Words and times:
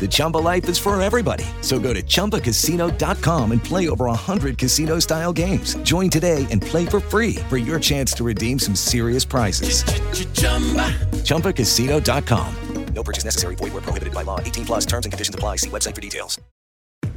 The 0.00 0.08
Chumba 0.08 0.38
life 0.38 0.68
is 0.68 0.78
for 0.78 1.00
everybody. 1.00 1.44
So 1.62 1.78
go 1.78 1.92
to 1.92 2.02
ChumbaCasino.com 2.02 3.52
and 3.52 3.64
play 3.64 3.88
over 3.88 4.04
100 4.06 4.58
casino 4.58 4.98
style 4.98 5.32
games. 5.32 5.74
Join 5.76 6.10
today 6.10 6.46
and 6.50 6.60
play 6.60 6.84
for 6.86 7.00
free 7.00 7.36
for 7.48 7.56
your 7.56 7.80
chance 7.80 8.12
to 8.14 8.24
redeem 8.24 8.58
some 8.58 8.76
serious 8.76 9.24
prizes. 9.24 9.82
ChumbaCasino.com. 11.24 12.54
No 12.94 13.02
purchase 13.02 13.24
necessary. 13.24 13.56
Void 13.56 13.72
where 13.74 13.82
prohibited 13.82 14.14
by 14.14 14.22
law. 14.22 14.40
18 14.40 14.64
plus 14.64 14.86
terms 14.86 15.06
and 15.06 15.12
conditions 15.12 15.34
apply. 15.34 15.56
See 15.56 15.68
website 15.70 15.94
for 15.94 16.00
details. 16.00 16.40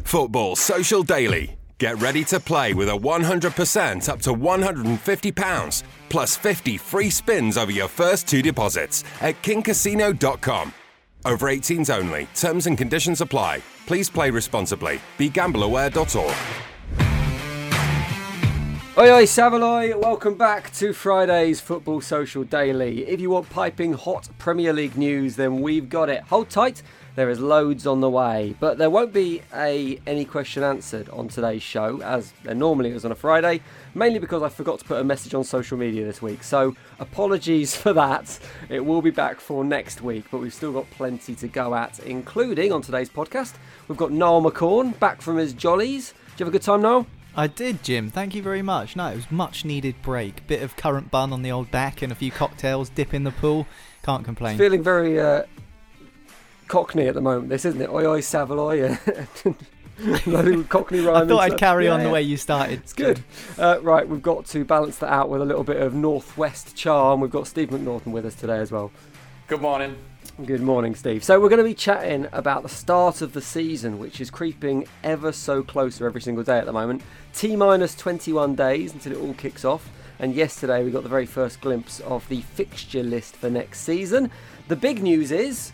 Football 0.04 0.56
Social 0.56 1.04
Daily. 1.04 1.58
Get 1.78 1.98
ready 2.00 2.26
to 2.26 2.42
play 2.42 2.74
with 2.74 2.90
a 2.90 2.98
100% 2.98 4.10
up 4.10 4.22
to 4.24 4.34
£150 4.34 5.84
plus 6.10 6.36
50 6.36 6.78
free 6.78 7.10
spins 7.10 7.58
over 7.58 7.72
your 7.72 7.88
first 7.88 8.28
two 8.28 8.42
deposits 8.42 9.06
at 9.22 9.42
kingcasino.com. 9.42 10.74
Over 11.26 11.48
18s 11.48 11.94
only. 11.94 12.28
Terms 12.36 12.68
and 12.68 12.78
conditions 12.78 13.22
apply. 13.22 13.62
Please 13.86 14.10
play 14.10 14.30
responsibly. 14.30 15.02
BeGambleAware.org. 15.18 16.36
Oi, 18.98 19.14
oi, 19.14 19.24
Savaloy! 19.24 19.96
Welcome 19.98 20.36
back 20.36 20.74
to 20.74 20.92
Friday's 20.92 21.62
Football 21.62 22.02
Social 22.02 22.44
Daily. 22.44 23.08
If 23.08 23.22
you 23.22 23.30
want 23.30 23.50
piping 23.50 23.94
hot 23.94 24.28
Premier 24.38 24.74
League 24.74 24.98
news, 24.98 25.38
then 25.38 25.62
we've 25.62 25.88
got 25.88 26.10
it. 26.10 26.22
Hold 26.24 26.50
tight, 26.50 26.84
there 27.16 27.30
is 27.30 27.40
loads 27.40 27.86
on 27.86 28.02
the 28.02 28.10
way, 28.10 28.56
but 28.60 28.78
there 28.78 28.90
won't 28.90 29.14
be 29.14 29.42
a 29.54 30.00
any 30.08 30.26
question 30.26 30.64
answered 30.64 31.10
on 31.10 31.28
today's 31.28 31.64
show, 31.64 32.02
as 32.02 32.34
there 32.44 32.56
normally 32.56 32.92
is 32.92 33.06
on 33.06 33.12
a 33.12 33.16
Friday, 33.16 33.62
mainly 33.94 34.20
because 34.20 34.42
I 34.42 34.50
forgot 34.50 34.80
to 34.80 34.86
put 34.86 35.00
a 35.00 35.04
message 35.04 35.34
on 35.34 35.44
social 35.44 35.78
media 35.78 36.06
this 36.06 36.22
week. 36.22 36.44
So 36.44 36.76
apologies 37.00 37.76
for 37.82 37.94
that. 37.94 38.40
It 38.70 38.86
will 38.86 39.02
be 39.02 39.12
back 39.12 39.40
for 39.40 39.64
next 39.64 40.02
week, 40.02 40.26
but 40.32 40.40
we've 40.40 40.54
still 40.54 40.72
got 40.72 40.90
plenty 40.92 41.36
to 41.36 41.48
go 41.48 41.76
at, 41.76 42.00
including 42.00 42.72
on 42.72 42.82
today's 42.82 43.10
podcast. 43.10 43.56
We've 43.88 43.98
got 43.98 44.12
Noel 44.12 44.42
McCorn 44.42 44.98
back 45.00 45.22
from 45.22 45.38
his 45.38 45.54
jollies. 45.54 46.14
Did 46.32 46.40
you 46.40 46.46
have 46.46 46.48
a 46.48 46.52
good 46.52 46.62
time, 46.62 46.82
Noel? 46.82 47.08
I 47.36 47.48
did, 47.48 47.84
Jim. 47.84 48.10
Thank 48.10 48.36
you 48.36 48.42
very 48.42 48.62
much. 48.62 48.96
No, 48.96 49.08
it 49.08 49.16
was 49.16 49.32
much 49.32 49.64
needed 49.64 49.96
break. 50.02 50.46
Bit 50.48 50.62
of 50.62 50.76
currant 50.76 51.12
bun 51.12 51.32
on 51.32 51.42
the 51.42 51.52
old 51.52 51.72
back 51.72 52.02
and 52.02 52.12
a 52.12 52.16
few 52.16 52.32
cocktails, 52.32 52.90
dip 52.90 53.14
in 53.14 53.24
the 53.24 53.32
pool. 53.32 53.68
Can't 54.04 54.26
complain. 54.26 54.58
Feeling 54.58 54.82
very 54.82 55.20
uh, 55.20 55.44
cockney 56.70 57.08
at 57.08 57.16
the 57.16 57.22
moment, 57.22 57.50
this 57.50 57.66
isn't 57.66 57.82
it? 57.82 57.90
Oi, 57.90 58.06
oi, 58.06 58.22
Savaloy. 58.22 58.98
cockney 60.70 61.02
rhyme. 61.02 61.24
I 61.24 61.28
thought 61.28 61.40
I'd 61.40 61.58
carry 61.58 61.86
yeah, 61.86 61.96
on 61.96 62.04
the 62.04 62.10
way 62.10 62.22
you 62.22 62.38
started. 62.38 62.80
It's 62.80 62.94
good. 62.94 63.22
Uh, 63.58 63.80
right, 63.82 64.08
we've 64.08 64.22
got 64.22 64.46
to 64.48 64.64
balance 64.64 64.98
that 65.00 65.12
out 65.12 65.30
with 65.30 65.42
a 65.42 65.46
little 65.46 65.66
bit 65.66 65.78
of 65.78 65.94
northwest 65.94 66.78
charm. 66.78 67.20
We've 67.20 67.32
got 67.32 67.48
Steve 67.48 67.70
McNaughton 67.70 68.08
with 68.08 68.26
us 68.26 68.36
today 68.36 68.60
as 68.60 68.72
well. 68.72 68.92
Good 69.48 69.62
morning. 69.62 69.98
Good 70.46 70.62
morning, 70.62 70.96
Steve. 70.96 71.24
So 71.24 71.40
we're 71.42 71.50
going 71.50 71.58
to 71.58 71.66
be 71.66 71.74
chatting 71.74 72.28
about 72.32 72.64
the 72.64 72.70
start 72.70 73.22
of 73.22 73.34
the 73.34 73.42
season, 73.42 74.00
which 74.00 74.22
is 74.22 74.30
creeping 74.30 74.88
ever 75.04 75.34
so 75.34 75.64
closer 75.64 76.06
every 76.06 76.22
single 76.22 76.46
day 76.46 76.60
at 76.60 76.66
the 76.66 76.72
moment. 76.72 77.02
T 77.34 77.58
minus 77.58 77.94
21 77.96 78.56
days 78.56 78.94
until 78.94 79.12
it 79.12 79.18
all 79.20 79.34
kicks 79.34 79.66
off. 79.66 79.90
And 80.20 80.34
yesterday 80.36 80.84
we 80.84 80.92
got 80.92 81.04
the 81.04 81.10
very 81.10 81.26
first 81.26 81.60
glimpse 81.60 82.00
of 82.02 82.28
the 82.30 82.42
fixture 82.42 83.04
list 83.04 83.36
for 83.36 83.50
next 83.50 83.82
season. 83.82 84.32
The 84.70 84.76
big 84.76 85.02
news 85.02 85.32
is 85.32 85.74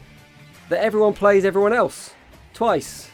that 0.69 0.83
everyone 0.83 1.13
plays 1.13 1.45
everyone 1.45 1.73
else 1.73 2.13
twice. 2.53 3.09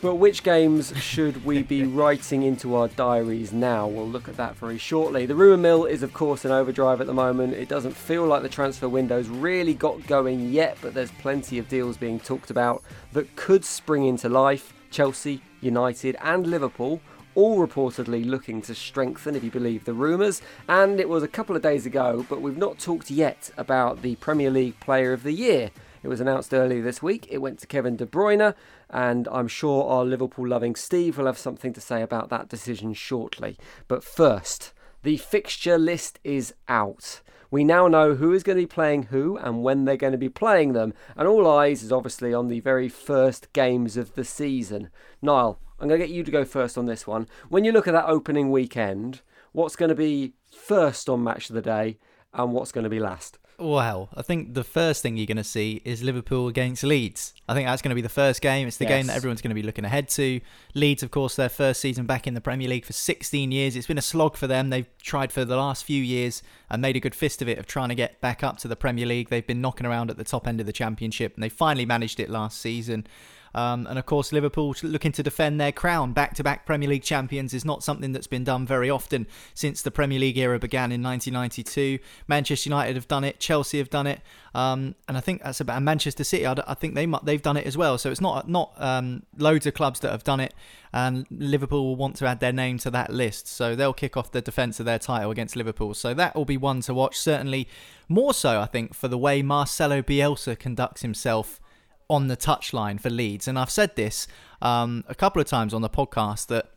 But 0.00 0.14
which 0.14 0.44
games 0.44 0.96
should 0.96 1.44
we 1.44 1.64
be 1.64 1.82
writing 1.84 2.44
into 2.44 2.76
our 2.76 2.86
diaries 2.86 3.52
now? 3.52 3.88
We'll 3.88 4.08
look 4.08 4.28
at 4.28 4.36
that 4.36 4.54
very 4.54 4.78
shortly. 4.78 5.26
The 5.26 5.34
rumour 5.34 5.56
mill 5.56 5.84
is, 5.86 6.04
of 6.04 6.12
course, 6.12 6.44
in 6.44 6.52
overdrive 6.52 7.00
at 7.00 7.08
the 7.08 7.14
moment. 7.14 7.54
It 7.54 7.68
doesn't 7.68 7.96
feel 7.96 8.24
like 8.24 8.42
the 8.42 8.48
transfer 8.48 8.88
window's 8.88 9.28
really 9.28 9.74
got 9.74 10.06
going 10.06 10.52
yet, 10.52 10.78
but 10.80 10.94
there's 10.94 11.10
plenty 11.12 11.58
of 11.58 11.68
deals 11.68 11.96
being 11.96 12.20
talked 12.20 12.50
about 12.50 12.84
that 13.12 13.34
could 13.34 13.64
spring 13.64 14.06
into 14.06 14.28
life. 14.28 14.72
Chelsea, 14.90 15.42
United, 15.60 16.16
and 16.22 16.46
Liverpool 16.46 17.00
all 17.34 17.64
reportedly 17.64 18.24
looking 18.24 18.60
to 18.62 18.74
strengthen, 18.74 19.36
if 19.36 19.44
you 19.44 19.50
believe 19.50 19.84
the 19.84 19.92
rumours. 19.92 20.42
And 20.68 20.98
it 20.98 21.08
was 21.08 21.22
a 21.22 21.28
couple 21.28 21.54
of 21.54 21.62
days 21.62 21.86
ago, 21.86 22.26
but 22.28 22.40
we've 22.40 22.56
not 22.56 22.78
talked 22.78 23.10
yet 23.10 23.50
about 23.56 24.02
the 24.02 24.16
Premier 24.16 24.50
League 24.50 24.78
Player 24.80 25.12
of 25.12 25.22
the 25.22 25.32
Year. 25.32 25.70
It 26.08 26.16
was 26.16 26.22
announced 26.22 26.54
earlier 26.54 26.80
this 26.80 27.02
week. 27.02 27.26
It 27.30 27.42
went 27.42 27.58
to 27.58 27.66
Kevin 27.66 27.94
De 27.94 28.06
Bruyne, 28.06 28.54
and 28.88 29.28
I'm 29.30 29.46
sure 29.46 29.84
our 29.84 30.06
Liverpool 30.06 30.48
loving 30.48 30.74
Steve 30.74 31.18
will 31.18 31.26
have 31.26 31.36
something 31.36 31.74
to 31.74 31.82
say 31.82 32.00
about 32.00 32.30
that 32.30 32.48
decision 32.48 32.94
shortly. 32.94 33.58
But 33.88 34.02
first, 34.02 34.72
the 35.02 35.18
fixture 35.18 35.76
list 35.76 36.18
is 36.24 36.54
out. 36.66 37.20
We 37.50 37.62
now 37.62 37.88
know 37.88 38.14
who 38.14 38.32
is 38.32 38.42
going 38.42 38.56
to 38.56 38.62
be 38.62 38.66
playing 38.66 39.02
who 39.02 39.36
and 39.36 39.62
when 39.62 39.84
they're 39.84 39.98
going 39.98 40.12
to 40.12 40.18
be 40.18 40.30
playing 40.30 40.72
them, 40.72 40.94
and 41.14 41.28
all 41.28 41.46
eyes 41.46 41.82
is 41.82 41.92
obviously 41.92 42.32
on 42.32 42.48
the 42.48 42.60
very 42.60 42.88
first 42.88 43.52
games 43.52 43.98
of 43.98 44.14
the 44.14 44.24
season. 44.24 44.88
Niall, 45.20 45.60
I'm 45.78 45.88
going 45.88 46.00
to 46.00 46.06
get 46.06 46.14
you 46.14 46.24
to 46.24 46.30
go 46.30 46.46
first 46.46 46.78
on 46.78 46.86
this 46.86 47.06
one. 47.06 47.28
When 47.50 47.64
you 47.64 47.72
look 47.72 47.86
at 47.86 47.92
that 47.92 48.08
opening 48.08 48.50
weekend, 48.50 49.20
what's 49.52 49.76
going 49.76 49.90
to 49.90 49.94
be 49.94 50.32
first 50.56 51.10
on 51.10 51.22
match 51.22 51.50
of 51.50 51.54
the 51.54 51.60
day 51.60 51.98
and 52.32 52.54
what's 52.54 52.72
going 52.72 52.84
to 52.84 52.88
be 52.88 52.98
last? 52.98 53.38
Well, 53.60 54.08
I 54.14 54.22
think 54.22 54.54
the 54.54 54.62
first 54.62 55.02
thing 55.02 55.16
you're 55.16 55.26
going 55.26 55.36
to 55.36 55.42
see 55.42 55.82
is 55.84 56.00
Liverpool 56.00 56.46
against 56.46 56.84
Leeds. 56.84 57.34
I 57.48 57.54
think 57.54 57.66
that's 57.66 57.82
going 57.82 57.90
to 57.90 57.96
be 57.96 58.02
the 58.02 58.08
first 58.08 58.40
game. 58.40 58.68
It's 58.68 58.76
the 58.76 58.86
game 58.86 59.08
that 59.08 59.16
everyone's 59.16 59.42
going 59.42 59.50
to 59.50 59.54
be 59.60 59.64
looking 59.64 59.84
ahead 59.84 60.08
to. 60.10 60.40
Leeds, 60.74 61.02
of 61.02 61.10
course, 61.10 61.34
their 61.34 61.48
first 61.48 61.80
season 61.80 62.06
back 62.06 62.28
in 62.28 62.34
the 62.34 62.40
Premier 62.40 62.68
League 62.68 62.84
for 62.84 62.92
16 62.92 63.50
years. 63.50 63.74
It's 63.74 63.88
been 63.88 63.98
a 63.98 64.02
slog 64.02 64.36
for 64.36 64.46
them. 64.46 64.70
They've 64.70 64.86
tried 65.02 65.32
for 65.32 65.44
the 65.44 65.56
last 65.56 65.82
few 65.82 66.00
years 66.00 66.40
and 66.70 66.80
made 66.80 66.94
a 66.94 67.00
good 67.00 67.16
fist 67.16 67.42
of 67.42 67.48
it 67.48 67.58
of 67.58 67.66
trying 67.66 67.88
to 67.88 67.96
get 67.96 68.20
back 68.20 68.44
up 68.44 68.58
to 68.58 68.68
the 68.68 68.76
Premier 68.76 69.06
League. 69.06 69.28
They've 69.28 69.44
been 69.44 69.60
knocking 69.60 69.88
around 69.88 70.10
at 70.10 70.18
the 70.18 70.24
top 70.24 70.46
end 70.46 70.60
of 70.60 70.66
the 70.66 70.72
Championship 70.72 71.34
and 71.34 71.42
they 71.42 71.48
finally 71.48 71.84
managed 71.84 72.20
it 72.20 72.30
last 72.30 72.60
season. 72.60 73.08
Um, 73.54 73.86
and 73.86 73.98
of 73.98 74.06
course, 74.06 74.32
Liverpool 74.32 74.74
looking 74.82 75.12
to 75.12 75.22
defend 75.22 75.60
their 75.60 75.72
crown. 75.72 76.12
Back 76.12 76.34
to 76.34 76.44
back 76.44 76.66
Premier 76.66 76.88
League 76.88 77.02
champions 77.02 77.54
is 77.54 77.64
not 77.64 77.82
something 77.82 78.12
that's 78.12 78.26
been 78.26 78.44
done 78.44 78.66
very 78.66 78.90
often 78.90 79.26
since 79.54 79.82
the 79.82 79.90
Premier 79.90 80.18
League 80.18 80.38
era 80.38 80.58
began 80.58 80.92
in 80.92 81.02
1992. 81.02 81.98
Manchester 82.26 82.68
United 82.68 82.96
have 82.96 83.08
done 83.08 83.24
it, 83.24 83.40
Chelsea 83.40 83.78
have 83.78 83.90
done 83.90 84.06
it, 84.06 84.20
um, 84.54 84.94
and 85.06 85.16
I 85.16 85.20
think 85.20 85.42
that's 85.42 85.60
about 85.60 85.82
Manchester 85.82 86.24
City. 86.24 86.46
I 86.46 86.74
think 86.74 86.94
they 86.94 87.06
they've 87.22 87.42
done 87.42 87.56
it 87.56 87.66
as 87.66 87.76
well. 87.76 87.98
So 87.98 88.10
it's 88.10 88.20
not 88.20 88.48
not 88.48 88.72
um, 88.76 89.22
loads 89.36 89.66
of 89.66 89.74
clubs 89.74 90.00
that 90.00 90.10
have 90.10 90.24
done 90.24 90.40
it, 90.40 90.54
and 90.92 91.26
Liverpool 91.30 91.84
will 91.84 91.96
want 91.96 92.16
to 92.16 92.26
add 92.26 92.40
their 92.40 92.52
name 92.52 92.78
to 92.78 92.90
that 92.90 93.12
list. 93.12 93.48
So 93.48 93.74
they'll 93.74 93.92
kick 93.92 94.16
off 94.16 94.32
the 94.32 94.40
defence 94.40 94.80
of 94.80 94.86
their 94.86 94.98
title 94.98 95.30
against 95.30 95.56
Liverpool. 95.56 95.94
So 95.94 96.14
that 96.14 96.34
will 96.34 96.44
be 96.44 96.56
one 96.56 96.80
to 96.82 96.94
watch. 96.94 97.18
Certainly 97.18 97.68
more 98.08 98.34
so, 98.34 98.60
I 98.60 98.66
think, 98.66 98.94
for 98.94 99.08
the 99.08 99.18
way 99.18 99.42
Marcelo 99.42 100.02
Bielsa 100.02 100.58
conducts 100.58 101.02
himself 101.02 101.60
on 102.08 102.28
the 102.28 102.36
touchline 102.36 103.00
for 103.00 103.10
Leeds. 103.10 103.46
And 103.48 103.58
I've 103.58 103.70
said 103.70 103.96
this 103.96 104.26
um, 104.62 105.04
a 105.08 105.14
couple 105.14 105.40
of 105.42 105.48
times 105.48 105.74
on 105.74 105.82
the 105.82 105.90
podcast 105.90 106.46
that 106.48 106.70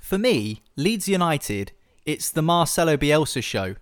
for 0.00 0.18
me, 0.18 0.62
Leeds 0.76 1.08
United, 1.08 1.72
it's 2.04 2.30
the 2.30 2.42
Marcelo 2.42 2.96
Bielsa 2.96 3.42
show. 3.42 3.76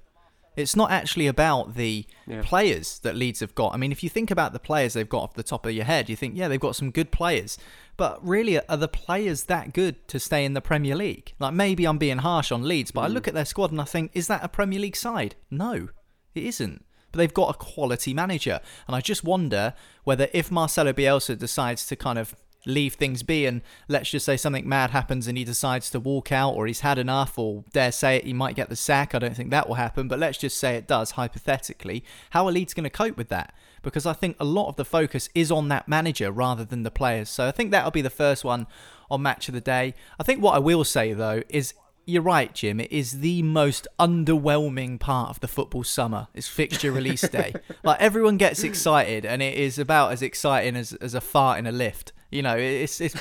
It's 0.57 0.75
not 0.75 0.91
actually 0.91 1.27
about 1.27 1.75
the 1.75 2.07
Yeah. 2.27 2.41
players 2.43 2.99
that 3.01 3.15
Leeds 3.15 3.41
have 3.41 3.55
got. 3.55 3.75
I 3.75 3.77
mean, 3.77 3.93
if 3.93 4.03
you 4.03 4.09
think 4.09 4.31
about 4.31 4.55
the 4.55 4.59
players 4.59 4.95
they've 4.95 5.07
got 5.09 5.23
off 5.23 5.35
the 5.35 5.43
top 5.43 5.67
of 5.67 5.73
your 5.73 5.85
head, 5.85 6.09
you 6.09 6.17
think, 6.17 6.35
yeah, 6.35 6.49
they've 6.49 6.59
got 6.59 6.75
some 6.77 6.91
good 6.91 7.11
players. 7.11 7.59
But 7.99 8.27
really, 8.27 8.59
are 8.67 8.77
the 8.79 8.89
players 8.89 9.45
that 9.45 9.75
good 9.75 10.09
to 10.09 10.19
stay 10.19 10.45
in 10.47 10.55
the 10.55 10.63
Premier 10.63 10.97
League? 10.97 11.35
Like, 11.39 11.53
maybe 11.53 11.85
I'm 11.85 11.99
being 11.99 12.19
harsh 12.19 12.51
on 12.51 12.67
Leeds, 12.67 12.91
but 12.91 13.03
I 13.03 13.09
look 13.09 13.29
at 13.29 13.35
their 13.35 13.45
squad 13.45 13.71
and 13.71 13.81
I 13.81 13.85
think, 13.85 14.13
is 14.15 14.29
that 14.29 14.43
a 14.43 14.49
Premier 14.49 14.79
League 14.81 14.97
side? 14.97 15.35
No, 15.51 15.89
it 16.35 16.43
isn't. 16.45 16.85
But 17.17 17.23
they've 17.23 17.35
got 17.35 17.55
a 17.55 17.59
quality 17.59 18.13
manager. 18.13 18.61
And 18.87 18.95
I 18.95 19.01
just 19.01 19.25
wonder 19.25 19.73
whether 20.05 20.29
if 20.35 20.51
Marcelo 20.51 20.93
Bielsa 20.93 21.39
decides 21.39 21.87
to 21.87 21.97
kind 21.97 22.19
of 22.19 22.37
leave 22.67 22.95
things 22.95 23.23
be 23.23 23.47
and 23.47 23.63
let's 23.89 24.11
just 24.11 24.27
say 24.27 24.37
something 24.37 24.69
mad 24.69 24.91
happens 24.91 25.27
and 25.27 25.39
he 25.39 25.45
decides 25.45 25.89
to 25.89 26.01
walk 26.01 26.33
out 26.33 26.53
or 26.53 26.67
he's 26.67 26.81
had 26.81 26.99
enough 26.99 27.39
or 27.39 27.63
dare 27.73 27.93
say 27.93 28.17
it 28.17 28.25
he 28.25 28.33
might 28.33 28.57
get 28.57 28.69
the 28.69 28.75
sack 28.75 29.15
i 29.15 29.21
don't 29.21 29.37
think 29.37 29.51
that 29.51 29.69
will 29.69 29.77
happen 29.77 30.09
but 30.09 30.19
let's 30.19 30.37
just 30.37 30.59
say 30.59 30.75
it 30.75 30.89
does 30.89 31.13
hypothetically 31.13 32.03
how 32.31 32.45
are 32.45 32.51
leeds 32.51 32.75
going 32.75 32.83
to 32.83 32.91
cope 32.91 33.17
with 33.17 33.29
that? 33.29 33.55
Because 33.83 34.05
i 34.05 34.13
think 34.13 34.37
a 34.41 34.45
lot 34.45 34.67
of 34.69 34.75
the 34.75 34.85
focus 34.85 35.29
is 35.33 35.53
on 35.53 35.69
that 35.69 35.87
manager 35.87 36.33
rather 36.33 36.65
than 36.65 36.83
the 36.83 36.91
players. 36.91 37.29
So 37.29 37.47
i 37.47 37.53
think 37.53 37.71
that'll 37.71 37.93
be 37.93 38.03
the 38.03 38.11
first 38.11 38.43
one 38.45 38.67
on 39.09 39.23
match 39.23 39.47
of 39.47 39.55
the 39.55 39.61
day. 39.61 39.95
I 40.19 40.25
think 40.25 40.43
what 40.43 40.57
i 40.57 40.59
will 40.59 40.83
say 40.83 41.13
though 41.13 41.45
is 41.49 41.73
you're 42.07 42.23
right, 42.23 42.55
Jim. 42.55 42.79
It 42.79 42.93
is 42.93 43.19
the 43.19 43.43
most 43.43 43.89
underwhelming 43.99 45.01
part 45.01 45.31
of 45.31 45.41
the 45.41 45.49
football 45.49 45.83
summer. 45.83 46.29
It's 46.35 46.47
fixture 46.47 46.93
release 46.93 47.21
day. 47.29 47.53
like 47.83 48.01
everyone 48.01 48.37
gets 48.37 48.63
excited, 48.63 49.27
and 49.27 49.43
it 49.43 49.59
is 49.59 49.77
about 49.79 50.13
as 50.13 50.23
exciting 50.23 50.77
as, 50.77 50.93
as 50.95 51.15
a 51.15 51.21
fart 51.21 51.59
in 51.59 51.67
a 51.67 51.73
lift. 51.73 52.13
You 52.31 52.43
know, 52.43 52.57
it's 52.57 53.01
it's 53.01 53.17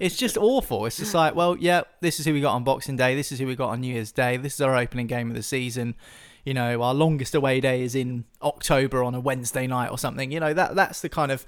it's 0.00 0.16
just 0.16 0.36
awful. 0.36 0.84
It's 0.84 0.96
just 0.96 1.14
like, 1.14 1.36
well, 1.36 1.56
yeah, 1.56 1.82
this 2.00 2.18
is 2.18 2.26
who 2.26 2.32
we 2.32 2.40
got 2.40 2.54
on 2.54 2.64
Boxing 2.64 2.96
Day. 2.96 3.14
This 3.14 3.30
is 3.30 3.38
who 3.38 3.46
we 3.46 3.54
got 3.54 3.70
on 3.70 3.80
New 3.80 3.94
Year's 3.94 4.10
Day. 4.12 4.36
This 4.36 4.54
is 4.54 4.60
our 4.60 4.76
opening 4.76 5.06
game 5.06 5.30
of 5.30 5.36
the 5.36 5.42
season. 5.42 5.94
You 6.44 6.54
know, 6.54 6.82
our 6.82 6.92
longest 6.92 7.36
away 7.36 7.60
day 7.60 7.82
is 7.82 7.94
in 7.94 8.24
October 8.42 9.02
on 9.04 9.14
a 9.14 9.20
Wednesday 9.20 9.68
night 9.68 9.90
or 9.90 9.98
something. 9.98 10.32
You 10.32 10.40
know, 10.40 10.52
that 10.52 10.74
that's 10.74 11.00
the 11.00 11.08
kind 11.08 11.30
of 11.30 11.46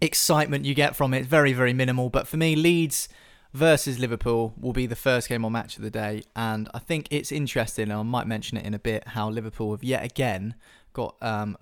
excitement 0.00 0.64
you 0.64 0.74
get 0.74 0.96
from 0.96 1.14
it. 1.14 1.26
Very 1.26 1.52
very 1.52 1.72
minimal. 1.72 2.10
But 2.10 2.26
for 2.26 2.38
me, 2.38 2.56
Leeds 2.56 3.08
versus 3.54 3.98
Liverpool 3.98 4.52
will 4.60 4.72
be 4.74 4.84
the 4.86 4.96
first 4.96 5.28
game 5.28 5.44
or 5.44 5.50
match 5.50 5.76
of 5.76 5.82
the 5.82 5.90
day, 5.90 6.22
and 6.36 6.68
I 6.74 6.78
think 6.80 7.06
it's 7.10 7.32
interesting. 7.32 7.84
And 7.84 7.92
I 7.94 8.02
might 8.02 8.26
mention 8.26 8.58
it 8.58 8.66
in 8.66 8.74
a 8.74 8.78
bit 8.78 9.08
how 9.08 9.30
Liverpool 9.30 9.70
have 9.70 9.84
yet 9.84 10.04
again 10.04 10.54
got 10.92 11.16
um, 11.22 11.56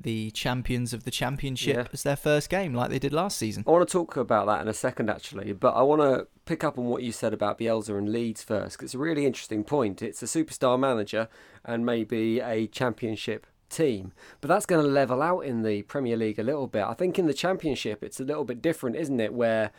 the 0.00 0.30
champions 0.30 0.92
of 0.92 1.04
the 1.04 1.10
championship 1.10 1.76
Yeah. 1.76 1.86
as 1.92 2.02
their 2.04 2.16
first 2.16 2.48
game, 2.48 2.72
like 2.74 2.90
they 2.90 2.98
did 2.98 3.12
last 3.12 3.36
season. 3.36 3.64
I 3.66 3.70
want 3.70 3.86
to 3.86 3.92
talk 3.92 4.16
about 4.16 4.46
that 4.46 4.62
in 4.62 4.68
a 4.68 4.72
second, 4.72 5.10
actually, 5.10 5.52
but 5.52 5.74
I 5.74 5.82
want 5.82 6.00
to 6.00 6.26
pick 6.44 6.64
up 6.64 6.78
on 6.78 6.86
what 6.86 7.02
you 7.02 7.12
said 7.12 7.32
about 7.34 7.58
Bielsa 7.58 7.96
and 7.98 8.08
Leeds 8.10 8.42
first, 8.42 8.78
'cause 8.78 8.86
it's 8.86 8.94
a 8.94 8.98
really 8.98 9.26
interesting 9.26 9.62
point. 9.64 10.00
It's 10.02 10.22
a 10.22 10.26
superstar 10.26 10.78
manager 10.78 11.28
and 11.64 11.84
maybe 11.84 12.40
a 12.40 12.66
championship 12.68 13.46
team, 13.68 14.12
but 14.40 14.48
that's 14.48 14.66
going 14.66 14.84
to 14.84 14.90
level 14.90 15.22
out 15.22 15.40
in 15.40 15.62
the 15.62 15.82
Premier 15.82 16.16
League 16.16 16.38
a 16.38 16.42
little 16.42 16.66
bit. 16.66 16.84
I 16.84 16.94
think 16.94 17.18
in 17.18 17.26
the 17.26 17.32
championship, 17.34 18.02
it's 18.02 18.20
a 18.20 18.24
little 18.24 18.44
bit 18.44 18.60
different, 18.60 18.96
isn't 18.96 19.18
it? 19.20 19.32
Where 19.32 19.70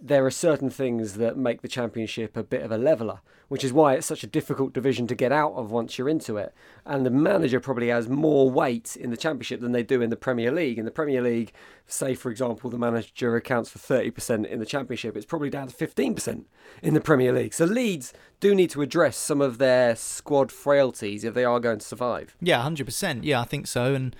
there 0.00 0.26
are 0.26 0.30
certain 0.30 0.70
things 0.70 1.14
that 1.14 1.36
make 1.36 1.62
the 1.62 1.68
championship 1.68 2.36
a 2.36 2.42
bit 2.42 2.62
of 2.62 2.70
a 2.70 2.76
leveler, 2.78 3.20
which 3.48 3.64
is 3.64 3.72
why 3.72 3.94
it's 3.94 4.06
such 4.06 4.22
a 4.22 4.26
difficult 4.26 4.72
division 4.72 5.06
to 5.06 5.14
get 5.14 5.32
out 5.32 5.52
of 5.54 5.70
once 5.70 5.96
you're 5.96 6.08
into 6.08 6.36
it. 6.36 6.52
And 6.84 7.06
the 7.06 7.10
manager 7.10 7.60
probably 7.60 7.88
has 7.88 8.08
more 8.08 8.50
weight 8.50 8.96
in 8.96 9.10
the 9.10 9.16
championship 9.16 9.60
than 9.60 9.72
they 9.72 9.82
do 9.82 10.02
in 10.02 10.10
the 10.10 10.16
Premier 10.16 10.50
League. 10.50 10.78
In 10.78 10.84
the 10.84 10.90
Premier 10.90 11.22
League, 11.22 11.52
say 11.86 12.14
for 12.14 12.30
example, 12.30 12.68
the 12.68 12.78
manager 12.78 13.34
accounts 13.36 13.70
for 13.70 13.78
30% 13.78 14.46
in 14.46 14.58
the 14.58 14.66
championship, 14.66 15.16
it's 15.16 15.26
probably 15.26 15.50
down 15.50 15.68
to 15.68 15.74
15% 15.74 16.44
in 16.82 16.94
the 16.94 17.00
Premier 17.00 17.32
League. 17.32 17.54
So 17.54 17.64
Leeds 17.64 18.12
do 18.40 18.54
need 18.54 18.70
to 18.70 18.82
address 18.82 19.16
some 19.16 19.40
of 19.40 19.58
their 19.58 19.96
squad 19.96 20.50
frailties 20.52 21.24
if 21.24 21.34
they 21.34 21.44
are 21.44 21.60
going 21.60 21.78
to 21.78 21.86
survive. 21.86 22.36
Yeah, 22.40 22.60
hundred 22.60 22.84
percent. 22.86 23.24
Yeah, 23.24 23.40
I 23.40 23.44
think 23.44 23.66
so. 23.66 23.94
And 23.94 24.14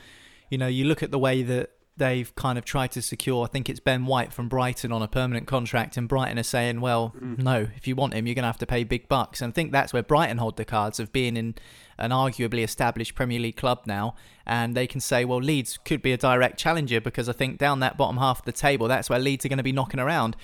you 0.48 0.56
know, 0.56 0.66
you 0.66 0.84
look 0.84 1.02
at 1.02 1.10
the 1.10 1.18
way 1.18 1.42
that 1.42 1.70
they've 1.96 2.34
kind 2.34 2.58
of 2.58 2.64
tried 2.64 2.90
to 2.92 3.02
secure. 3.02 3.44
I 3.44 3.46
think 3.46 3.68
it's 3.68 3.80
Ben 3.80 4.06
White 4.06 4.32
from 4.32 4.48
Brighton 4.48 4.92
on 4.92 5.02
a 5.02 5.08
permanent 5.08 5.46
contract, 5.46 5.96
and 5.96 6.08
Brighton 6.08 6.38
are 6.38 6.44
saying, 6.44 6.80
"Well, 6.80 7.14
mm. 7.18 7.38
no, 7.38 7.68
if 7.76 7.86
you 7.86 7.94
want 7.94 8.14
him, 8.14 8.26
you're 8.26 8.34
going 8.34 8.42
to 8.42 8.48
have 8.48 8.58
to 8.58 8.66
pay 8.66 8.84
big 8.84 9.08
bucks." 9.08 9.40
And 9.40 9.50
I 9.50 9.54
think 9.54 9.72
that's 9.72 9.92
where 9.92 10.02
Brighton 10.02 10.38
hold 10.38 10.56
the 10.56 10.64
cards 10.64 10.98
of 10.98 11.12
being 11.12 11.36
in 11.36 11.54
an 11.98 12.10
arguably 12.10 12.64
established 12.64 13.14
Premier 13.14 13.38
League 13.38 13.56
club 13.56 13.82
now, 13.86 14.14
and 14.44 14.76
they 14.76 14.86
can 14.86 15.00
say, 15.00 15.24
"Well, 15.24 15.38
Leeds 15.38 15.78
could 15.84 16.02
be 16.02 16.12
a 16.12 16.16
direct 16.16 16.58
challenger," 16.58 17.00
because 17.00 17.28
I 17.28 17.32
think 17.32 17.58
down 17.58 17.80
that 17.80 17.96
bottom 17.96 18.16
half 18.16 18.40
of 18.40 18.44
the 18.44 18.52
table, 18.52 18.88
that's 18.88 19.08
where 19.08 19.18
Leeds 19.18 19.44
are 19.44 19.48
going 19.48 19.58
to 19.58 19.62
be 19.62 19.72
knocking 19.72 20.00
around 20.00 20.36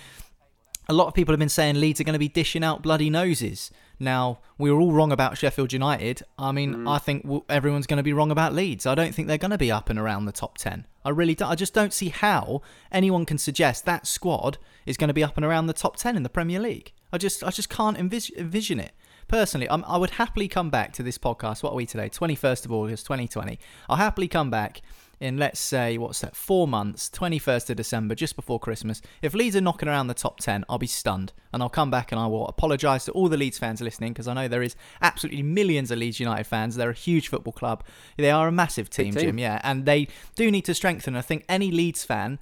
a 0.88 0.92
lot 0.92 1.06
of 1.06 1.14
people 1.14 1.32
have 1.32 1.38
been 1.38 1.48
saying 1.48 1.78
Leeds 1.78 2.00
are 2.00 2.04
going 2.04 2.14
to 2.14 2.18
be 2.18 2.28
dishing 2.28 2.64
out 2.64 2.82
bloody 2.82 3.08
noses. 3.08 3.70
Now, 4.02 4.38
we 4.56 4.72
were 4.72 4.80
all 4.80 4.92
wrong 4.92 5.12
about 5.12 5.36
Sheffield 5.36 5.74
United. 5.74 6.22
I 6.38 6.52
mean, 6.52 6.74
mm. 6.74 6.90
I 6.90 6.96
think 6.96 7.28
everyone's 7.50 7.86
going 7.86 7.98
to 7.98 8.02
be 8.02 8.14
wrong 8.14 8.30
about 8.30 8.54
Leeds. 8.54 8.86
I 8.86 8.94
don't 8.94 9.14
think 9.14 9.28
they're 9.28 9.36
going 9.36 9.50
to 9.50 9.58
be 9.58 9.70
up 9.70 9.90
and 9.90 9.98
around 9.98 10.24
the 10.24 10.32
top 10.32 10.56
10. 10.56 10.86
I 11.04 11.10
really 11.10 11.34
don't. 11.34 11.50
I 11.50 11.54
just 11.54 11.74
don't 11.74 11.92
see 11.92 12.08
how 12.08 12.62
anyone 12.90 13.26
can 13.26 13.36
suggest 13.36 13.84
that 13.84 14.06
squad 14.06 14.56
is 14.86 14.96
going 14.96 15.08
to 15.08 15.14
be 15.14 15.22
up 15.22 15.36
and 15.36 15.44
around 15.44 15.66
the 15.66 15.74
top 15.74 15.96
10 15.96 16.16
in 16.16 16.22
the 16.22 16.30
Premier 16.30 16.58
League. 16.58 16.92
I 17.12 17.18
just 17.18 17.44
I 17.44 17.50
just 17.50 17.68
can't 17.68 17.98
envis- 17.98 18.34
envision 18.36 18.80
it. 18.80 18.92
Personally, 19.28 19.68
I'm, 19.70 19.84
I 19.84 19.96
would 19.96 20.10
happily 20.10 20.48
come 20.48 20.70
back 20.70 20.92
to 20.94 21.02
this 21.02 21.18
podcast. 21.18 21.62
What 21.62 21.72
are 21.72 21.76
we 21.76 21.86
today? 21.86 22.08
21st 22.08 22.64
of 22.64 22.72
August, 22.72 23.06
2020. 23.06 23.60
I'll 23.88 23.96
happily 23.96 24.28
come 24.28 24.50
back 24.50 24.82
in, 25.20 25.36
let's 25.36 25.60
say, 25.60 25.98
what's 25.98 26.20
that, 26.20 26.34
four 26.34 26.66
months, 26.66 27.10
21st 27.10 27.70
of 27.70 27.76
December, 27.76 28.14
just 28.14 28.36
before 28.36 28.58
Christmas. 28.58 29.02
If 29.20 29.34
Leeds 29.34 29.54
are 29.54 29.60
knocking 29.60 29.88
around 29.88 30.06
the 30.06 30.14
top 30.14 30.40
10, 30.40 30.64
I'll 30.68 30.78
be 30.78 30.86
stunned. 30.86 31.34
And 31.52 31.62
I'll 31.62 31.68
come 31.68 31.90
back 31.90 32.10
and 32.10 32.18
I 32.18 32.26
will 32.26 32.48
apologise 32.48 33.04
to 33.04 33.12
all 33.12 33.28
the 33.28 33.36
Leeds 33.36 33.58
fans 33.58 33.82
listening 33.82 34.14
because 34.14 34.26
I 34.26 34.32
know 34.32 34.48
there 34.48 34.62
is 34.62 34.76
absolutely 35.02 35.42
millions 35.42 35.90
of 35.90 35.98
Leeds 35.98 36.20
United 36.20 36.44
fans. 36.44 36.74
They're 36.74 36.90
a 36.90 36.94
huge 36.94 37.28
football 37.28 37.52
club. 37.52 37.84
They 38.16 38.30
are 38.30 38.48
a 38.48 38.52
massive 38.52 38.88
team, 38.88 39.12
team. 39.12 39.22
Jim, 39.22 39.38
yeah. 39.38 39.60
And 39.62 39.84
they 39.84 40.08
do 40.36 40.50
need 40.50 40.64
to 40.64 40.74
strengthen. 40.74 41.14
I 41.16 41.20
think 41.20 41.44
any 41.48 41.70
Leeds 41.70 42.02
fan 42.02 42.38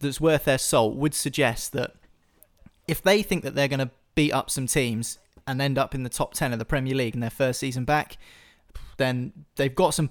that's 0.00 0.20
worth 0.20 0.44
their 0.44 0.58
salt 0.58 0.96
would 0.96 1.14
suggest 1.14 1.72
that 1.72 1.94
if 2.88 3.02
they 3.02 3.22
think 3.22 3.42
that 3.44 3.54
they're 3.54 3.68
going 3.68 3.78
to 3.78 3.90
beat 4.14 4.32
up 4.32 4.48
some 4.48 4.66
teams 4.66 5.18
and 5.46 5.60
end 5.60 5.76
up 5.76 5.94
in 5.94 6.02
the 6.02 6.08
top 6.08 6.32
10 6.32 6.52
of 6.54 6.58
the 6.58 6.64
Premier 6.64 6.94
League 6.94 7.14
in 7.14 7.20
their 7.20 7.30
first 7.30 7.60
season 7.60 7.84
back, 7.84 8.16
then 8.96 9.32
they've 9.56 9.74
got 9.74 9.92
some 9.92 10.08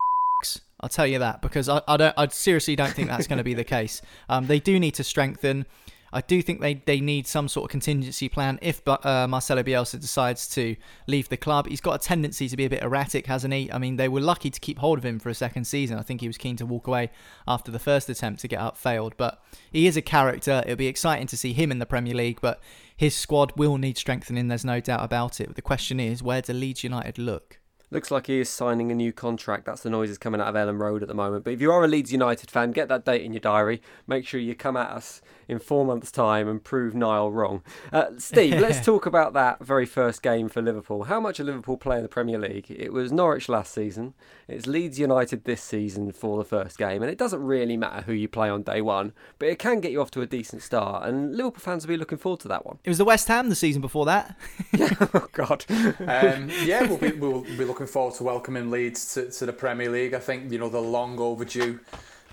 I'll 0.82 0.90
tell 0.90 1.08
you 1.08 1.20
that 1.20 1.42
because 1.42 1.70
I, 1.70 1.82
I 1.88 1.98
don't 1.98 2.14
I 2.18 2.28
seriously 2.28 2.76
don't 2.76 2.94
think 2.94 3.08
that's 3.08 3.28
going 3.28 3.38
to 3.38 3.44
be 3.44 3.54
the 3.54 3.64
case. 3.78 4.02
Um, 4.30 4.48
they 4.48 4.60
do 4.60 4.80
need 4.80 4.96
to 4.96 5.04
strengthen. 5.04 5.66
I 6.14 6.22
do 6.22 6.42
think 6.42 6.60
they, 6.60 6.74
they 6.74 7.00
need 7.00 7.26
some 7.26 7.48
sort 7.48 7.66
of 7.66 7.72
contingency 7.72 8.28
plan 8.28 8.60
if 8.62 8.86
uh, 8.86 9.28
Marcelo 9.30 9.64
Bielsa 9.64 10.00
decides 10.00 10.48
to 10.50 10.76
leave 11.08 11.30
the 11.30 11.38
club. 11.38 11.68
He's 11.68 11.80
got 11.80 12.04
a 12.04 12.06
tendency 12.06 12.50
to 12.50 12.58
be 12.58 12.66
a 12.66 12.70
bit 12.70 12.84
erratic, 12.84 13.28
hasn't 13.28 13.54
he? 13.54 13.72
I 13.72 13.78
mean, 13.78 13.96
they 13.96 14.10
were 14.10 14.20
lucky 14.20 14.50
to 14.50 14.60
keep 14.60 14.80
hold 14.80 14.98
of 14.98 15.06
him 15.06 15.20
for 15.20 15.30
a 15.30 15.34
second 15.34 15.66
season. 15.66 15.98
I 15.98 16.02
think 16.02 16.20
he 16.20 16.28
was 16.28 16.38
keen 16.38 16.58
to 16.58 16.66
walk 16.66 16.88
away 16.88 17.12
after 17.48 17.72
the 17.72 17.80
first 17.80 18.10
attempt 18.10 18.42
to 18.42 18.50
get 18.50 18.60
up 18.60 18.76
failed. 18.76 19.16
But 19.16 19.42
he 19.72 19.88
is 19.88 19.96
a 19.96 20.02
character. 20.02 20.62
It'll 20.66 20.76
be 20.76 20.88
exciting 20.88 21.28
to 21.28 21.38
see 21.38 21.54
him 21.54 21.72
in 21.72 21.80
the 21.80 21.86
Premier 21.86 22.14
League, 22.14 22.42
but 22.42 22.62
his 22.96 23.16
squad 23.16 23.54
will 23.56 23.78
need 23.78 23.98
strengthening. 23.98 24.50
There's 24.50 24.66
no 24.66 24.82
doubt 24.82 25.04
about 25.04 25.40
it. 25.40 25.48
But 25.48 25.56
the 25.56 25.62
question 25.62 26.00
is, 26.00 26.22
where 26.22 26.42
do 26.42 26.52
Leeds 26.52 26.84
United 26.84 27.18
look? 27.20 27.61
Looks 27.94 28.10
like 28.10 28.28
he 28.28 28.40
is 28.40 28.50
signing 28.50 28.90
a 28.90 28.96
new 28.96 29.12
contract. 29.12 29.66
That's 29.66 29.84
the 29.84 29.90
noises 29.90 30.18
coming 30.18 30.40
out 30.40 30.48
of 30.48 30.56
Elland 30.56 30.80
Road 30.80 31.02
at 31.02 31.10
the 31.10 31.14
moment. 31.14 31.44
But 31.44 31.52
if 31.52 31.60
you 31.60 31.74
are 31.74 31.84
a 31.84 31.90
Leeds 31.90 32.14
United 32.14 32.50
fan, 32.50 32.72
get 32.72 32.88
that 32.88 33.04
date 33.04 33.22
in 33.22 33.34
your 33.34 33.42
diary. 33.42 33.82
Make 34.08 34.26
sure 34.26 34.40
you 34.40 34.56
come 34.56 34.78
at 34.78 34.92
us 34.92 35.22
in 35.52 35.60
four 35.60 35.86
months' 35.86 36.12
time 36.12 36.48
and 36.48 36.64
prove 36.64 36.96
Niall 36.96 37.30
wrong. 37.30 37.62
Uh, 37.92 38.06
Steve, 38.18 38.60
let's 38.60 38.84
talk 38.86 39.06
about 39.06 39.34
that 39.34 39.64
very 39.64 39.86
first 39.86 40.24
game 40.24 40.48
for 40.48 40.62
Liverpool. 40.62 41.04
How 41.04 41.20
much 41.20 41.40
are 41.40 41.44
Liverpool 41.44 41.78
play 41.78 41.98
in 41.98 42.04
the 42.04 42.10
Premier 42.10 42.40
League? 42.40 42.68
It 42.70 42.94
was 42.94 43.12
Norwich 43.12 43.50
last 43.50 43.74
season. 43.74 44.14
It's 44.48 44.66
Leeds 44.66 44.98
United 44.98 45.44
this 45.44 45.62
season 45.62 46.14
for 46.14 46.38
the 46.38 46.46
first 46.46 46.78
game. 46.78 47.02
And 47.02 47.12
it 47.12 47.18
doesn't 47.18 47.44
really 47.44 47.76
matter 47.76 48.04
who 48.04 48.14
you 48.14 48.30
play 48.30 48.50
on 48.50 48.64
day 48.64 48.82
one, 48.82 49.12
but 49.40 49.50
it 49.50 49.60
can 49.60 49.82
get 49.82 49.92
you 49.92 50.02
off 50.02 50.12
to 50.12 50.22
a 50.22 50.26
decent 50.26 50.62
start. 50.62 51.06
And 51.06 51.36
Liverpool 51.36 51.60
fans 51.60 51.86
will 51.86 51.94
be 51.94 51.98
looking 51.98 52.18
forward 52.18 52.40
to 52.42 52.48
that 52.48 52.66
one. 52.66 52.80
It 52.86 52.90
was 52.90 52.98
the 52.98 53.06
West 53.06 53.28
Ham 53.28 53.50
the 53.50 53.56
season 53.56 53.82
before 53.82 54.06
that. 54.06 54.38
oh, 55.14 55.28
God. 55.34 55.66
um, 55.70 56.50
yeah, 56.64 56.88
we'll 56.88 56.98
be, 56.98 57.12
we'll 57.12 57.42
be 57.42 57.66
looking 57.66 57.88
forward 57.88 58.16
to 58.16 58.24
welcoming 58.24 58.72
Leeds 58.72 59.14
to, 59.16 59.30
to 59.30 59.46
the 59.46 59.54
Premier 59.54 59.90
League. 59.90 60.14
I 60.14 60.20
think, 60.20 60.50
you 60.50 60.60
know, 60.60 60.70
they're 60.70 60.80
long 60.80 61.20
overdue 61.20 61.82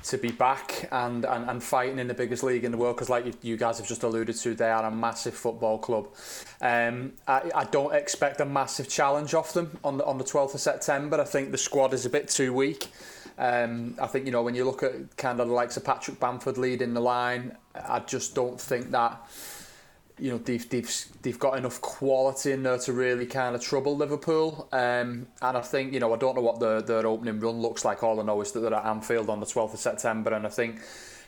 to 0.05 0.19
be 0.19 0.31
back 0.31 0.89
and, 0.91 1.25
and, 1.25 1.49
and 1.51 1.63
fighting 1.63 1.99
in 1.99 2.09
the 2.09 2.15
biggest 2.15 2.43
league 2.43 2.65
in 2.65 2.73
the 2.73 2.79
world 2.79 2.97
because 2.97 3.09
like 3.09 3.27
you, 3.27 3.35
you 3.43 3.57
guys 3.57 3.79
have 3.79 3.87
just 3.87 4.03
alluded 4.03 4.37
to 4.37 4.55
they 4.55 4.71
are 4.71 4.85
a 4.85 4.91
massive 4.91 5.35
football 5.35 5.79
club. 5.79 6.09
Um, 6.61 7.13
I, 7.27 7.51
I 7.55 7.65
don't 7.65 7.95
expect 7.95 8.41
a 8.41 8.45
massive 8.45 8.89
challenge 8.89 9.35
off 9.35 9.53
them 9.53 9.79
on 9.85 9.99
the, 9.99 10.05
on 10.05 10.19
the 10.19 10.25
12th 10.25 10.55
of 10.55 10.61
September. 10.61 11.21
I 11.21 11.25
think 11.25 11.51
the 11.51 11.59
squad 11.59 11.93
is 11.93 12.07
a 12.07 12.11
bit 12.11 12.29
too 12.29 12.53
weak. 12.53 12.89
Um, 13.39 13.95
I 14.01 14.09
think 14.09 14.27
you 14.27 14.33
know 14.33 14.43
when 14.43 14.57
you 14.57 14.65
look 14.65 14.83
at 14.83 15.17
kind 15.17 15.39
of 15.39 15.47
the 15.47 15.55
likes 15.55 15.77
of 15.77 15.85
Patrick 15.85 16.19
Bamford 16.19 16.59
leading 16.59 16.93
the 16.93 17.01
line 17.01 17.57
I 17.87 18.01
just 18.01 18.35
don't 18.35 18.61
think 18.61 18.91
that 18.91 19.21
you 20.19 20.31
know 20.31 20.39
they've 20.39 20.69
they've 20.69 21.05
they've 21.23 21.39
got 21.39 21.57
enough 21.59 21.81
quality 21.81 22.53
in 22.53 22.63
there 22.63 22.79
to 22.79 22.93
really 22.93 23.27
kind 23.27 23.55
of 23.55 23.63
trouble 23.63 23.97
Liverpool. 23.97 24.69
Um, 24.73 25.27
and 25.43 25.57
I 25.57 25.61
think 25.61 25.93
you 25.93 26.01
know 26.01 26.13
I 26.15 26.17
don't 26.19 26.35
know 26.37 26.43
what 26.43 26.61
the 26.61 26.81
their 26.83 27.07
opening 27.07 27.41
run 27.41 27.61
looks 27.61 27.85
like. 27.85 28.03
All 28.03 28.21
I 28.21 28.23
know 28.25 28.41
is 28.41 28.53
that 28.53 28.61
they're 28.61 28.75
at 28.75 28.85
Anfield 28.87 29.29
on 29.31 29.41
the 29.41 29.47
12th 29.47 29.75
of 29.75 29.81
September, 29.81 30.33
and 30.33 30.47
I 30.47 30.51
think. 30.51 30.81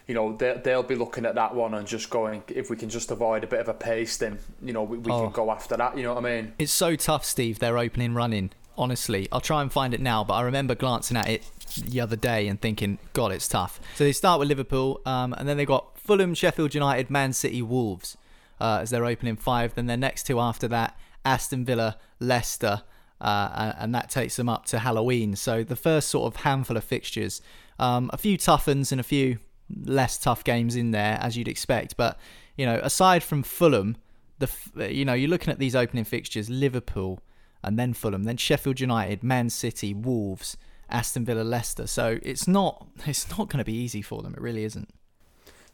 You 0.08 0.14
know 0.14 0.34
they 0.36 0.60
they'll 0.64 0.82
be 0.82 0.96
looking 0.96 1.24
at 1.24 1.36
that 1.36 1.54
one 1.54 1.72
and 1.74 1.86
just 1.86 2.10
going 2.10 2.42
if 2.48 2.68
we 2.68 2.74
can 2.76 2.88
just 2.88 3.12
avoid 3.12 3.44
a 3.44 3.46
bit 3.46 3.60
of 3.60 3.68
a 3.68 3.74
pace 3.74 4.16
then 4.16 4.40
you 4.60 4.72
know 4.72 4.82
we, 4.82 4.98
we 4.98 5.12
Oh. 5.12 5.24
can 5.24 5.30
go 5.30 5.52
after 5.52 5.76
that 5.76 5.96
you 5.96 6.02
know 6.02 6.14
what 6.14 6.24
I 6.24 6.28
mean 6.40 6.52
It's 6.58 6.72
so 6.72 6.96
tough, 6.96 7.24
Steve, 7.24 7.60
their 7.60 7.78
opening 7.78 8.14
running 8.14 8.50
honestly. 8.76 9.28
I'll 9.30 9.40
try 9.42 9.62
and 9.62 9.70
find 9.70 9.94
it 9.94 10.00
now, 10.00 10.24
but 10.24 10.34
I 10.34 10.40
remember 10.42 10.74
glancing 10.74 11.16
at 11.16 11.28
it 11.28 11.44
the 11.76 12.00
other 12.00 12.16
day 12.16 12.48
and 12.48 12.60
thinking, 12.60 12.98
God, 13.12 13.30
it's 13.30 13.46
tough. 13.46 13.78
So 13.94 14.02
they 14.02 14.12
start 14.12 14.40
with 14.40 14.48
Liverpool, 14.48 15.00
um, 15.06 15.32
and 15.34 15.46
then 15.48 15.56
they 15.58 15.66
got 15.66 15.96
Fulham, 16.00 16.34
Sheffield 16.34 16.74
United, 16.74 17.08
Man 17.10 17.32
City, 17.32 17.62
Wolves 17.62 18.16
uh, 18.60 18.80
as 18.82 18.90
their 18.90 19.04
opening 19.04 19.36
five. 19.36 19.74
Then 19.74 19.86
their 19.86 19.96
next 19.96 20.24
two 20.24 20.38
after 20.38 20.68
that, 20.68 20.98
Aston 21.24 21.64
Villa, 21.64 21.98
Leicester, 22.18 22.82
uh, 23.20 23.72
and 23.78 23.94
that 23.94 24.10
takes 24.10 24.36
them 24.36 24.48
up 24.48 24.64
to 24.66 24.78
Halloween. 24.78 25.36
So 25.36 25.62
the 25.64 25.76
first 25.76 26.08
sort 26.08 26.32
of 26.32 26.42
handful 26.42 26.76
of 26.76 26.84
fixtures, 26.84 27.42
um, 27.78 28.10
a 28.12 28.18
few 28.18 28.36
tough 28.36 28.66
ones 28.66 28.92
and 28.92 29.00
a 29.00 29.04
few 29.04 29.38
less 29.84 30.18
tough 30.18 30.42
games 30.44 30.76
in 30.76 30.90
there 30.90 31.18
as 31.20 31.36
you'd 31.36 31.48
expect. 31.48 31.96
But 31.96 32.18
you 32.56 32.66
know, 32.66 32.80
aside 32.82 33.22
from 33.22 33.42
Fulham, 33.42 33.96
the 34.38 34.50
you 34.92 35.04
know 35.04 35.14
you're 35.14 35.30
looking 35.30 35.52
at 35.52 35.58
these 35.58 35.76
opening 35.76 36.04
fixtures: 36.04 36.48
Liverpool, 36.50 37.20
and 37.62 37.78
then 37.78 37.92
Fulham, 37.92 38.24
then 38.24 38.36
Sheffield 38.36 38.80
United, 38.80 39.22
Man 39.22 39.50
City, 39.50 39.94
Wolves, 39.94 40.56
Aston 40.88 41.24
Villa, 41.24 41.42
Leicester. 41.42 41.86
So 41.86 42.18
it's 42.22 42.48
not 42.48 42.86
it's 43.06 43.28
not 43.30 43.48
going 43.48 43.58
to 43.58 43.64
be 43.64 43.74
easy 43.74 44.02
for 44.02 44.22
them. 44.22 44.34
It 44.34 44.40
really 44.40 44.64
isn't. 44.64 44.88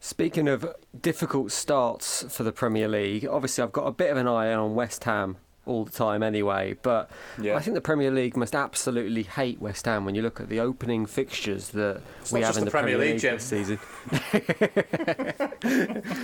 Speaking 0.00 0.48
of 0.48 0.74
difficult 1.00 1.52
starts 1.52 2.24
for 2.34 2.42
the 2.42 2.52
Premier 2.52 2.88
League, 2.88 3.26
obviously 3.26 3.64
I've 3.64 3.72
got 3.72 3.86
a 3.86 3.92
bit 3.92 4.10
of 4.10 4.16
an 4.16 4.28
eye 4.28 4.52
on 4.52 4.74
West 4.74 5.04
Ham 5.04 5.36
all 5.66 5.84
the 5.84 5.90
time 5.90 6.22
anyway. 6.22 6.76
But 6.80 7.10
yeah. 7.40 7.56
I 7.56 7.60
think 7.60 7.74
the 7.74 7.80
Premier 7.80 8.10
League 8.10 8.36
must 8.36 8.54
absolutely 8.54 9.24
hate 9.24 9.60
West 9.60 9.84
Ham 9.84 10.04
when 10.04 10.14
you 10.14 10.22
look 10.22 10.40
at 10.40 10.48
the 10.48 10.60
opening 10.60 11.04
fixtures 11.06 11.70
that 11.70 12.00
it's 12.20 12.32
we 12.32 12.40
have 12.40 12.56
in 12.56 12.60
the, 12.60 12.66
the 12.66 12.70
Premier, 12.70 12.96
League, 12.96 13.22
League 13.22 13.38
this 13.38 13.44
season. 13.44 13.78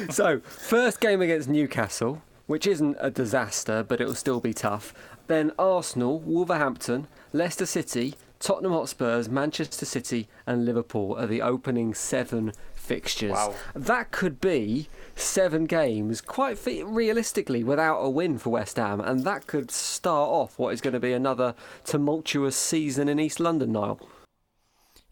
so, 0.10 0.40
first 0.40 1.00
game 1.00 1.20
against 1.20 1.48
Newcastle, 1.48 2.22
which 2.46 2.66
isn't 2.66 2.96
a 3.00 3.10
disaster, 3.10 3.82
but 3.82 4.00
it'll 4.00 4.14
still 4.14 4.40
be 4.40 4.54
tough. 4.54 4.94
Then 5.26 5.52
Arsenal, 5.58 6.20
Wolverhampton, 6.20 7.06
Leicester 7.32 7.66
City, 7.66 8.14
Tottenham 8.38 8.72
Hotspurs, 8.72 9.28
Manchester 9.28 9.86
City, 9.86 10.28
and 10.46 10.64
Liverpool 10.64 11.16
are 11.16 11.26
the 11.26 11.42
opening 11.42 11.94
seven 11.94 12.52
fixtures. 12.82 13.32
Wow. 13.32 13.54
That 13.74 14.10
could 14.10 14.40
be 14.40 14.88
seven 15.14 15.66
games 15.66 16.20
quite 16.20 16.58
realistically 16.66 17.62
without 17.62 18.00
a 18.00 18.10
win 18.10 18.38
for 18.38 18.50
West 18.50 18.76
Ham, 18.76 19.00
and 19.00 19.24
that 19.24 19.46
could 19.46 19.70
start 19.70 20.28
off 20.28 20.58
what 20.58 20.74
is 20.74 20.80
going 20.80 20.94
to 20.94 21.00
be 21.00 21.12
another 21.12 21.54
tumultuous 21.84 22.56
season 22.56 23.08
in 23.08 23.20
East 23.20 23.40
London, 23.40 23.72
Niall. 23.72 24.00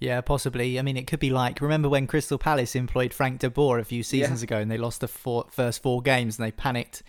Yeah, 0.01 0.21
possibly. 0.23 0.79
I 0.79 0.83
mean, 0.83 0.97
it 0.97 1.07
could 1.07 1.21
be 1.21 1.31
like 1.31 1.61
remember 1.61 1.89
when 1.89 2.07
Crystal 2.07 2.39
Palace 2.39 2.75
employed 2.75 3.15
Frank 3.15 3.41
de 3.41 3.51
Boer 3.51 3.79
a 3.79 3.85
few 3.85 4.03
seasons 4.03 4.43
yeah. 4.43 4.47
ago, 4.47 4.57
and 4.59 4.71
they 4.71 4.79
lost 4.79 5.01
the 5.01 5.09
four, 5.09 5.47
first 5.51 5.83
four 5.83 6.03
games, 6.03 6.39
and 6.39 6.47
they 6.47 6.53
panicked 6.53 7.03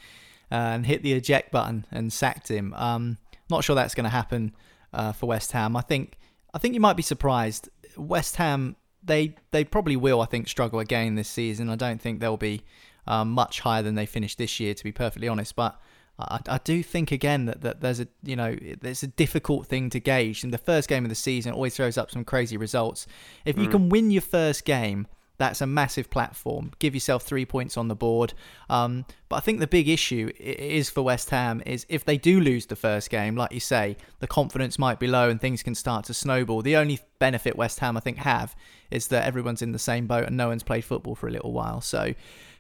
uh, 0.51 0.55
and 0.55 0.85
hit 0.85 1.01
the 1.01 1.13
eject 1.13 1.51
button 1.51 1.85
and 1.91 2.13
sacked 2.13 2.49
him. 2.49 2.73
Um, 2.75 3.17
not 3.49 3.63
sure 3.63 3.75
that's 3.75 3.95
going 3.95 4.03
to 4.03 4.09
happen 4.09 4.53
uh, 4.93 5.13
for 5.13 5.25
West 5.27 5.53
Ham. 5.53 5.75
I 5.75 5.81
think 5.81 6.17
I 6.53 6.59
think 6.59 6.73
you 6.73 6.81
might 6.81 6.97
be 6.97 7.03
surprised. 7.03 7.69
West 7.97 8.35
Ham 8.35 8.75
they 9.03 9.35
they 9.51 9.63
probably 9.63 9.95
will, 9.95 10.21
I 10.21 10.25
think, 10.25 10.47
struggle 10.47 10.79
again 10.79 11.15
this 11.15 11.29
season. 11.29 11.69
I 11.69 11.75
don't 11.75 12.01
think 12.01 12.19
they'll 12.19 12.37
be 12.37 12.63
um, 13.07 13.31
much 13.31 13.61
higher 13.61 13.81
than 13.81 13.95
they 13.95 14.05
finished 14.05 14.37
this 14.37 14.59
year, 14.59 14.73
to 14.73 14.83
be 14.83 14.91
perfectly 14.91 15.27
honest. 15.27 15.55
But 15.55 15.79
I, 16.19 16.39
I, 16.47 16.57
do 16.59 16.83
think 16.83 17.11
again 17.11 17.45
that, 17.45 17.61
that 17.61 17.81
there's 17.81 17.99
a 17.99 18.07
you 18.23 18.35
know 18.35 18.55
there's 18.81 19.03
a 19.03 19.07
difficult 19.07 19.67
thing 19.67 19.89
to 19.91 19.99
gauge. 19.99 20.43
And 20.43 20.53
the 20.53 20.57
first 20.57 20.87
game 20.87 21.03
of 21.03 21.09
the 21.09 21.15
season 21.15 21.53
always 21.53 21.75
throws 21.75 21.97
up 21.97 22.11
some 22.11 22.23
crazy 22.23 22.57
results. 22.57 23.07
If 23.45 23.57
you 23.57 23.67
mm. 23.67 23.71
can 23.71 23.89
win 23.89 24.11
your 24.11 24.21
first 24.21 24.65
game 24.65 25.07
that's 25.41 25.61
a 25.61 25.67
massive 25.67 26.09
platform. 26.09 26.71
Give 26.79 26.93
yourself 26.93 27.23
three 27.23 27.45
points 27.45 27.75
on 27.75 27.87
the 27.87 27.95
board. 27.95 28.33
Um, 28.69 29.05
but 29.27 29.37
I 29.37 29.39
think 29.39 29.59
the 29.59 29.67
big 29.67 29.89
issue 29.89 30.31
is 30.39 30.89
for 30.89 31.01
West 31.01 31.31
Ham 31.31 31.63
is 31.65 31.85
if 31.89 32.05
they 32.05 32.17
do 32.17 32.39
lose 32.39 32.67
the 32.67 32.75
first 32.75 33.09
game, 33.09 33.35
like 33.35 33.51
you 33.51 33.59
say, 33.59 33.97
the 34.19 34.27
confidence 34.27 34.77
might 34.77 34.99
be 34.99 35.07
low 35.07 35.29
and 35.29 35.41
things 35.41 35.63
can 35.63 35.73
start 35.73 36.05
to 36.05 36.13
snowball. 36.13 36.61
The 36.61 36.75
only 36.75 36.99
benefit 37.17 37.55
West 37.55 37.79
Ham 37.79 37.97
I 37.97 38.01
think 38.01 38.17
have 38.17 38.55
is 38.91 39.07
that 39.07 39.25
everyone's 39.25 39.61
in 39.61 39.71
the 39.71 39.79
same 39.79 40.05
boat 40.05 40.25
and 40.25 40.37
no 40.37 40.49
one's 40.49 40.63
played 40.63 40.85
football 40.85 41.15
for 41.15 41.27
a 41.27 41.31
little 41.31 41.53
while. 41.53 41.81
So 41.81 42.13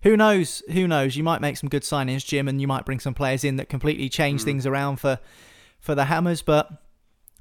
who 0.03 0.17
knows? 0.17 0.63
Who 0.71 0.87
knows? 0.87 1.15
You 1.15 1.23
might 1.23 1.41
make 1.41 1.57
some 1.57 1.69
good 1.69 1.83
signings, 1.83 2.25
Jim, 2.25 2.47
and 2.47 2.59
you 2.59 2.67
might 2.67 2.85
bring 2.85 2.99
some 2.99 3.13
players 3.13 3.43
in 3.43 3.57
that 3.57 3.69
completely 3.69 4.09
change 4.09 4.41
mm. 4.41 4.45
things 4.45 4.65
around 4.65 4.97
for 4.97 5.19
for 5.79 5.95
the 5.95 6.05
Hammers, 6.05 6.41
but 6.41 6.81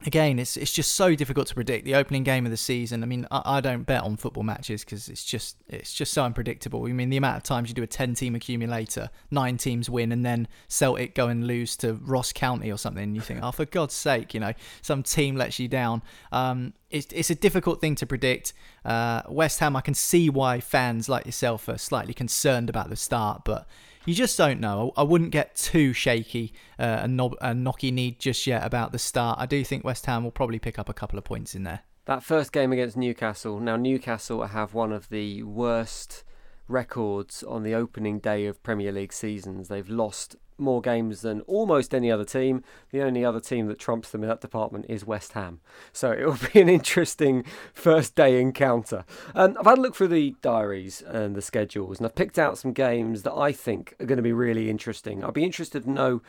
again, 0.07 0.39
it's 0.39 0.57
it's 0.57 0.73
just 0.73 0.93
so 0.93 1.15
difficult 1.15 1.47
to 1.49 1.55
predict 1.55 1.85
the 1.85 1.95
opening 1.95 2.25
game 2.25 2.47
of 2.47 2.51
the 2.51 2.57
season. 2.57 3.03
I 3.03 3.07
mean, 3.07 3.27
I, 3.31 3.43
I 3.45 3.61
don't 3.61 3.85
bet 3.85 4.03
on 4.03 4.17
football 4.17 4.43
matches 4.43 4.85
because 4.85 5.09
it's 5.09 5.25
just 5.25 5.57
it's 5.69 5.93
just 5.93 6.13
so 6.13 6.25
unpredictable. 6.25 6.87
I 6.87 6.93
mean, 6.93 7.11
the 7.11 7.17
amount 7.17 7.37
of 7.37 7.43
times 7.43 7.69
you 7.69 7.75
do 7.75 7.83
a 7.83 7.87
ten 7.87 8.15
team 8.15 8.35
accumulator, 8.35 9.11
nine 9.31 9.57
teams 9.57 9.91
win, 9.91 10.13
and 10.13 10.25
then 10.25 10.49
Celtic 10.69 11.15
go 11.15 11.29
and 11.29 11.47
lose 11.47 11.77
to 11.79 11.95
Ross 11.95 12.33
County 12.33 12.71
or 12.71 12.79
something, 12.79 13.15
you 13.15 13.21
think, 13.21 13.41
oh, 13.43 13.53
for 13.53 13.65
God's 13.65 13.95
sake, 13.95 14.35
you 14.35 14.41
know, 14.41 14.53
some 14.83 15.03
team 15.03 15.37
lets 15.37 15.59
you 15.59 15.69
down. 15.69 16.03
Um, 16.33 16.75
it's 16.91 17.07
it's 17.13 17.31
a 17.31 17.35
difficult 17.35 17.81
thing 17.81 17.95
to 17.97 18.07
predict. 18.07 18.53
Uh, 18.85 19.23
West 19.29 19.61
Ham, 19.61 19.77
I 19.77 19.81
can 19.81 19.95
see 19.95 20.31
why 20.31 20.61
fans 20.61 21.09
like 21.09 21.27
yourself 21.27 21.69
are 21.69 21.79
slightly 21.79 22.15
concerned 22.15 22.69
about 22.69 22.89
the 22.89 22.97
start, 22.97 23.43
but 23.45 23.67
you 24.07 24.15
just 24.15 24.39
don't 24.39 24.61
know. 24.61 24.93
I 24.97 25.03
wouldn't 25.03 25.31
get 25.31 25.57
too 25.57 25.93
shaky 25.93 26.53
uh, 26.79 27.01
and, 27.03 27.17
knob- 27.17 27.37
and 27.41 27.67
knocky 27.67 27.93
kneed 27.93 28.19
just 28.19 28.47
yet 28.47 28.65
about 28.65 28.93
the 28.93 28.99
start. 28.99 29.39
I 29.39 29.47
do 29.47 29.63
think 29.65 29.85
West 29.85 30.07
Ham 30.07 30.25
will 30.25 30.31
probably 30.31 30.59
pick 30.59 30.79
up 30.79 30.89
a 30.89 30.95
couple 30.95 31.19
of 31.19 31.25
points 31.25 31.55
in 31.55 31.65
there. 31.65 31.81
That 32.07 32.23
first 32.23 32.53
game 32.53 32.73
against 32.73 32.97
Newcastle. 32.97 33.61
Now 33.61 33.77
Newcastle 33.77 34.45
have 34.45 34.75
one 34.75 34.93
of 34.93 35.11
the 35.11 35.43
worst 35.43 36.25
records 36.67 37.43
on 37.43 37.63
the 37.63 37.75
opening 37.75 38.19
day 38.19 38.47
of 38.47 38.63
Premier 38.63 38.93
League 38.93 39.13
seasons. 39.13 39.69
They've 39.69 39.89
lost 39.89 40.37
more 40.61 40.81
games 40.81 41.23
than 41.23 41.41
almost 41.43 41.95
any 41.95 42.11
other 42.11 42.25
team. 42.25 42.63
The 42.91 43.03
only 43.03 43.25
other 43.25 43.41
team 43.41 43.67
that 43.67 43.79
trumps 43.79 44.11
them 44.11 44.23
in 44.23 44.29
that 44.29 44.41
department 44.41 44.87
is 44.89 45.05
West 45.05 45.33
Ham. 45.33 45.61
So 45.93 46.13
it 46.13 46.25
will 46.25 46.39
be 46.53 46.61
an 46.61 46.69
interesting 46.69 47.45
first 47.73 48.15
day 48.15 48.41
encounter. 48.41 49.05
Um, 49.35 49.57
I've 49.59 49.67
had 49.67 49.79
a 49.79 49.81
look 49.81 49.97
through 49.97 50.09
the 50.09 50.35
diaries 50.43 51.03
and 51.03 51.35
the 51.35 51.43
schedules, 51.43 51.99
and 51.99 52.07
I've 52.07 52.15
picked 52.15 52.39
out 52.39 52.59
some 52.59 52.73
games 52.73 53.23
that 53.23 53.35
I 53.35 53.53
think 53.53 53.95
are 54.01 54.07
going 54.07 54.17
to 54.17 54.23
be 54.23 54.33
really 54.33 54.71
interesting. 54.71 55.25
I'd 55.25 55.35
be 55.35 55.45
interested 55.45 55.85
to 55.85 55.91
know 55.91 56.23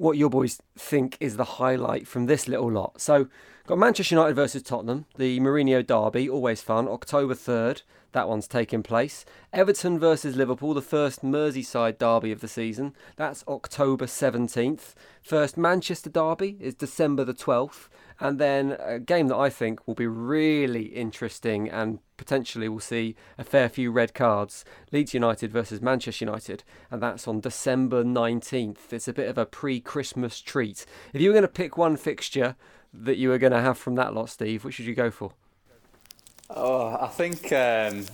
what 0.00 0.16
your 0.16 0.30
boys 0.30 0.60
think 0.78 1.16
is 1.20 1.36
the 1.36 1.44
highlight 1.44 2.08
from 2.08 2.24
this 2.24 2.48
little 2.48 2.72
lot. 2.72 2.98
So, 3.00 3.28
got 3.66 3.78
Manchester 3.78 4.14
United 4.14 4.34
versus 4.34 4.62
Tottenham, 4.62 5.04
the 5.18 5.38
Mourinho 5.40 5.86
derby, 5.86 6.28
always 6.28 6.62
fun, 6.62 6.88
October 6.88 7.34
3rd. 7.34 7.82
That 8.12 8.28
one's 8.28 8.48
taking 8.48 8.82
place. 8.82 9.24
Everton 9.52 9.98
versus 9.98 10.34
Liverpool, 10.36 10.74
the 10.74 10.82
first 10.82 11.22
Merseyside 11.22 11.98
derby 11.98 12.32
of 12.32 12.40
the 12.40 12.48
season. 12.48 12.94
That's 13.16 13.44
October 13.46 14.06
17th. 14.06 14.94
First 15.22 15.56
Manchester 15.56 16.10
derby 16.10 16.56
is 16.60 16.74
December 16.74 17.24
the 17.24 17.34
12th. 17.34 17.88
And 18.20 18.38
then 18.38 18.76
a 18.78 18.98
game 18.98 19.28
that 19.28 19.36
I 19.36 19.48
think 19.48 19.86
will 19.86 19.94
be 19.94 20.06
really 20.06 20.84
interesting 20.86 21.70
and 21.70 22.00
potentially 22.18 22.68
will 22.68 22.78
see 22.80 23.16
a 23.38 23.44
fair 23.44 23.68
few 23.70 23.90
red 23.90 24.12
cards 24.12 24.62
Leeds 24.92 25.14
United 25.14 25.50
versus 25.50 25.80
Manchester 25.80 26.26
United. 26.26 26.62
And 26.90 27.02
that's 27.02 27.26
on 27.26 27.40
December 27.40 28.04
19th. 28.04 28.92
It's 28.92 29.08
a 29.08 29.14
bit 29.14 29.28
of 29.28 29.38
a 29.38 29.46
pre 29.46 29.80
Christmas 29.80 30.40
treat. 30.40 30.84
If 31.14 31.20
you 31.22 31.30
were 31.30 31.34
going 31.34 31.42
to 31.42 31.48
pick 31.48 31.78
one 31.78 31.96
fixture 31.96 32.56
that 32.92 33.16
you 33.16 33.30
were 33.30 33.38
going 33.38 33.52
to 33.52 33.60
have 33.60 33.78
from 33.78 33.94
that 33.94 34.12
lot, 34.12 34.28
Steve, 34.28 34.64
which 34.64 34.78
would 34.78 34.86
you 34.86 34.94
go 34.94 35.10
for? 35.10 35.32
Oh, 36.50 36.98
I 37.00 37.06
think 37.06 37.52
um, 37.52 38.04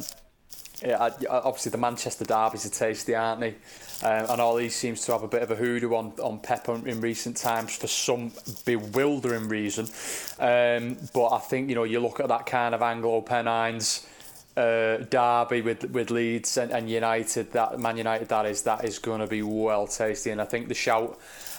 yeah, 0.83 1.11
obviously 1.31 1.71
the 1.71 1.79
Manchester 1.79 2.25
derbies 2.25 2.67
are 2.67 2.71
tasty, 2.71 3.15
aren't 3.15 3.41
they? 3.41 3.55
Um, 4.03 4.27
and 4.29 4.59
these 4.59 4.75
seems 4.75 5.07
to 5.07 5.13
have 5.13 5.23
a 5.23 5.29
bit 5.29 5.43
of 5.43 5.51
a 5.51 5.57
hoodoo 5.57 5.95
on, 5.95 6.13
on 6.23 6.39
Pep 6.39 6.69
in 6.69 7.01
recent 7.01 7.37
times 7.37 7.77
for 7.77 7.87
some 7.87 8.31
bewildering 8.67 9.49
reason. 9.49 9.87
Um, 10.39 10.99
but 11.15 11.29
I 11.29 11.39
think, 11.39 11.71
you 11.71 11.75
know, 11.75 11.85
you 11.85 12.01
look 12.01 12.21
at 12.21 12.29
that 12.29 12.45
kind 12.45 12.75
of 12.75 12.83
Anglo-Pennines 12.83 14.07
uh, 14.57 14.99
derby 15.11 15.63
with 15.63 15.91
with 15.91 16.11
Leeds 16.11 16.57
and, 16.57 16.73
and 16.73 16.91
United, 16.91 17.53
that 17.53 17.79
Man 17.79 17.97
United 17.97 18.29
that 18.29 18.47
is, 18.47 18.63
that 18.63 18.85
is 18.85 18.99
going 18.99 19.21
to 19.21 19.27
be 19.27 19.43
well 19.43 19.87
tasty. 19.87 20.31
And 20.31 20.43
I 20.43 20.45
think 20.45 20.69
the 20.69 20.75
shout 20.75 21.19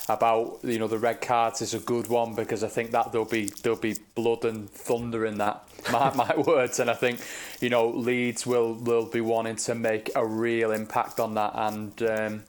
about 0.10 0.60
you 0.64 0.80
know 0.80 0.88
the 0.88 0.98
red 0.98 1.22
cards 1.22 1.62
is 1.62 1.74
a 1.74 1.80
good 1.80 2.08
one 2.08 2.34
because 2.34 2.64
I 2.64 2.70
think 2.70 2.92
that 2.92 3.12
there'll 3.12 3.26
be 3.26 3.48
there'll 3.62 3.78
be 3.78 3.96
blood 4.16 4.46
and 4.46 4.70
thunder 4.70 5.26
in 5.26 5.38
that. 5.40 5.64
My, 5.92 6.12
my 6.14 6.36
words, 6.36 6.80
and 6.80 6.90
I 6.90 6.96
think 6.96 7.22
you 7.62 7.70
know 7.70 7.90
Leeds 7.90 8.46
will 8.46 8.74
will 8.74 9.06
be 9.06 9.22
wanting 9.22 9.56
to 9.58 9.76
make 9.76 10.10
a 10.16 10.26
real 10.26 10.72
impact 10.72 11.20
on 11.20 11.36
that, 11.36 11.52
and 11.54 12.02
um, 12.04 12.44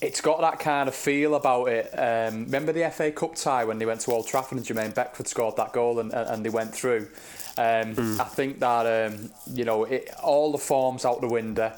it's 0.00 0.20
got 0.20 0.40
that 0.40 0.58
kind 0.58 0.88
of 0.88 0.94
feel 0.94 1.34
about 1.34 1.66
it. 1.66 1.90
Um, 1.92 2.44
remember 2.44 2.72
the 2.72 2.88
FA 2.90 3.10
Cup 3.10 3.34
tie 3.34 3.64
when 3.64 3.78
they 3.78 3.84
went 3.84 4.00
to 4.02 4.12
Old 4.12 4.26
Trafford 4.26 4.58
and 4.58 4.66
Jermaine 4.66 4.94
Beckford 4.94 5.28
scored 5.28 5.56
that 5.56 5.72
goal 5.72 5.98
and 5.98 6.14
and 6.14 6.44
they 6.44 6.50
went 6.50 6.74
through. 6.74 7.08
Um, 7.58 7.94
mm. 7.94 8.20
I 8.20 8.24
think 8.24 8.60
that 8.60 9.10
um, 9.12 9.30
you 9.52 9.64
know 9.64 9.84
it, 9.84 10.08
all 10.22 10.52
the 10.52 10.58
forms 10.58 11.04
out 11.04 11.20
the 11.20 11.28
window. 11.28 11.74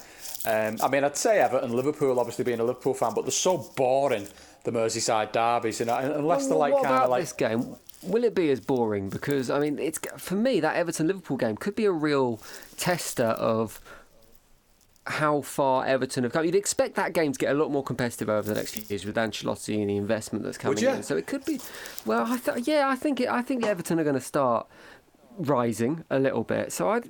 Um, 0.47 0.77
I 0.83 0.89
mean, 0.89 1.05
I'd 1.05 1.17
say 1.17 1.41
Everton, 1.41 1.73
Liverpool, 1.73 2.21
obviously 2.21 2.45
being 2.45 2.61
a 2.61 2.65
Liverpool 2.65 2.93
fan, 2.93 3.15
but 3.15 3.23
they're 3.23 3.31
so 3.31 3.57
boring 3.75 4.29
the 4.65 4.73
Merseyside 4.73 5.33
derbies, 5.33 5.81
you 5.81 5.87
know, 5.87 5.97
unless 5.97 6.49
well, 6.49 6.49
they're 6.49 6.59
like 6.59 6.83
kind 6.83 7.03
of 7.05 7.11
like 7.11 7.23
this 7.23 7.33
game. 7.33 7.77
Will 8.03 8.25
it 8.25 8.35
be 8.35 8.51
as 8.51 8.61
boring? 8.61 9.09
Because 9.09 9.49
I 9.51 9.61
mean, 9.61 9.79
it's 9.79 9.99
for 10.19 10.35
me 10.35 10.61
that 10.61 10.77
Everton 10.77 11.07
Liverpool 11.07 11.37
game 11.37 11.57
could 11.57 11.75
be 11.75 11.85
a 11.85 11.93
real 11.93 12.41
tester 12.77 13.25
of 13.25 13.81
how 15.07 15.43
far 15.43 15.85
Everton 15.85 16.25
have 16.25 16.33
come. 16.33 16.45
You'd 16.45 16.55
expect 16.55 16.95
that 16.97 17.13
game 17.13 17.33
to 17.33 17.39
get 17.39 17.51
a 17.51 17.55
lot 17.55 17.71
more 17.71 17.83
competitive 17.83 18.29
over 18.29 18.49
the 18.49 18.55
next 18.55 18.75
few 18.75 18.85
years 18.89 19.05
with 19.05 19.17
Ancelotti 19.17 19.79
and 19.81 19.91
the 19.91 19.97
investment 19.97 20.45
that's 20.45 20.59
coming 20.59 20.83
in. 20.83 21.03
So 21.03 21.17
it 21.17 21.27
could 21.27 21.45
be. 21.45 21.61
Well, 22.07 22.25
I 22.27 22.39
th- 22.39 22.67
yeah, 22.67 22.89
I 22.89 22.97
think 22.97 23.21
it, 23.21 23.29
I 23.29 23.43
think 23.43 23.65
Everton 23.67 24.01
are 24.01 24.05
going 24.05 24.15
to 24.15 24.21
start 24.21 24.67
rising 25.37 26.05
a 26.11 26.19
little 26.19 26.45
bit. 26.45 26.73
So 26.73 26.91
I 26.91 27.01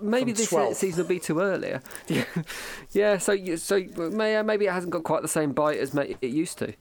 maybe 0.00 0.32
From 0.32 0.38
this 0.38 0.48
12. 0.48 0.74
season 0.76 1.04
will 1.04 1.08
be 1.08 1.18
too 1.18 1.40
early. 1.40 1.74
Yeah, 2.08 2.24
yeah. 2.92 3.18
So 3.18 3.56
so 3.56 3.82
may- 3.96 4.40
maybe 4.42 4.66
it 4.66 4.72
hasn't 4.72 4.92
got 4.92 5.04
quite 5.04 5.22
the 5.22 5.28
same 5.28 5.52
bite 5.52 5.78
as 5.78 5.94
it 5.94 6.22
used 6.22 6.58
to. 6.58 6.72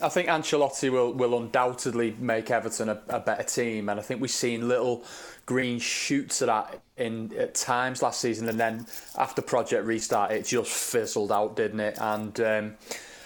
I 0.00 0.08
think 0.08 0.28
Ancelotti 0.28 0.90
will, 0.90 1.12
will 1.12 1.36
undoubtedly 1.36 2.14
make 2.20 2.50
Everton 2.50 2.88
a, 2.88 3.00
a 3.08 3.18
better 3.18 3.42
team, 3.42 3.88
and 3.88 3.98
I 3.98 4.02
think 4.02 4.20
we've 4.20 4.30
seen 4.30 4.68
little 4.68 5.04
green 5.44 5.80
shoots 5.80 6.40
of 6.40 6.46
that 6.46 6.80
in 6.96 7.32
at 7.36 7.54
times 7.56 8.00
last 8.00 8.20
season, 8.20 8.48
and 8.48 8.60
then 8.60 8.86
after 9.16 9.42
Project 9.42 9.86
Restart, 9.86 10.30
it 10.30 10.46
just 10.46 10.70
fizzled 10.70 11.32
out, 11.32 11.56
didn't 11.56 11.80
it? 11.80 11.98
And 12.00 12.40
um, 12.40 12.74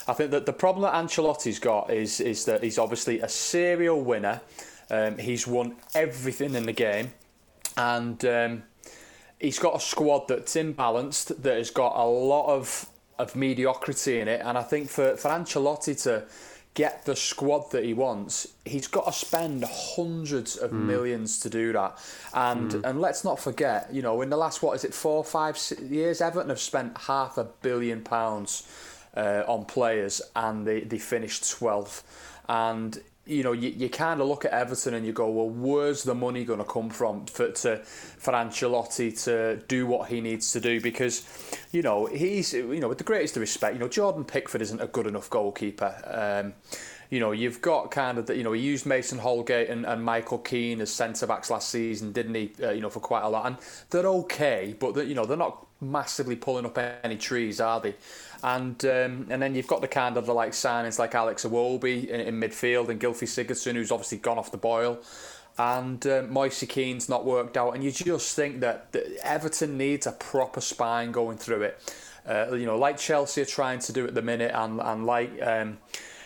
I 0.08 0.14
think 0.14 0.30
that 0.30 0.46
the 0.46 0.52
problem 0.52 0.82
that 0.82 0.94
Ancelotti's 0.94 1.58
got 1.58 1.90
is 1.90 2.20
is 2.20 2.46
that 2.46 2.62
he's 2.62 2.78
obviously 2.78 3.20
a 3.20 3.28
serial 3.28 4.00
winner. 4.00 4.40
Um, 4.90 5.18
he's 5.18 5.46
won 5.46 5.76
everything 5.94 6.54
in 6.54 6.64
the 6.64 6.72
game, 6.72 7.12
and 7.76 8.24
um, 8.24 8.62
he's 9.38 9.58
got 9.58 9.76
a 9.76 9.80
squad 9.80 10.28
that's 10.28 10.54
imbalanced, 10.54 11.42
that 11.42 11.56
has 11.56 11.70
got 11.70 11.96
a 11.96 12.04
lot 12.04 12.46
of 12.46 12.88
of 13.18 13.36
mediocrity 13.36 14.20
in 14.20 14.28
it, 14.28 14.40
and 14.42 14.56
I 14.56 14.62
think 14.62 14.88
for 14.88 15.16
for 15.16 15.28
Ancelotti 15.28 16.02
to 16.04 16.24
get 16.74 17.04
the 17.04 17.14
squad 17.14 17.70
that 17.72 17.84
he 17.84 17.92
wants, 17.92 18.48
he's 18.64 18.86
got 18.86 19.04
to 19.04 19.12
spend 19.12 19.64
hundreds 19.64 20.56
of 20.56 20.72
millions 20.72 21.40
to 21.40 21.50
do 21.50 21.72
that. 21.72 21.98
And 22.32 22.74
and 22.84 23.00
let's 23.00 23.24
not 23.24 23.38
forget, 23.38 23.88
you 23.92 24.02
know, 24.02 24.22
in 24.22 24.30
the 24.30 24.36
last 24.36 24.62
what 24.62 24.74
is 24.74 24.84
it, 24.84 24.94
four, 24.94 25.22
five 25.24 25.58
years, 25.80 26.20
Everton 26.20 26.48
have 26.48 26.60
spent 26.60 26.96
half 26.96 27.36
a 27.38 27.44
billion 27.44 28.02
pounds 28.02 28.66
uh, 29.16 29.42
on 29.46 29.64
players, 29.64 30.22
and 30.34 30.66
they 30.66 30.80
they 30.80 30.98
finished 30.98 31.50
twelfth. 31.50 32.04
And 32.48 33.00
you 33.24 33.44
know, 33.44 33.52
you, 33.52 33.70
you 33.70 33.88
kind 33.88 34.20
of 34.20 34.26
look 34.26 34.44
at 34.44 34.50
Everton 34.50 34.94
and 34.94 35.06
you 35.06 35.12
go, 35.12 35.30
well, 35.30 35.48
where's 35.48 36.02
the 36.02 36.14
money 36.14 36.44
going 36.44 36.58
to 36.58 36.64
come 36.64 36.90
from 36.90 37.26
for 37.26 37.52
to 37.52 37.76
for 37.78 38.32
Ancelotti 38.32 39.22
to 39.24 39.62
do 39.68 39.86
what 39.86 40.08
he 40.08 40.20
needs 40.20 40.52
to 40.52 40.60
do? 40.60 40.80
Because, 40.80 41.24
you 41.70 41.82
know, 41.82 42.06
he's 42.06 42.52
you 42.52 42.80
know 42.80 42.88
with 42.88 42.98
the 42.98 43.04
greatest 43.04 43.36
of 43.36 43.40
respect, 43.40 43.74
you 43.74 43.80
know, 43.80 43.88
Jordan 43.88 44.24
Pickford 44.24 44.62
isn't 44.62 44.80
a 44.80 44.88
good 44.88 45.06
enough 45.06 45.30
goalkeeper. 45.30 45.94
Um, 46.04 46.54
you 47.10 47.20
know, 47.20 47.32
you've 47.32 47.60
got 47.60 47.90
kind 47.90 48.16
of 48.16 48.26
the, 48.26 48.34
you 48.34 48.42
know, 48.42 48.52
he 48.52 48.62
used 48.62 48.86
Mason 48.86 49.18
Holgate 49.18 49.68
and, 49.68 49.84
and 49.84 50.02
Michael 50.02 50.38
Keane 50.38 50.80
as 50.80 50.90
centre 50.90 51.26
backs 51.26 51.50
last 51.50 51.68
season, 51.68 52.10
didn't 52.10 52.34
he? 52.34 52.52
Uh, 52.62 52.70
you 52.70 52.80
know, 52.80 52.88
for 52.88 53.00
quite 53.00 53.20
a 53.20 53.28
lot, 53.28 53.46
and 53.46 53.58
they're 53.90 54.06
okay, 54.06 54.74
but 54.80 54.94
they're, 54.94 55.04
you 55.04 55.14
know, 55.14 55.26
they're 55.26 55.36
not 55.36 55.66
massively 55.82 56.36
pulling 56.36 56.64
up 56.64 56.78
any 57.04 57.18
trees, 57.18 57.60
are 57.60 57.80
they? 57.80 57.94
And 58.44 58.84
um, 58.84 59.26
and 59.30 59.40
then 59.40 59.54
you've 59.54 59.68
got 59.68 59.80
the 59.80 59.88
kind 59.88 60.16
of 60.16 60.26
the 60.26 60.34
like 60.34 60.52
signings 60.52 60.98
like 60.98 61.14
Alex 61.14 61.44
Iwobi 61.44 62.08
in, 62.08 62.20
in 62.20 62.40
midfield 62.40 62.88
and 62.88 63.00
Gylfi 63.00 63.28
Sigurdsson, 63.28 63.74
who's 63.74 63.92
obviously 63.92 64.18
gone 64.18 64.38
off 64.38 64.50
the 64.50 64.58
boil. 64.58 64.98
And 65.58 66.04
uh, 66.06 66.22
Moise 66.28 66.64
Kean's 66.66 67.08
not 67.08 67.24
worked 67.24 67.56
out, 67.56 67.74
and 67.74 67.84
you 67.84 67.92
just 67.92 68.34
think 68.34 68.60
that, 68.60 68.90
that 68.92 69.04
Everton 69.22 69.76
needs 69.76 70.06
a 70.06 70.12
proper 70.12 70.62
spine 70.62 71.12
going 71.12 71.36
through 71.36 71.62
it. 71.62 71.94
Uh, 72.26 72.54
you 72.54 72.64
know, 72.64 72.78
like 72.78 72.96
Chelsea 72.96 73.42
are 73.42 73.46
trying 73.46 73.78
to 73.80 73.92
do 73.92 74.06
at 74.06 74.14
the 74.14 74.22
minute, 74.22 74.52
and 74.54 74.80
and 74.80 75.04
like 75.04 75.30
um, 75.42 75.78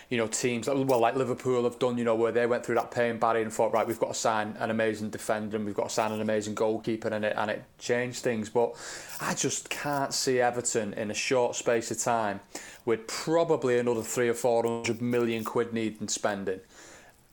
you 0.09 0.17
know 0.17 0.27
teams 0.27 0.67
well 0.67 0.99
like 0.99 1.15
Liverpool 1.15 1.63
have 1.63 1.79
done, 1.79 1.97
you 1.97 2.03
know, 2.03 2.15
where 2.15 2.31
they 2.31 2.45
went 2.45 2.65
through 2.65 2.75
that 2.75 2.91
pain 2.91 3.17
barrier 3.17 3.43
and 3.43 3.51
thought, 3.51 3.73
right, 3.73 3.85
we've 3.85 3.99
got 3.99 4.09
to 4.09 4.19
sign 4.19 4.55
an 4.59 4.69
amazing 4.69 5.09
defender 5.09 5.57
and 5.57 5.65
we've 5.65 5.75
got 5.75 5.89
to 5.89 5.93
sign 5.93 6.11
an 6.11 6.21
amazing 6.21 6.55
goalkeeper, 6.55 7.09
and 7.09 7.25
it 7.25 7.33
and 7.37 7.51
it 7.51 7.63
changed 7.77 8.23
things. 8.23 8.49
But 8.49 8.75
I 9.21 9.33
just 9.33 9.69
can't 9.69 10.13
see 10.13 10.39
Everton 10.39 10.93
in 10.93 11.11
a 11.11 11.15
short 11.15 11.55
space 11.55 11.91
of 11.91 11.99
time 11.99 12.39
with 12.85 13.07
probably 13.07 13.79
another 13.79 14.03
three 14.03 14.29
or 14.29 14.33
four 14.33 14.63
hundred 14.63 15.01
million 15.01 15.43
quid 15.43 15.73
needing 15.73 16.07
spending 16.07 16.61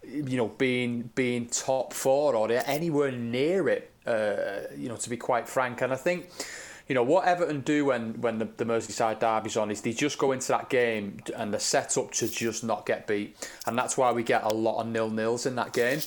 you 0.06 0.36
know, 0.36 0.48
being 0.48 1.10
being 1.14 1.46
top 1.46 1.92
four 1.92 2.34
or 2.34 2.50
anywhere 2.50 3.10
near 3.10 3.68
it, 3.68 3.90
uh, 4.06 4.68
you 4.76 4.88
know, 4.88 4.96
to 4.96 5.10
be 5.10 5.16
quite 5.16 5.48
frank. 5.48 5.80
And 5.80 5.92
I 5.92 5.96
think, 5.96 6.28
you 6.88 6.94
know, 6.94 7.02
what 7.02 7.24
Everton 7.24 7.60
do 7.60 7.86
when 7.86 8.20
when 8.20 8.38
the, 8.38 8.48
the 8.56 8.64
Merseyside 8.64 9.20
derby's 9.20 9.56
on 9.56 9.70
is 9.70 9.80
they 9.80 9.92
just 9.92 10.18
go 10.18 10.32
into 10.32 10.48
that 10.48 10.68
game 10.68 11.18
and 11.36 11.52
they're 11.52 11.60
set 11.60 11.96
up 11.96 12.12
to 12.12 12.28
just 12.28 12.62
not 12.64 12.84
get 12.86 13.06
beat, 13.06 13.36
and 13.66 13.78
that's 13.78 13.96
why 13.96 14.12
we 14.12 14.22
get 14.22 14.42
a 14.44 14.52
lot 14.52 14.80
of 14.80 14.86
nil 14.88 15.10
nils 15.10 15.46
in 15.46 15.54
that 15.56 15.72
game. 15.72 16.00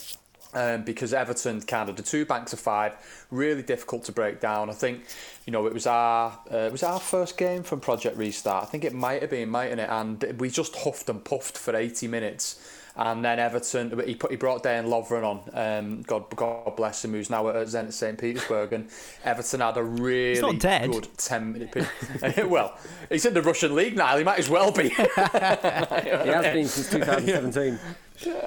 Um, 0.53 0.83
because 0.83 1.13
Everton 1.13 1.61
kind 1.61 1.89
of 1.89 1.97
the 1.97 2.03
two 2.03 2.25
banks 2.25 2.53
of 2.53 2.59
five, 2.59 2.93
really 3.29 3.61
difficult 3.61 4.05
to 4.05 4.13
break 4.13 4.39
down. 4.39 4.69
I 4.69 4.73
think, 4.73 5.03
you 5.45 5.51
know, 5.51 5.67
it 5.67 5.73
was 5.73 5.85
our 5.85 6.39
uh, 6.51 6.57
it 6.57 6.71
was 6.71 6.83
our 6.83 7.01
first 7.01 7.37
game 7.37 7.63
from 7.63 7.81
Project 7.81 8.17
Restart. 8.17 8.63
I 8.63 8.65
think 8.65 8.85
it 8.85 8.93
might 8.93 9.21
have 9.21 9.29
been, 9.29 9.49
mightn't 9.49 9.81
it? 9.81 9.89
And 9.89 10.39
we 10.39 10.49
just 10.49 10.75
huffed 10.77 11.09
and 11.09 11.23
puffed 11.23 11.57
for 11.57 11.75
eighty 11.75 12.07
minutes. 12.07 12.59
And 12.99 13.23
then 13.23 13.37
Everton, 13.37 14.01
he 14.07 14.15
put 14.15 14.31
he 14.31 14.37
brought 14.37 14.63
Dan 14.63 14.87
Lovren 14.87 15.23
on. 15.23 15.41
Um, 15.53 16.01
God, 16.01 16.25
God 16.35 16.75
bless 16.75 17.05
him, 17.05 17.11
who's 17.11 17.29
now 17.29 17.47
at 17.47 17.55
Zenit 17.67 17.93
St 17.93 18.17
Petersburg. 18.17 18.73
And 18.73 18.89
Everton 19.23 19.59
had 19.59 19.77
a 19.77 19.83
really 19.83 20.41
not 20.41 20.57
dead. 20.57 20.91
good 20.91 21.07
ten 21.15 21.53
minute. 21.53 21.71
period. 21.71 22.49
well, 22.49 22.75
he's 23.09 23.23
in 23.27 23.35
the 23.35 23.43
Russian 23.43 23.75
league 23.75 23.95
now. 23.95 24.17
He 24.17 24.23
might 24.23 24.39
as 24.39 24.49
well 24.49 24.71
be. 24.71 24.89
He 24.97 26.33
has 26.33 26.53
been 26.53 26.67
since 26.67 26.89
2017. 26.91 27.79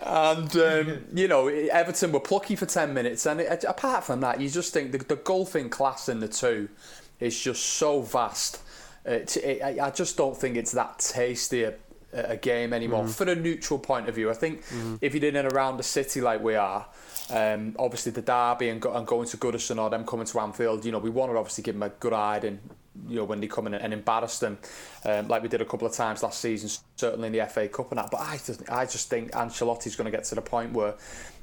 And 0.02 0.56
um, 0.56 1.04
you 1.14 1.28
know, 1.28 1.46
Everton 1.46 2.10
were 2.10 2.18
plucky 2.18 2.56
for 2.56 2.66
ten 2.66 2.92
minutes, 2.92 3.26
and 3.26 3.40
it, 3.40 3.64
apart 3.68 4.02
from 4.02 4.20
that, 4.22 4.40
you 4.40 4.50
just 4.50 4.72
think 4.72 4.90
the, 4.90 4.98
the 4.98 5.16
golfing 5.16 5.70
class 5.70 6.08
in 6.08 6.18
the 6.18 6.28
two 6.28 6.68
is 7.20 7.38
just 7.38 7.64
so 7.64 8.02
vast. 8.02 8.62
It, 9.04 9.36
it, 9.36 9.62
I 9.62 9.86
I 9.86 9.90
just 9.90 10.16
don't 10.16 10.36
think 10.36 10.56
it's 10.56 10.72
that 10.72 10.98
tasty 10.98 11.62
a, 11.62 11.74
a 12.12 12.36
game 12.36 12.72
anymore. 12.72 13.06
For 13.08 13.28
a 13.28 13.34
neutral 13.34 13.78
point 13.78 14.08
of 14.08 14.14
view, 14.14 14.30
I 14.30 14.34
think 14.34 14.62
if 15.00 15.14
you're 15.14 15.24
in 15.24 15.36
and 15.36 15.52
around 15.52 15.76
the 15.76 15.82
city 15.82 16.20
like 16.20 16.42
we 16.42 16.54
are, 16.56 16.86
um, 17.30 17.76
obviously 17.78 18.12
the 18.12 18.22
derby 18.22 18.68
and, 18.68 18.80
go, 18.80 18.92
and 18.94 19.06
going 19.06 19.28
to 19.28 19.36
Goodison 19.36 19.80
or 19.80 19.88
them 19.90 20.04
coming 20.04 20.26
to 20.26 20.40
Anfield, 20.40 20.84
you 20.84 20.92
know, 20.92 20.98
we 20.98 21.10
want 21.10 21.30
to 21.32 21.38
obviously 21.38 21.62
give 21.62 21.74
them 21.74 21.84
a 21.84 21.88
good 21.90 22.12
hiding. 22.12 22.58
You 23.08 23.16
know, 23.18 23.24
when 23.24 23.40
they 23.40 23.46
come 23.46 23.68
in 23.68 23.74
and 23.74 23.92
embarrass 23.92 24.40
them, 24.40 24.58
um, 25.04 25.28
like 25.28 25.42
we 25.42 25.48
did 25.48 25.62
a 25.62 25.64
couple 25.64 25.86
of 25.86 25.94
times 25.94 26.22
last 26.22 26.40
season, 26.40 26.68
certainly 26.96 27.28
in 27.28 27.32
the 27.32 27.46
FA 27.46 27.68
Cup 27.68 27.90
and 27.92 27.98
that. 27.98 28.10
But 28.10 28.20
I 28.20 28.38
just, 28.44 28.68
I 28.68 28.84
just 28.84 29.08
think 29.08 29.30
Ancelotti's 29.30 29.94
going 29.94 30.10
to 30.10 30.16
get 30.16 30.24
to 30.24 30.34
the 30.34 30.42
point 30.42 30.72
where 30.72 30.96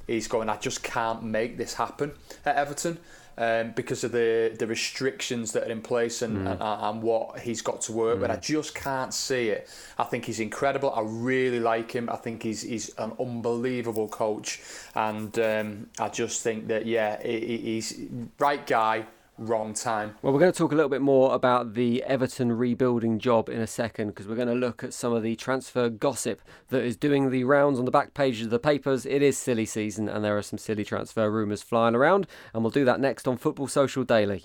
he's 0.06 0.28
going. 0.28 0.48
I 0.48 0.56
just 0.56 0.82
can't 0.82 1.22
make 1.22 1.56
this 1.56 1.74
happen 1.74 2.12
at 2.44 2.56
Everton. 2.56 2.98
Um, 3.40 3.70
because 3.76 4.02
of 4.02 4.10
the 4.10 4.52
the 4.58 4.66
restrictions 4.66 5.52
that 5.52 5.62
are 5.68 5.70
in 5.70 5.80
place 5.80 6.22
and, 6.22 6.48
and, 6.48 6.58
and 6.60 7.02
what 7.02 7.38
he's 7.38 7.62
got 7.62 7.80
to 7.82 7.92
work 7.92 8.20
with, 8.20 8.30
I 8.32 8.36
just 8.36 8.74
can't 8.74 9.14
see 9.14 9.50
it. 9.50 9.68
I 9.96 10.02
think 10.04 10.24
he's 10.24 10.40
incredible. 10.40 10.92
I 10.92 11.02
really 11.04 11.60
like 11.60 11.92
him. 11.92 12.08
I 12.10 12.16
think 12.16 12.42
he's 12.42 12.62
he's 12.62 12.88
an 12.98 13.12
unbelievable 13.20 14.08
coach, 14.08 14.60
and 14.96 15.38
um, 15.38 15.86
I 16.00 16.08
just 16.08 16.42
think 16.42 16.66
that 16.66 16.84
yeah, 16.86 17.22
he- 17.22 17.58
he's 17.58 17.96
right 18.40 18.66
guy, 18.66 19.06
wrong 19.38 19.72
time. 19.72 20.16
Well, 20.22 20.32
we're 20.32 20.40
going 20.40 20.52
to 20.52 20.58
talk 20.58 20.72
a 20.72 20.74
little 20.74 20.88
bit 20.88 21.00
more 21.00 21.34
about 21.34 21.74
the 21.74 22.02
Everton 22.02 22.52
rebuilding 22.52 23.18
job 23.18 23.48
in 23.48 23.60
a 23.60 23.66
second 23.66 24.08
because 24.08 24.26
we're 24.26 24.36
going 24.36 24.48
to 24.48 24.54
look 24.54 24.84
at 24.84 24.92
some 24.92 25.12
of 25.12 25.22
the 25.22 25.36
transfer 25.36 25.88
gossip 25.88 26.42
that 26.68 26.82
is 26.82 26.96
doing 26.96 27.30
the 27.30 27.44
rounds 27.44 27.78
on 27.78 27.84
the 27.84 27.90
back 27.90 28.14
pages 28.14 28.46
of 28.46 28.50
the 28.50 28.58
papers. 28.58 29.06
It 29.06 29.22
is 29.22 29.38
silly 29.38 29.66
season 29.66 30.08
and 30.08 30.24
there 30.24 30.36
are 30.36 30.42
some 30.42 30.58
silly 30.58 30.84
transfer 30.84 31.30
rumours 31.30 31.62
flying 31.62 31.94
around, 31.94 32.26
and 32.52 32.62
we'll 32.62 32.70
do 32.70 32.84
that 32.84 33.00
next 33.00 33.28
on 33.28 33.36
Football 33.36 33.68
Social 33.68 34.04
Daily. 34.04 34.44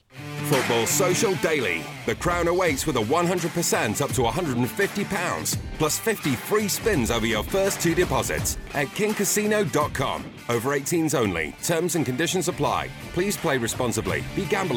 Football 0.49 0.85
Social 0.85 1.33
Daily. 1.35 1.83
The 2.05 2.15
Crown 2.15 2.47
awaits 2.47 2.85
with 2.85 2.97
a 2.97 3.01
100% 3.01 4.01
up 4.01 4.11
to 4.11 4.21
£150, 4.21 5.57
plus 5.77 5.99
50 5.99 6.35
free 6.35 6.67
spins 6.67 7.11
over 7.11 7.25
your 7.25 7.43
first 7.43 7.81
two 7.81 7.95
deposits 7.95 8.57
at 8.73 8.87
kingcasino.com. 8.87 10.25
Over 10.49 10.69
18s 10.71 11.15
only. 11.15 11.55
Terms 11.63 11.95
and 11.95 12.05
conditions 12.05 12.47
apply. 12.47 12.89
Please 13.13 13.37
play 13.37 13.57
responsibly. 13.57 14.23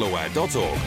BeGambleAware.org. 0.07 0.79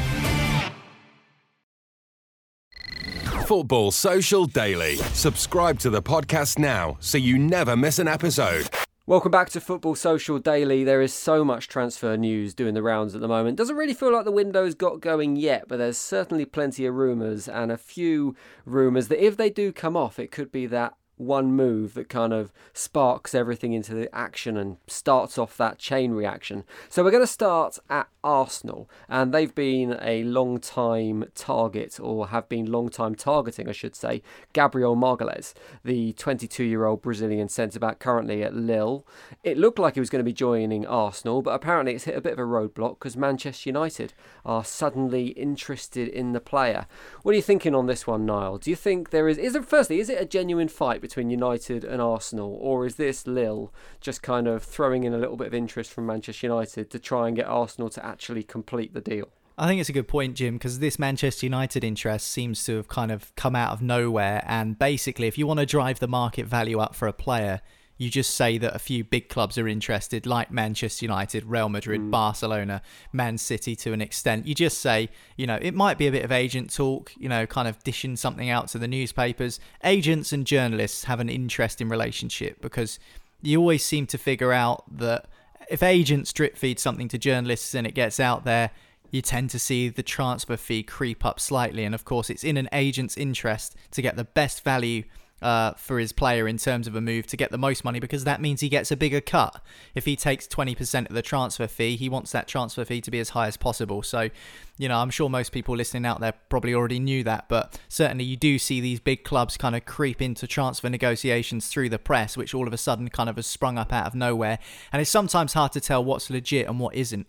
Football 3.47 3.91
Social 3.91 4.47
Daily. 4.47 4.97
Subscribe 4.97 5.79
to 5.81 5.91
the 5.91 6.03
podcast 6.03 6.59
now 6.59 6.97
so 7.01 7.19
you 7.19 7.37
never 7.39 7.77
miss 7.77 7.99
an 7.99 8.07
episode. 8.07 8.69
Welcome 9.07 9.33
back 9.33 9.51
to 9.51 9.61
Football 9.61 9.97
Social 9.97 10.39
Daily. 10.39 10.85
There 10.85 11.03
is 11.03 11.13
so 11.13 11.45
much 11.45 11.67
transfer 11.67 12.17
news 12.17 12.55
doing 12.55 12.75
the 12.75 12.83
rounds 12.83 13.17
at 13.17 13.21
the 13.21 13.27
moment. 13.27 13.59
Doesn't 13.59 13.75
really 13.75 13.95
feel 13.95 14.13
like 14.13 14.25
the 14.25 14.31
window's 14.31 14.77
got 14.77 15.01
going 15.01 15.35
yet, 15.35 15.65
but 15.67 15.79
there's 15.79 15.99
certainly 15.99 16.45
plenty 16.45 16.87
of 16.87 16.95
rumours 16.95 17.49
and 17.49 17.73
a 17.73 17.77
few 17.77 18.37
rumours 18.65 19.09
that 19.09 19.25
if 19.25 19.37
they 19.37 19.51
do 19.51 19.73
come 19.73 19.97
off, 19.97 20.21
it 20.21 20.31
could 20.31 20.53
be 20.53 20.67
that 20.67 20.95
one 21.21 21.53
move 21.53 21.95
that 21.95 22.09
kind 22.09 22.33
of 22.33 22.51
sparks 22.73 23.35
everything 23.35 23.75
into 23.75 23.95
the 23.95 24.13
action 24.15 24.57
and 24.57 24.79
starts 24.87 25.37
off 25.37 25.57
that 25.59 25.79
chain 25.79 26.13
reaction. 26.13 26.65
So 26.89 27.05
we're 27.05 27.11
going 27.11 27.23
to 27.23 27.27
start 27.27 27.79
at 27.91 28.09
Arsenal, 28.25 28.89
and 29.09 29.33
they've 29.33 29.55
been 29.55 29.99
a 30.01 30.25
long 30.25 30.59
time 30.59 31.25
target, 31.35 31.99
or 32.01 32.29
have 32.29 32.49
been 32.49 32.73
long 32.73 32.89
time 32.89 33.15
targeting, 33.15 33.69
I 33.69 33.73
should 33.73 33.95
say, 33.95 34.23
Gabriel 34.53 34.97
Margalez, 34.97 35.55
the 35.85 36.13
22 36.15 36.65
year 36.65 36.87
old 36.87 37.03
Brazilian 37.03 37.49
centre 37.49 37.79
back 37.79 37.99
currently 37.99 38.43
at 38.43 38.55
Lille. 38.55 39.07
It 39.45 39.59
looked 39.59 39.79
like 39.79 39.95
he 39.95 40.01
was 40.01 40.11
going 40.11 40.21
to 40.21 40.29
be 40.29 40.33
joining 40.33 40.87
Arsenal, 40.87 41.43
but 41.43 41.53
apparently 41.53 41.95
it's 41.95 42.05
hit 42.05 42.17
a 42.17 42.21
bit 42.21 42.33
of 42.33 42.39
a 42.39 42.43
roadblock 42.43 42.99
because 42.99 43.17
Manchester 43.17 43.69
United 43.69 44.13
are 44.45 44.65
suddenly 44.65 45.29
interested 45.29 46.09
in 46.09 46.33
the 46.33 46.41
player. 46.41 46.87
What 47.23 47.33
are 47.33 47.37
you 47.37 47.43
thinking 47.43 47.75
on 47.75 47.87
this 47.87 48.07
one, 48.07 48.25
Niall? 48.27 48.59
Do 48.59 48.71
you 48.71 48.77
think 48.77 49.11
there 49.11 49.29
is, 49.29 49.39
is 49.39 49.55
it, 49.55 49.67
firstly, 49.67 50.01
is 50.01 50.09
it 50.09 50.21
a 50.21 50.27
genuine 50.27 50.69
fight 50.69 51.01
between 51.11 51.29
United 51.29 51.83
and 51.83 52.01
Arsenal, 52.01 52.57
or 52.61 52.87
is 52.87 52.94
this 52.94 53.27
Lille 53.27 53.73
just 54.01 54.23
kind 54.23 54.46
of 54.46 54.62
throwing 54.62 55.03
in 55.03 55.12
a 55.12 55.18
little 55.18 55.37
bit 55.37 55.49
of 55.49 55.55
interest 55.55 55.92
from 55.92 56.07
Manchester 56.07 56.46
United 56.46 56.88
to 56.90 57.01
try 57.01 57.27
and 57.27 57.37
get 57.37 57.46
Arsenal 57.46 57.90
to 57.90 58.07
actually 58.07 58.44
complete 58.44 58.94
the 58.94 59.01
deal? 59.01 59.29
I 59.59 59.66
think 59.66 59.81
it's 59.81 59.90
a 59.90 59.92
good 59.92 60.07
point, 60.07 60.37
Jim, 60.37 60.55
because 60.55 60.79
this 60.79 61.01
Manchester 61.01 61.44
United 61.44 61.83
interest 61.83 62.29
seems 62.29 62.64
to 62.64 62.77
have 62.77 62.88
kind 62.88 63.11
of 63.11 63.35
come 63.35 63.57
out 63.57 63.73
of 63.73 63.83
nowhere. 63.83 64.44
And 64.46 64.79
basically, 64.79 65.27
if 65.27 65.37
you 65.37 65.49
want 65.49 65.59
to 65.59 65.66
drive 65.66 65.99
the 65.99 66.09
market 66.09 66.46
value 66.46 66.79
up 66.79 66.94
for 66.94 67.09
a 67.09 67.12
player, 67.12 67.61
you 68.01 68.09
just 68.09 68.35
say 68.35 68.57
that 68.57 68.75
a 68.75 68.79
few 68.79 69.05
big 69.05 69.29
clubs 69.29 69.59
are 69.59 69.69
interested, 69.69 70.25
like 70.25 70.51
Manchester 70.51 71.05
United, 71.05 71.45
Real 71.45 71.69
Madrid, 71.69 72.01
mm. 72.01 72.11
Barcelona, 72.11 72.81
Man 73.13 73.37
City 73.37 73.77
to 73.77 73.93
an 73.93 74.01
extent. 74.01 74.47
You 74.47 74.55
just 74.55 74.79
say, 74.79 75.11
you 75.37 75.47
know, 75.47 75.59
it 75.61 75.75
might 75.75 75.99
be 75.99 76.07
a 76.07 76.11
bit 76.11 76.25
of 76.25 76.33
agent 76.33 76.75
talk, 76.75 77.13
you 77.19 77.29
know, 77.29 77.45
kind 77.45 77.69
of 77.69 77.85
dishing 77.85 78.17
something 78.17 78.49
out 78.49 78.69
to 78.69 78.79
the 78.79 78.89
newspapers. 78.89 79.61
Agents 79.85 80.33
and 80.33 80.47
journalists 80.47 81.05
have 81.05 81.21
an 81.21 81.29
interesting 81.29 81.91
relationship 81.91 82.63
because 82.63 82.99
you 83.43 83.61
always 83.61 83.85
seem 83.85 84.07
to 84.07 84.17
figure 84.17 84.51
out 84.51 84.83
that 84.97 85.27
if 85.69 85.83
agents 85.83 86.33
drip 86.33 86.57
feed 86.57 86.79
something 86.79 87.09
to 87.09 87.19
journalists 87.19 87.75
and 87.75 87.87
it 87.87 87.93
gets 87.93 88.19
out 88.19 88.47
there, 88.47 88.71
you 89.11 89.21
tend 89.21 89.51
to 89.51 89.59
see 89.59 89.91
the 89.91 90.03
transfer 90.03 90.57
fee 90.57 90.83
creep 90.83 91.23
up 91.23 91.39
slightly. 91.39 91.85
And 91.85 91.95
of 91.95 92.07
course, 92.07 92.31
it's 92.31 92.45
in 92.45 92.57
an 92.57 92.71
agent's 92.73 93.19
interest 93.19 93.77
to 93.91 94.01
get 94.01 94.17
the 94.17 94.25
best 94.25 94.65
value 94.65 95.03
uh, 95.42 95.72
for 95.72 95.98
his 95.98 96.12
player 96.12 96.46
in 96.46 96.59
terms 96.59 96.87
of 96.87 96.94
a 96.94 97.00
move 97.00 97.26
to 97.29 97.37
get 97.37 97.50
the 97.50 97.59
most 97.59 97.85
money 97.85 98.00
because 98.00 98.24
that 98.24 98.40
means 98.40 98.61
he 98.61 98.68
gets 98.68 98.90
a 98.90 98.96
bigger 98.96 99.20
cut. 99.20 99.62
If 99.94 100.05
he 100.05 100.16
takes 100.16 100.46
20% 100.46 101.09
of 101.09 101.14
the 101.14 101.22
transfer 101.22 101.66
fee, 101.66 101.96
he 101.96 102.09
wants 102.09 102.33
that 102.33 102.46
transfer 102.46 102.85
fee 102.85 103.00
to 103.00 103.11
be 103.11 103.18
as 103.18 103.31
high 103.31 103.46
as 103.46 103.57
possible. 103.57 104.03
So, 104.03 104.31
you 104.79 104.88
know, 104.88 104.98
I'm 104.98 105.11
sure 105.11 105.29
most 105.29 105.53
people 105.53 105.76
listening 105.76 106.07
out 106.07 106.20
there 106.20 106.35
probably 106.48 106.74
already 106.74 107.00
knew 107.00 107.24
that, 107.24 107.48
but 107.48 107.79
certainly 107.88 108.24
you 108.24 108.37
do 108.37 108.59
see 108.59 108.81
these 108.81 109.00
big 109.00 109.24
clubs 109.24 109.57
kind 109.57 109.74
of 109.74 109.85
creep 109.85 110.20
into 110.20 110.46
transfer 110.46 110.88
negotiations 110.88 111.68
through 111.68 111.88
the 111.88 111.98
press, 111.98 112.37
which 112.37 112.55
all 112.55 112.66
of 112.66 112.72
a 112.72 112.79
sudden 112.79 113.09
kind 113.09 113.29
of 113.29 113.37
has 113.37 113.46
sprung 113.46 113.79
up 113.79 113.92
out 113.92 114.07
of 114.07 114.14
nowhere. 114.14 114.59
And 114.92 115.00
it's 115.00 115.11
sometimes 115.11 115.55
hard 115.55 115.72
to 115.72 115.81
tell 115.81 116.05
what's 116.05 116.31
legit 116.31 116.66
and 116.66 116.79
what 116.79 116.94
isn't. 116.94 117.26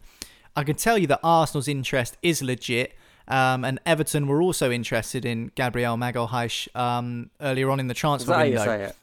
I 0.56 0.63
can 0.63 0.76
tell 0.76 0.97
you 0.97 1.08
that 1.08 1.21
Arsenal's 1.24 1.67
interest 1.67 2.17
is 2.21 2.41
legit. 2.41 2.93
Um, 3.28 3.64
and 3.64 3.80
Everton 3.86 4.28
were 4.28 4.42
also 4.42 4.72
interested 4.72 5.26
in 5.26 5.52
Gabriel 5.56 5.96
Magalhaes 5.96 6.74
um, 6.76 7.30
earlier 7.40 7.70
on 7.70 7.80
in 7.80 7.88
the 7.88 7.94
transfer 7.94 8.38
window. 8.38 8.94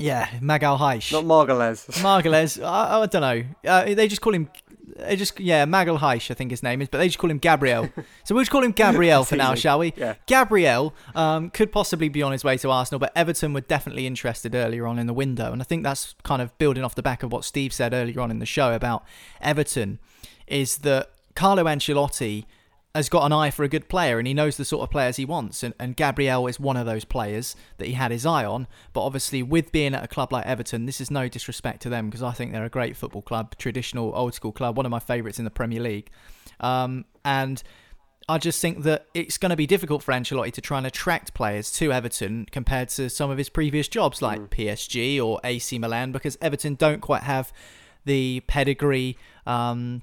Yeah, 0.00 0.26
Magalhaes. 0.40 1.12
Not 1.12 1.24
Margalez. 1.24 1.86
Margalez. 2.02 2.62
I, 2.64 3.00
I, 3.02 3.06
don't 3.06 3.20
know. 3.20 3.44
Uh, 3.70 3.94
they 3.94 4.08
just 4.08 4.22
call 4.22 4.34
him. 4.34 4.48
They 4.96 5.14
just 5.14 5.38
yeah, 5.38 5.66
Magalhaes, 5.66 6.30
I 6.30 6.34
think 6.34 6.50
his 6.50 6.62
name 6.62 6.80
is, 6.80 6.88
but 6.88 6.98
they 6.98 7.06
just 7.06 7.18
call 7.18 7.30
him 7.30 7.38
Gabriel. 7.38 7.90
so 8.24 8.34
we'll 8.34 8.42
just 8.42 8.50
call 8.50 8.64
him 8.64 8.72
Gabriel 8.72 9.24
for 9.24 9.36
now, 9.36 9.54
shall 9.54 9.78
we? 9.78 9.92
Yeah. 9.96 10.14
Gabriel 10.26 10.94
um, 11.14 11.50
could 11.50 11.70
possibly 11.70 12.08
be 12.08 12.22
on 12.22 12.32
his 12.32 12.42
way 12.42 12.56
to 12.58 12.70
Arsenal, 12.70 12.98
but 12.98 13.12
Everton 13.14 13.52
were 13.52 13.60
definitely 13.60 14.06
interested 14.06 14.54
earlier 14.54 14.86
on 14.86 14.98
in 14.98 15.06
the 15.06 15.12
window, 15.12 15.52
and 15.52 15.60
I 15.60 15.64
think 15.64 15.84
that's 15.84 16.14
kind 16.22 16.40
of 16.40 16.56
building 16.56 16.82
off 16.82 16.94
the 16.94 17.02
back 17.02 17.22
of 17.22 17.30
what 17.30 17.44
Steve 17.44 17.72
said 17.72 17.92
earlier 17.92 18.20
on 18.20 18.30
in 18.30 18.38
the 18.38 18.46
show 18.46 18.72
about 18.72 19.04
Everton, 19.42 19.98
is 20.46 20.78
that 20.78 21.10
Carlo 21.34 21.64
Ancelotti 21.64 22.46
has 22.94 23.08
got 23.08 23.24
an 23.24 23.32
eye 23.32 23.50
for 23.50 23.62
a 23.62 23.68
good 23.68 23.88
player 23.88 24.18
and 24.18 24.26
he 24.26 24.34
knows 24.34 24.56
the 24.56 24.64
sort 24.64 24.82
of 24.82 24.90
players 24.90 25.16
he 25.16 25.24
wants. 25.24 25.62
And, 25.62 25.74
and 25.78 25.96
Gabriel 25.96 26.46
is 26.48 26.58
one 26.58 26.76
of 26.76 26.86
those 26.86 27.04
players 27.04 27.54
that 27.78 27.86
he 27.86 27.92
had 27.92 28.10
his 28.10 28.26
eye 28.26 28.44
on. 28.44 28.66
But 28.92 29.02
obviously, 29.02 29.42
with 29.42 29.70
being 29.70 29.94
at 29.94 30.02
a 30.02 30.08
club 30.08 30.32
like 30.32 30.44
Everton, 30.44 30.86
this 30.86 31.00
is 31.00 31.10
no 31.10 31.28
disrespect 31.28 31.82
to 31.82 31.88
them 31.88 32.10
because 32.10 32.22
I 32.22 32.32
think 32.32 32.52
they're 32.52 32.64
a 32.64 32.70
great 32.70 32.96
football 32.96 33.22
club, 33.22 33.56
traditional, 33.58 34.12
old 34.14 34.34
school 34.34 34.52
club, 34.52 34.76
one 34.76 34.86
of 34.86 34.90
my 34.90 34.98
favourites 34.98 35.38
in 35.38 35.44
the 35.44 35.50
Premier 35.50 35.80
League. 35.80 36.10
Um, 36.58 37.04
and 37.24 37.62
I 38.28 38.38
just 38.38 38.60
think 38.60 38.82
that 38.82 39.06
it's 39.14 39.38
going 39.38 39.50
to 39.50 39.56
be 39.56 39.66
difficult 39.66 40.02
for 40.02 40.12
Ancelotti 40.12 40.52
to 40.52 40.60
try 40.60 40.78
and 40.78 40.86
attract 40.86 41.32
players 41.32 41.70
to 41.72 41.92
Everton 41.92 42.46
compared 42.50 42.88
to 42.90 43.08
some 43.08 43.30
of 43.30 43.38
his 43.38 43.48
previous 43.48 43.86
jobs 43.86 44.20
like 44.20 44.40
mm. 44.40 44.48
PSG 44.48 45.24
or 45.24 45.40
AC 45.44 45.78
Milan 45.78 46.10
because 46.10 46.36
Everton 46.40 46.74
don't 46.74 47.00
quite 47.00 47.22
have 47.22 47.52
the 48.04 48.42
pedigree. 48.46 49.16
Um, 49.46 50.02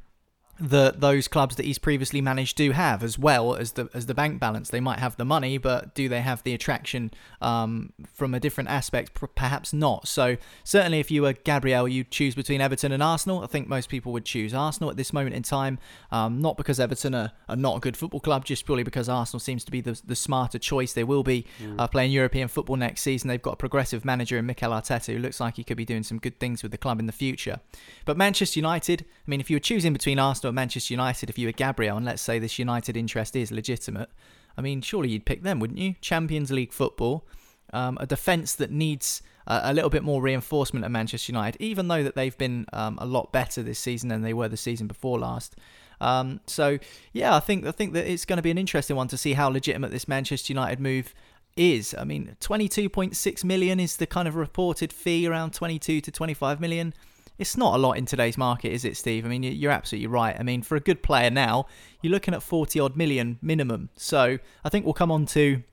that 0.60 1.02
those 1.02 1.28
clubs 1.28 1.56
that 1.56 1.66
he's 1.66 1.78
previously 1.78 2.22
managed 2.22 2.58
do 2.58 2.72
have, 2.72 3.04
as 3.04 3.18
well 3.18 3.56
as 3.56 3.74
the 3.74 3.90
as 3.94 4.08
the 4.08 4.14
bank 4.14 4.40
balance. 4.40 4.70
They 4.70 4.80
might 4.80 5.00
have 5.00 5.16
the 5.18 5.26
money, 5.26 5.58
but 5.58 5.94
do 5.94 6.10
they 6.10 6.22
have 6.22 6.44
the 6.44 6.54
attraction 6.54 7.12
um, 7.42 7.94
from 8.14 8.34
a 8.34 8.40
different 8.40 8.70
aspect? 8.70 9.20
Perhaps 9.36 9.74
not. 9.74 10.08
So 10.08 10.38
certainly, 10.64 11.00
if 11.00 11.12
you 11.12 11.22
were 11.22 11.34
Gabriel, 11.34 11.88
you'd 11.88 12.12
choose 12.12 12.34
between 12.36 12.62
Everton 12.62 12.92
and 12.92 13.04
Arsenal. 13.04 13.44
I 13.44 13.48
think 13.48 13.68
most 13.68 13.90
people 13.90 14.12
would 14.14 14.26
choose 14.26 14.54
Arsenal 14.54 14.90
at 14.90 14.98
this 14.98 15.14
moment 15.14 15.36
in 15.36 15.44
time, 15.44 15.78
um, 16.12 16.42
not 16.42 16.58
because 16.58 16.80
Everton 16.80 17.14
are, 17.14 17.32
are, 17.48 17.56
not 17.56 17.78
a 17.78 17.80
good 17.80 17.98
football 17.98 18.20
club, 18.20 18.46
just 18.46 18.66
purely 18.66 18.84
because 18.84 19.10
Arsenal 19.10 19.40
seems 19.40 19.64
to 19.66 19.72
be 19.72 19.82
the, 19.82 20.00
the 20.06 20.16
smarter 20.16 20.58
choice. 20.58 20.94
They 20.94 21.04
will 21.04 21.24
be 21.24 21.46
mm. 21.62 21.80
uh, 21.80 21.88
playing 21.88 22.12
European 22.12 22.48
football 22.48 22.76
next 22.76 23.02
season. 23.02 23.28
They've 23.28 23.42
got 23.42 23.54
a 23.54 23.58
progressive 23.58 24.06
manager 24.06 24.38
in 24.38 24.46
Mikel 24.46 24.72
Arteta 24.72 25.14
who 25.14 25.20
looks 25.20 25.40
like 25.40 25.58
he 25.58 25.64
could 25.64 25.78
be 25.78 25.86
doing 25.86 26.04
some 26.04 26.18
good 26.18 26.40
things 26.40 26.64
with 26.64 26.72
the 26.72 26.78
club 26.78 27.00
in 27.00 27.06
the 27.06 27.12
future. 27.12 27.60
But 28.06 28.18
Manchester 28.18 28.60
United, 28.60 29.06
I 29.06 29.30
mean, 29.30 29.40
if 29.40 29.50
you 29.50 29.56
were 29.56 29.62
choosing 29.62 29.94
between 29.94 30.20
Arsenal 30.20 30.47
Manchester 30.54 30.94
United 30.94 31.30
if 31.30 31.38
you 31.38 31.48
were 31.48 31.52
Gabriel, 31.52 31.98
and 31.98 32.06
let's 32.06 32.22
say 32.22 32.40
this 32.40 32.60
United 32.60 32.98
interest 32.98 33.36
is 33.36 33.52
legitimate, 33.52 34.10
I 34.58 34.62
mean, 34.62 34.82
surely 34.82 35.10
you'd 35.10 35.26
pick 35.26 35.44
them, 35.44 35.60
wouldn't 35.60 35.80
you? 35.80 35.96
Champions 36.02 36.52
League 36.52 36.74
football, 36.74 37.28
um, 37.74 37.98
a 38.02 38.08
defence 38.08 38.56
that 38.56 38.72
needs 38.72 39.22
uh, 39.46 39.62
a 39.64 39.74
little 39.74 39.90
bit 39.90 40.04
more 40.04 40.22
reinforcement 40.22 40.84
at 40.84 40.92
Manchester 40.92 41.32
United, 41.32 41.62
even 41.62 41.88
though 41.88 42.04
that 42.04 42.16
they've 42.16 42.38
been 42.38 42.66
um, 42.74 42.98
a 43.00 43.06
lot 43.06 43.32
better 43.32 43.62
this 43.62 43.80
season 43.80 44.10
than 44.10 44.22
they 44.22 44.34
were 44.34 44.48
the 44.48 44.58
season 44.58 44.88
before 44.88 45.20
last. 45.20 45.56
Um, 46.02 46.42
so 46.48 46.78
yeah, 47.14 47.36
I 47.36 47.40
think 47.40 47.66
I 47.66 47.72
think 47.72 47.94
that 47.94 48.06
it's 48.12 48.26
going 48.26 48.38
to 48.38 48.44
be 48.44 48.52
an 48.52 48.58
interesting 48.58 48.96
one 48.96 49.08
to 49.08 49.18
see 49.18 49.34
how 49.34 49.50
legitimate 49.50 49.92
this 49.92 50.08
Manchester 50.08 50.54
United 50.54 50.80
move 50.80 51.14
is. 51.56 51.96
I 51.98 52.04
mean, 52.04 52.36
22.6 52.40 53.44
million 53.44 53.80
is 53.80 53.98
the 53.98 54.06
kind 54.06 54.28
of 54.28 54.36
reported 54.36 54.94
fee, 54.94 55.28
around 55.28 55.54
22 55.54 56.02
to 56.02 56.12
25 56.12 56.60
million 56.60 56.94
it's 57.38 57.56
not 57.56 57.76
a 57.76 57.78
lot 57.78 57.98
in 57.98 58.06
today's 58.06 58.38
market, 58.38 58.72
is 58.72 58.84
it, 58.86 58.98
Steve? 58.98 59.26
I 59.26 59.30
mean, 59.30 59.44
you're 59.44 59.72
absolutely 59.72 60.08
right. 60.08 60.36
I 60.38 60.44
mean, 60.44 60.62
for 60.62 60.76
a 60.76 60.80
good 60.80 61.04
player 61.04 61.30
now, 61.30 61.68
you're 62.02 62.12
looking 62.12 62.34
at 62.34 62.42
40 62.42 62.80
odd 62.80 62.96
million 62.96 63.38
minimum. 63.42 63.90
So 63.96 64.40
I 64.64 64.70
think 64.70 64.86
we'll 64.86 64.94
come 64.94 65.12
on 65.12 65.26
to 65.28 65.64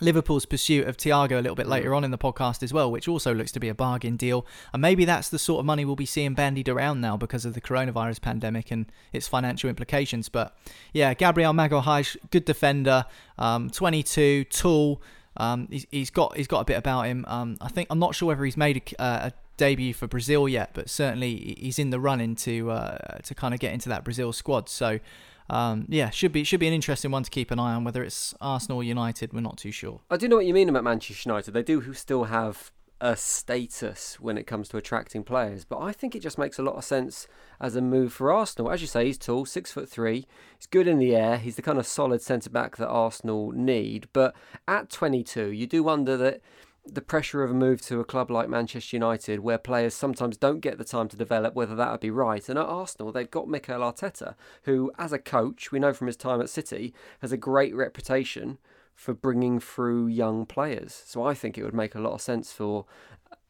Liverpool's 0.00 0.44
pursuit 0.44 0.86
of 0.86 0.96
Thiago 0.96 1.32
a 1.32 1.40
little 1.40 1.54
bit 1.54 1.66
later 1.66 1.94
on 1.94 2.04
in 2.04 2.10
the 2.10 2.18
podcast 2.18 2.62
as 2.62 2.72
well, 2.72 2.90
which 2.90 3.08
also 3.08 3.34
looks 3.34 3.52
to 3.52 3.60
be 3.60 3.68
a 3.68 3.74
bargain 3.74 4.16
deal. 4.16 4.46
And 4.72 4.82
maybe 4.82 5.04
that's 5.04 5.28
the 5.28 5.38
sort 5.38 5.60
of 5.60 5.66
money 5.66 5.84
we'll 5.84 5.96
be 5.96 6.06
seeing 6.06 6.34
bandied 6.34 6.68
around 6.68 7.00
now 7.00 7.16
because 7.16 7.44
of 7.44 7.54
the 7.54 7.60
coronavirus 7.60 8.20
pandemic 8.20 8.70
and 8.70 8.86
its 9.12 9.28
financial 9.28 9.70
implications. 9.70 10.28
But 10.28 10.56
yeah, 10.92 11.14
Gabriel 11.14 11.52
Magalhaes, 11.52 12.16
good 12.30 12.44
defender, 12.44 13.04
um, 13.38 13.70
22, 13.70 14.44
tall. 14.44 15.00
Um, 15.38 15.68
he's, 15.70 15.86
he's 15.90 16.10
got 16.10 16.36
he's 16.36 16.46
got 16.46 16.60
a 16.60 16.64
bit 16.64 16.78
about 16.78 17.02
him. 17.02 17.24
Um, 17.28 17.58
I 17.60 17.68
think 17.68 17.88
I'm 17.90 17.98
not 17.98 18.14
sure 18.14 18.28
whether 18.28 18.44
he's 18.44 18.56
made 18.56 18.94
a, 18.98 19.02
a 19.02 19.32
debut 19.56 19.94
for 19.94 20.06
Brazil 20.06 20.48
yet, 20.48 20.70
but 20.74 20.88
certainly 20.90 21.56
he's 21.58 21.78
in 21.78 21.90
the 21.90 22.00
running 22.00 22.34
to 22.36 22.70
uh, 22.70 23.18
to 23.18 23.34
kind 23.34 23.54
of 23.54 23.60
get 23.60 23.72
into 23.72 23.88
that 23.88 24.04
Brazil 24.04 24.32
squad. 24.32 24.68
So 24.68 25.00
um, 25.48 25.86
yeah, 25.88 26.10
should 26.10 26.32
be 26.32 26.44
should 26.44 26.60
be 26.60 26.66
an 26.66 26.74
interesting 26.74 27.10
one 27.10 27.22
to 27.22 27.30
keep 27.30 27.50
an 27.50 27.58
eye 27.58 27.74
on. 27.74 27.84
Whether 27.84 28.02
it's 28.02 28.34
Arsenal 28.40 28.78
or 28.78 28.84
United, 28.84 29.32
we're 29.32 29.40
not 29.40 29.58
too 29.58 29.70
sure. 29.70 30.00
I 30.10 30.16
do 30.16 30.28
know 30.28 30.36
what 30.36 30.46
you 30.46 30.54
mean 30.54 30.68
about 30.68 30.84
Manchester 30.84 31.28
United. 31.28 31.52
They 31.52 31.62
do 31.62 31.92
still 31.92 32.24
have 32.24 32.72
a 33.00 33.14
status 33.14 34.18
when 34.18 34.38
it 34.38 34.46
comes 34.46 34.68
to 34.70 34.76
attracting 34.78 35.22
players, 35.22 35.64
but 35.64 35.78
I 35.78 35.92
think 35.92 36.14
it 36.14 36.20
just 36.20 36.38
makes 36.38 36.58
a 36.58 36.62
lot 36.62 36.76
of 36.76 36.84
sense 36.84 37.28
as 37.60 37.76
a 37.76 37.82
move 37.82 38.12
for 38.12 38.32
Arsenal. 38.32 38.72
As 38.72 38.80
you 38.80 38.86
say, 38.86 39.04
he's 39.04 39.18
tall, 39.18 39.44
six 39.44 39.70
foot 39.70 39.88
three. 39.88 40.26
He's 40.58 40.66
good 40.66 40.88
in 40.88 40.98
the 40.98 41.14
air. 41.14 41.36
He's 41.36 41.56
the 41.56 41.62
kind 41.62 41.78
of 41.78 41.86
solid 41.86 42.22
centre 42.22 42.50
back 42.50 42.76
that 42.78 42.88
Arsenal 42.88 43.52
need. 43.52 44.08
But 44.12 44.34
at 44.66 44.90
22, 44.90 45.52
you 45.52 45.66
do 45.66 45.82
wonder 45.82 46.16
that 46.16 46.40
the 46.86 47.00
pressure 47.02 47.42
of 47.42 47.50
a 47.50 47.54
move 47.54 47.80
to 47.82 48.00
a 48.00 48.04
club 48.04 48.30
like 48.30 48.48
Manchester 48.48 48.96
United, 48.96 49.40
where 49.40 49.58
players 49.58 49.94
sometimes 49.94 50.36
don't 50.36 50.60
get 50.60 50.78
the 50.78 50.84
time 50.84 51.08
to 51.08 51.16
develop, 51.16 51.54
whether 51.54 51.74
that 51.74 51.90
would 51.90 52.00
be 52.00 52.10
right. 52.10 52.48
And 52.48 52.58
at 52.58 52.66
Arsenal, 52.66 53.12
they've 53.12 53.30
got 53.30 53.48
Mikel 53.48 53.80
Arteta, 53.80 54.34
who, 54.62 54.92
as 54.98 55.12
a 55.12 55.18
coach, 55.18 55.72
we 55.72 55.78
know 55.78 55.92
from 55.92 56.06
his 56.06 56.16
time 56.16 56.40
at 56.40 56.50
City, 56.50 56.94
has 57.20 57.32
a 57.32 57.36
great 57.36 57.74
reputation 57.74 58.58
for 58.94 59.12
bringing 59.12 59.60
through 59.60 60.06
young 60.06 60.46
players. 60.46 61.02
So 61.06 61.22
I 61.22 61.34
think 61.34 61.58
it 61.58 61.64
would 61.64 61.74
make 61.74 61.94
a 61.94 62.00
lot 62.00 62.14
of 62.14 62.22
sense 62.22 62.52
for 62.52 62.86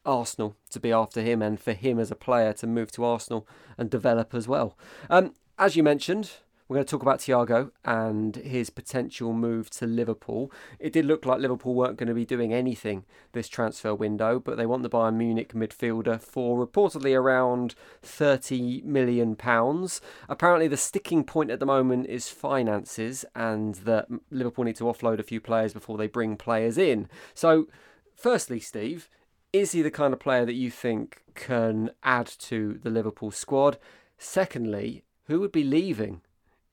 Arsenal 0.05 0.55
to 0.69 0.79
be 0.79 0.91
after 0.91 1.21
him 1.21 1.41
and 1.41 1.59
for 1.59 1.73
him 1.73 1.99
as 1.99 2.11
a 2.11 2.15
player 2.15 2.53
to 2.53 2.67
move 2.67 2.91
to 2.93 3.03
Arsenal 3.03 3.47
and 3.77 3.89
develop 3.89 4.33
as 4.33 4.47
well. 4.47 4.77
Um, 5.09 5.33
as 5.57 5.75
you 5.75 5.83
mentioned, 5.83 6.31
We're 6.67 6.75
going 6.75 6.85
to 6.85 6.91
talk 6.91 7.01
about 7.01 7.19
Thiago 7.19 7.71
and 7.85 8.35
his 8.35 8.69
potential 8.69 9.31
move 9.31 9.69
to 9.69 9.87
Liverpool. 9.87 10.51
It 10.79 10.91
did 10.91 11.05
look 11.05 11.25
like 11.25 11.39
Liverpool 11.39 11.73
weren't 11.73 11.95
going 11.95 12.09
to 12.09 12.13
be 12.13 12.25
doing 12.25 12.53
anything 12.53 13.05
this 13.31 13.47
transfer 13.47 13.95
window, 13.95 14.37
but 14.37 14.57
they 14.57 14.65
want 14.65 14.83
the 14.83 14.89
Bayern 14.89 15.15
Munich 15.15 15.53
midfielder 15.53 16.21
for 16.21 16.65
reportedly 16.67 17.17
around 17.17 17.73
30 18.01 18.81
million 18.81 19.37
pounds. 19.37 20.01
Apparently, 20.27 20.67
the 20.67 20.75
sticking 20.75 21.23
point 21.23 21.51
at 21.51 21.61
the 21.61 21.65
moment 21.65 22.07
is 22.07 22.27
finances 22.27 23.23
and 23.33 23.75
that 23.75 24.07
Liverpool 24.29 24.65
need 24.65 24.75
to 24.75 24.83
offload 24.83 25.19
a 25.19 25.23
few 25.23 25.39
players 25.39 25.71
before 25.71 25.97
they 25.97 26.07
bring 26.07 26.35
players 26.35 26.77
in. 26.77 27.07
So, 27.33 27.67
firstly, 28.13 28.59
Steve, 28.59 29.09
is 29.53 29.71
he 29.71 29.81
the 29.81 29.89
kind 29.89 30.11
of 30.11 30.19
player 30.19 30.45
that 30.45 30.53
you 30.53 30.69
think 30.69 31.23
can 31.33 31.91
add 32.03 32.27
to 32.39 32.77
the 32.83 32.89
Liverpool 32.89 33.31
squad? 33.31 33.77
Secondly, 34.17 35.03
who 35.27 35.39
would 35.39 35.53
be 35.53 35.63
leaving 35.63 36.21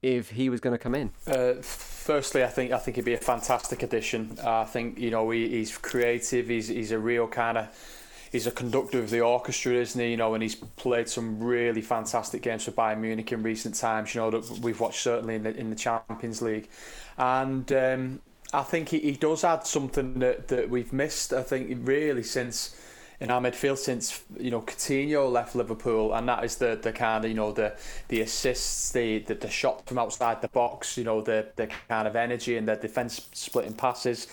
if 0.05 0.31
he 0.31 0.51
was 0.51 0.61
going 0.61 0.75
to 0.75 0.79
come 0.79 0.95
in? 0.95 1.11
Uh, 1.27 1.55
firstly, 1.63 2.45
I 2.45 2.49
think 2.49 2.73
I 2.73 2.79
think 2.79 2.97
he'd 2.97 3.05
be 3.05 3.15
a 3.15 3.19
fantastic 3.19 3.83
addition. 3.83 4.39
Uh, 4.43 4.61
I 4.61 4.65
think 4.65 4.99
you 4.99 5.11
know 5.11 5.31
he, 5.31 5.49
he's 5.49 5.77
creative. 5.77 6.49
He's 6.49 6.69
he's 6.69 6.93
a 6.93 6.99
real 6.99 7.27
kind 7.27 7.57
of 7.57 7.69
he's 8.31 8.47
a 8.47 8.51
conductor 8.51 8.99
of 8.99 9.09
the 9.09 9.23
orchestra, 9.23 9.73
isn't 9.75 10.01
he? 10.01 10.11
You 10.11 10.17
know, 10.19 10.35
and 10.35 10.43
he's 10.43 10.57
played 10.57 11.09
some 11.09 11.43
really 11.43 11.81
fantastic 11.81 12.43
games 12.43 12.65
for 12.65 12.73
Bayern 12.73 12.99
Munich 12.99 13.33
in 13.33 13.43
recent 13.43 13.77
times. 13.77 14.15
You 14.15 14.21
know 14.21 14.31
that 14.31 14.59
we've 14.61 14.79
watched 14.79 15.01
certainly 15.01 15.37
in 15.37 15.43
the 15.45 15.57
in 15.57 15.71
the 15.71 15.77
Champions 15.77 16.43
League, 16.43 16.69
and. 17.17 17.73
Um, 17.73 18.21
I 18.53 18.63
think 18.63 18.91
he, 18.91 19.01
he 19.01 19.13
does 19.13 19.43
add 19.43 19.67
something 19.67 20.21
that, 20.21 20.47
that 20.47 20.71
we've 20.71 20.93
missed. 20.93 21.33
I 21.33 21.43
think 21.43 21.77
really 21.83 22.23
since 22.23 22.77
in 23.21 23.31
our 23.31 23.41
midfield 23.41 23.79
since 23.79 24.23
you 24.39 24.51
know 24.51 24.61
Coutinho 24.61 25.31
left 25.31 25.55
Liverpool, 25.55 26.15
and 26.15 26.29
that 26.29 26.45
is 26.45 26.57
the 26.57 26.79
the 26.81 26.93
kind 26.93 27.25
of 27.25 27.31
you 27.31 27.37
know 27.37 27.53
the 27.53 27.75
the 28.09 28.21
assists, 28.21 28.93
the 28.93 29.21
the, 29.21 29.35
the 29.35 29.51
shot 29.51 29.87
from 29.87 29.99
outside 29.99 30.43
the 30.43 30.49
box, 30.49 30.97
you 30.97 31.05
know 31.05 31.21
the 31.21 31.47
the 31.57 31.69
kind 31.89 32.09
of 32.09 32.17
energy 32.17 32.57
and 32.57 32.69
the 32.69 32.77
defence 32.77 33.29
splitting 33.33 33.75
passes. 33.75 34.27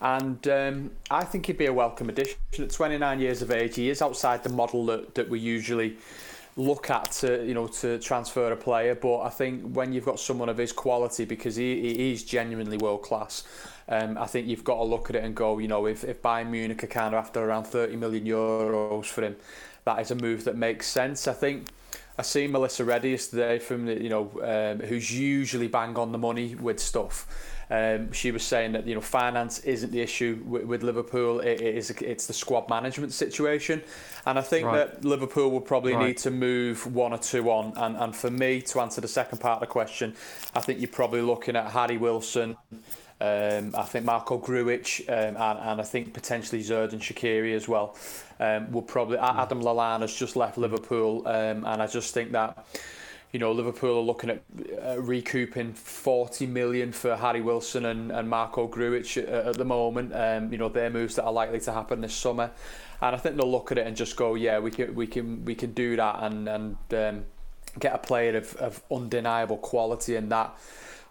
And 0.00 0.46
um, 0.48 0.90
I 1.10 1.24
think 1.24 1.46
he'd 1.46 1.56
be 1.56 1.66
a 1.66 1.72
welcome 1.72 2.10
addition. 2.10 2.36
At 2.58 2.70
29 2.70 3.18
years 3.18 3.40
of 3.40 3.50
age, 3.50 3.76
he 3.76 3.88
is 3.88 4.02
outside 4.02 4.42
the 4.42 4.50
model 4.50 4.84
that, 4.86 5.14
that 5.14 5.26
we 5.26 5.40
usually 5.40 5.96
look 6.58 6.88
at 6.88 7.12
to 7.12 7.44
you 7.44 7.54
know 7.54 7.66
to 7.66 7.98
transfer 7.98 8.52
a 8.52 8.56
player. 8.56 8.94
But 8.94 9.22
I 9.22 9.30
think 9.30 9.74
when 9.74 9.92
you've 9.92 10.04
got 10.04 10.20
someone 10.20 10.48
of 10.48 10.58
his 10.58 10.72
quality, 10.72 11.24
because 11.24 11.56
he, 11.56 11.80
he 11.80 11.94
he's 11.94 12.24
genuinely 12.24 12.76
world 12.76 13.02
class, 13.02 13.44
um, 13.88 14.18
I 14.18 14.26
think 14.26 14.46
you've 14.46 14.64
got 14.64 14.76
to 14.76 14.84
look 14.84 15.10
at 15.10 15.16
it 15.16 15.24
and 15.24 15.34
go, 15.34 15.58
you 15.58 15.68
know, 15.68 15.86
if, 15.86 16.04
if 16.04 16.22
Bayern 16.22 16.50
Munich 16.50 16.82
are 16.82 16.88
kind 16.88 17.14
of 17.14 17.24
after 17.24 17.44
around 17.44 17.64
30 17.64 17.96
million 17.96 18.24
euros 18.24 19.06
for 19.06 19.22
him, 19.22 19.36
that 19.84 20.00
is 20.00 20.10
a 20.10 20.16
move 20.16 20.44
that 20.44 20.56
makes 20.56 20.86
sense. 20.86 21.28
I 21.28 21.32
think 21.32 21.68
I 22.18 22.22
see 22.22 22.46
Melissa 22.46 22.84
Reddy 22.84 23.10
yesterday 23.10 23.58
from 23.58 23.86
the, 23.86 24.02
you 24.02 24.08
know, 24.08 24.30
um, 24.42 24.86
who's 24.86 25.12
usually 25.12 25.68
bang 25.68 25.96
on 25.96 26.12
the 26.12 26.18
money 26.18 26.54
with 26.54 26.80
stuff. 26.80 27.26
Um, 27.68 28.12
she 28.12 28.30
was 28.30 28.44
saying 28.44 28.72
that 28.72 28.86
you 28.86 28.94
know 28.94 29.00
finance 29.00 29.58
isn't 29.60 29.90
the 29.90 30.00
issue 30.00 30.40
with, 30.46 30.64
with 30.64 30.82
Liverpool. 30.84 31.40
It, 31.40 31.60
it 31.60 31.74
is 31.74 31.90
it's 31.90 32.26
the 32.28 32.32
squad 32.32 32.68
management 32.68 33.12
situation, 33.12 33.82
and 34.24 34.38
I 34.38 34.42
think 34.42 34.66
right. 34.66 34.92
that 34.92 35.04
Liverpool 35.04 35.50
will 35.50 35.60
probably 35.60 35.94
right. 35.94 36.06
need 36.06 36.18
to 36.18 36.30
move 36.30 36.86
one 36.94 37.12
or 37.12 37.18
two 37.18 37.50
on. 37.50 37.72
And, 37.76 37.96
and 37.96 38.14
for 38.14 38.30
me 38.30 38.62
to 38.62 38.80
answer 38.80 39.00
the 39.00 39.08
second 39.08 39.38
part 39.38 39.56
of 39.56 39.60
the 39.60 39.66
question, 39.66 40.14
I 40.54 40.60
think 40.60 40.80
you're 40.80 40.88
probably 40.88 41.22
looking 41.22 41.56
at 41.56 41.72
Harry 41.72 41.96
Wilson. 41.96 42.56
Um, 43.18 43.74
I 43.76 43.82
think 43.84 44.04
Marko 44.04 44.38
Grujic 44.38 45.08
um, 45.08 45.36
and, 45.36 45.58
and 45.58 45.80
I 45.80 45.84
think 45.84 46.12
potentially 46.12 46.62
Xherdan 46.62 47.00
Shaqiri 47.00 47.54
as 47.54 47.66
well 47.66 47.96
um, 48.38 48.70
will 48.70 48.82
probably. 48.82 49.18
Adam 49.18 49.62
Lallana 49.62 50.00
has 50.00 50.14
just 50.14 50.36
left 50.36 50.58
Liverpool, 50.58 51.26
um, 51.26 51.64
and 51.64 51.82
I 51.82 51.86
just 51.86 52.12
think 52.12 52.32
that 52.32 52.66
you 53.32 53.40
know, 53.40 53.52
Liverpool 53.52 53.98
are 53.98 54.02
looking 54.02 54.30
at 54.30 54.42
uh, 54.82 55.00
recouping 55.00 55.72
40 55.74 56.46
million 56.46 56.92
for 56.92 57.16
Harry 57.16 57.42
Wilson 57.42 57.84
and, 57.84 58.10
and 58.10 58.30
Marko 58.30 58.68
Grujic 58.68 59.24
at, 59.24 59.28
at 59.28 59.54
the 59.56 59.64
moment. 59.64 60.14
Um, 60.14 60.52
you 60.52 60.58
know, 60.58 60.68
their 60.68 60.90
moves 60.90 61.16
that 61.16 61.24
are 61.24 61.32
likely 61.32 61.60
to 61.60 61.72
happen 61.72 62.00
this 62.00 62.14
summer, 62.14 62.50
and 63.02 63.14
I 63.14 63.18
think 63.18 63.36
they'll 63.36 63.50
look 63.50 63.72
at 63.72 63.78
it 63.78 63.86
and 63.86 63.96
just 63.96 64.16
go, 64.16 64.36
yeah, 64.36 64.58
we 64.58 64.70
can 64.70 64.94
we 64.94 65.06
can 65.06 65.44
we 65.44 65.54
can 65.54 65.72
do 65.72 65.96
that 65.96 66.22
and 66.22 66.48
and 66.48 66.76
um, 66.92 67.24
get 67.78 67.94
a 67.94 67.98
player 67.98 68.36
of, 68.36 68.54
of 68.56 68.82
undeniable 68.90 69.58
quality 69.58 70.16
and 70.16 70.30
that 70.32 70.56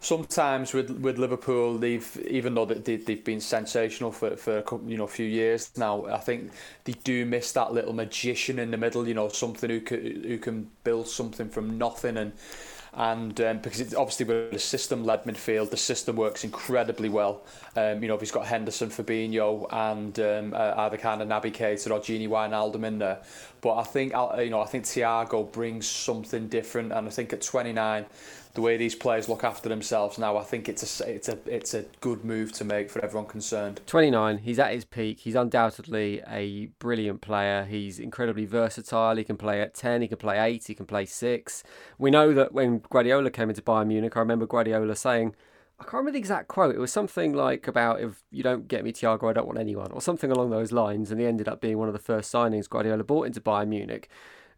sometimes 0.00 0.72
with 0.72 0.90
with 0.90 1.18
Liverpool, 1.18 1.78
they've 1.78 2.26
even 2.28 2.54
though 2.54 2.64
they, 2.64 2.96
they've 2.96 3.24
been 3.24 3.40
sensational 3.40 4.12
for 4.12 4.36
for 4.36 4.62
you 4.86 4.96
know 4.96 5.04
a 5.04 5.08
few 5.08 5.26
years 5.26 5.70
now, 5.76 6.06
I 6.06 6.18
think 6.18 6.52
they 6.84 6.92
do 6.92 7.26
miss 7.26 7.52
that 7.52 7.72
little 7.72 7.92
magician 7.92 8.58
in 8.58 8.70
the 8.70 8.76
middle. 8.76 9.06
You 9.06 9.14
know, 9.14 9.28
something 9.28 9.70
who 9.70 9.80
can 9.80 10.24
who 10.24 10.38
can 10.38 10.70
build 10.84 11.08
something 11.08 11.48
from 11.48 11.78
nothing 11.78 12.16
and. 12.16 12.32
And 12.98 13.38
um, 13.42 13.58
because 13.58 13.80
it's 13.80 13.94
obviously 13.94 14.24
with 14.24 14.54
a 14.54 14.58
system-led 14.58 15.24
midfield, 15.24 15.68
the 15.68 15.76
system 15.76 16.16
works 16.16 16.44
incredibly 16.44 17.10
well. 17.10 17.42
Um, 17.76 18.00
you 18.00 18.08
know, 18.08 18.14
if 18.14 18.20
he's 18.20 18.30
got 18.30 18.46
Henderson, 18.46 18.88
Fabinho, 18.88 19.66
and 19.70 20.18
um, 20.18 20.54
uh, 20.54 20.72
either 20.78 20.96
kind 20.96 21.20
of 21.20 21.28
Naby 21.28 21.52
Keita 21.54 21.90
or 21.90 22.00
Gini 22.00 22.26
Wijnaldum 22.26 22.84
in 22.84 22.98
there. 22.98 23.18
But 23.66 23.78
I 23.78 23.82
think 23.82 24.12
you 24.12 24.50
know, 24.50 24.60
I 24.60 24.66
think 24.66 24.84
Thiago 24.84 25.50
brings 25.50 25.88
something 25.88 26.46
different, 26.46 26.92
and 26.92 27.08
I 27.08 27.10
think 27.10 27.32
at 27.32 27.42
29, 27.42 28.06
the 28.54 28.60
way 28.60 28.76
these 28.76 28.94
players 28.94 29.28
look 29.28 29.42
after 29.42 29.68
themselves 29.68 30.18
now, 30.18 30.36
I 30.36 30.44
think 30.44 30.68
it's 30.68 31.00
a 31.00 31.10
it's 31.12 31.28
a 31.28 31.36
it's 31.46 31.74
a 31.74 31.84
good 32.00 32.24
move 32.24 32.52
to 32.52 32.64
make 32.64 32.90
for 32.90 33.04
everyone 33.04 33.28
concerned. 33.28 33.80
29, 33.86 34.38
he's 34.38 34.60
at 34.60 34.72
his 34.72 34.84
peak. 34.84 35.18
He's 35.18 35.34
undoubtedly 35.34 36.22
a 36.28 36.66
brilliant 36.78 37.22
player. 37.22 37.64
He's 37.64 37.98
incredibly 37.98 38.44
versatile. 38.44 39.16
He 39.16 39.24
can 39.24 39.36
play 39.36 39.60
at 39.60 39.74
10, 39.74 40.00
he 40.00 40.06
can 40.06 40.18
play 40.18 40.38
8, 40.38 40.64
he 40.64 40.74
can 40.76 40.86
play 40.86 41.04
6. 41.04 41.64
We 41.98 42.12
know 42.12 42.32
that 42.34 42.52
when 42.52 42.84
Guardiola 42.88 43.32
came 43.32 43.48
into 43.48 43.62
Bayern 43.62 43.88
Munich, 43.88 44.16
I 44.16 44.20
remember 44.20 44.46
Guardiola 44.46 44.94
saying 44.94 45.34
I 45.78 45.82
can't 45.82 45.94
remember 45.94 46.12
the 46.12 46.18
exact 46.18 46.48
quote. 46.48 46.74
It 46.74 46.78
was 46.78 46.90
something 46.90 47.34
like 47.34 47.68
about 47.68 48.00
if 48.00 48.22
you 48.30 48.42
don't 48.42 48.66
get 48.66 48.82
me 48.82 48.92
Thiago, 48.92 49.28
I 49.28 49.34
don't 49.34 49.46
want 49.46 49.58
anyone, 49.58 49.92
or 49.92 50.00
something 50.00 50.30
along 50.30 50.50
those 50.50 50.72
lines. 50.72 51.10
And 51.10 51.20
he 51.20 51.26
ended 51.26 51.48
up 51.48 51.60
being 51.60 51.76
one 51.76 51.88
of 51.88 51.92
the 51.92 52.00
first 52.00 52.32
signings 52.32 52.68
Guardiola 52.68 53.04
bought 53.04 53.26
into 53.26 53.42
Bayern 53.42 53.68
Munich. 53.68 54.08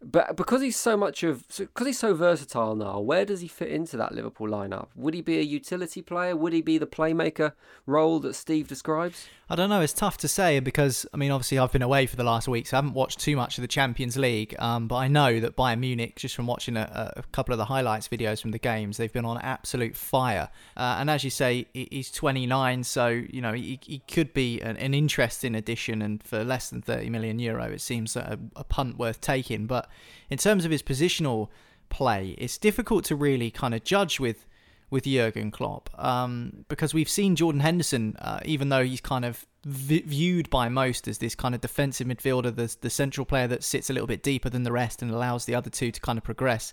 But 0.01 0.37
because 0.37 0.63
he's 0.63 0.77
so 0.77 0.97
much 0.97 1.23
of, 1.25 1.45
because 1.57 1.87
he's 1.87 1.99
so 1.99 2.15
versatile 2.15 2.77
now, 2.77 3.01
where 3.01 3.25
does 3.25 3.41
he 3.41 3.49
fit 3.49 3.69
into 3.69 3.97
that 3.97 4.13
Liverpool 4.13 4.47
lineup? 4.47 4.89
Would 4.95 5.15
he 5.15 5.23
be 5.23 5.39
a 5.39 5.43
utility 5.43 6.03
player? 6.03 6.37
Would 6.37 6.53
he 6.53 6.63
be 6.63 6.79
the 6.79 6.87
playmaker 6.87 7.53
role 7.85 8.21
that 8.21 8.35
Steve 8.35 8.69
describes? 8.69 9.27
I 9.51 9.57
don't 9.57 9.71
know. 9.71 9.81
It's 9.81 9.95
tough 9.95 10.19
to 10.19 10.29
say 10.29 10.61
because 10.61 11.07
I 11.15 11.17
mean, 11.17 11.31
obviously, 11.31 11.59
I've 11.59 11.73
been 11.73 11.83
away 11.83 12.07
for 12.07 12.17
the 12.17 12.25
last 12.25 12.49
week, 12.49 12.67
so 12.67 12.77
I 12.77 12.79
haven't 12.79 12.93
watched 12.93 13.19
too 13.19 13.35
much 13.35 13.57
of 13.57 13.63
the 13.63 13.69
Champions 13.69 14.17
League. 14.17 14.55
Um, 14.59 14.89
but 14.89 14.97
I 14.97 15.09
know 15.09 15.41
that 15.41 15.57
Bayern 15.57 15.81
Munich, 15.81 16.17
just 16.17 16.35
from 16.35 16.47
watching 16.47 16.77
a, 16.77 17.15
a, 17.17 17.23
couple 17.33 17.53
of 17.53 17.59
the 17.59 17.65
highlights 17.65 18.09
videos 18.09 18.43
from 18.43 18.51
the 18.51 18.59
games, 18.59 18.99
they've 18.99 19.13
been 19.13 19.25
on 19.25 19.39
absolute 19.39 19.97
fire. 19.97 20.51
Uh, 20.77 20.99
and 21.01 21.09
as 21.09 21.25
you 21.25 21.31
say, 21.31 21.67
he's 21.73 22.11
29, 22.11 22.85
so 22.85 23.09
you 23.09 23.41
know 23.41 23.53
he, 23.53 23.81
he 23.83 24.01
could 24.01 24.35
be 24.35 24.61
an, 24.61 24.77
an, 24.77 24.93
interesting 24.93 25.55
addition. 25.55 26.03
And 26.03 26.23
for 26.23 26.45
less 26.45 26.69
than 26.69 26.83
30 26.83 27.09
million 27.09 27.39
euro, 27.39 27.65
it 27.65 27.81
seems 27.81 28.17
a, 28.17 28.39
a 28.55 28.65
punt 28.65 28.99
worth 28.99 29.23
taking. 29.23 29.67
But 29.67 29.88
in 30.31 30.39
terms 30.39 30.65
of 30.65 30.71
his 30.71 30.83
positional 30.83 31.49
play, 31.89 32.35
it's 32.39 32.59
difficult 32.59 33.05
to 33.07 33.17
really 33.17 33.51
kind 33.51 33.75
of 33.75 33.85
judge 33.85 34.21
with 34.21 34.47
with 34.91 35.05
Jurgen 35.05 35.51
Klopp 35.51 35.91
um, 36.03 36.65
because 36.69 36.95
we've 36.95 37.11
seen 37.11 37.37
Jordan 37.37 37.61
Henderson, 37.61 38.17
uh, 38.21 38.41
even 38.45 38.71
though 38.71 38.85
he's 38.85 39.03
kind 39.03 39.25
of 39.25 39.47
v- 39.65 40.01
viewed 40.01 40.49
by 40.49 40.71
most 40.71 41.07
as 41.07 41.19
this 41.19 41.35
kind 41.35 41.55
of 41.55 41.61
defensive 41.61 42.07
midfielder, 42.07 42.55
the, 42.55 42.75
the 42.81 42.89
central 42.89 43.27
player 43.27 43.47
that 43.49 43.63
sits 43.63 43.91
a 43.91 43.93
little 43.93 44.07
bit 44.07 44.23
deeper 44.23 44.49
than 44.49 44.63
the 44.63 44.73
rest 44.73 45.03
and 45.03 45.11
allows 45.11 45.45
the 45.45 45.55
other 45.55 45.69
two 45.69 45.91
to 45.91 46.01
kind 46.01 46.17
of 46.17 46.25
progress. 46.25 46.73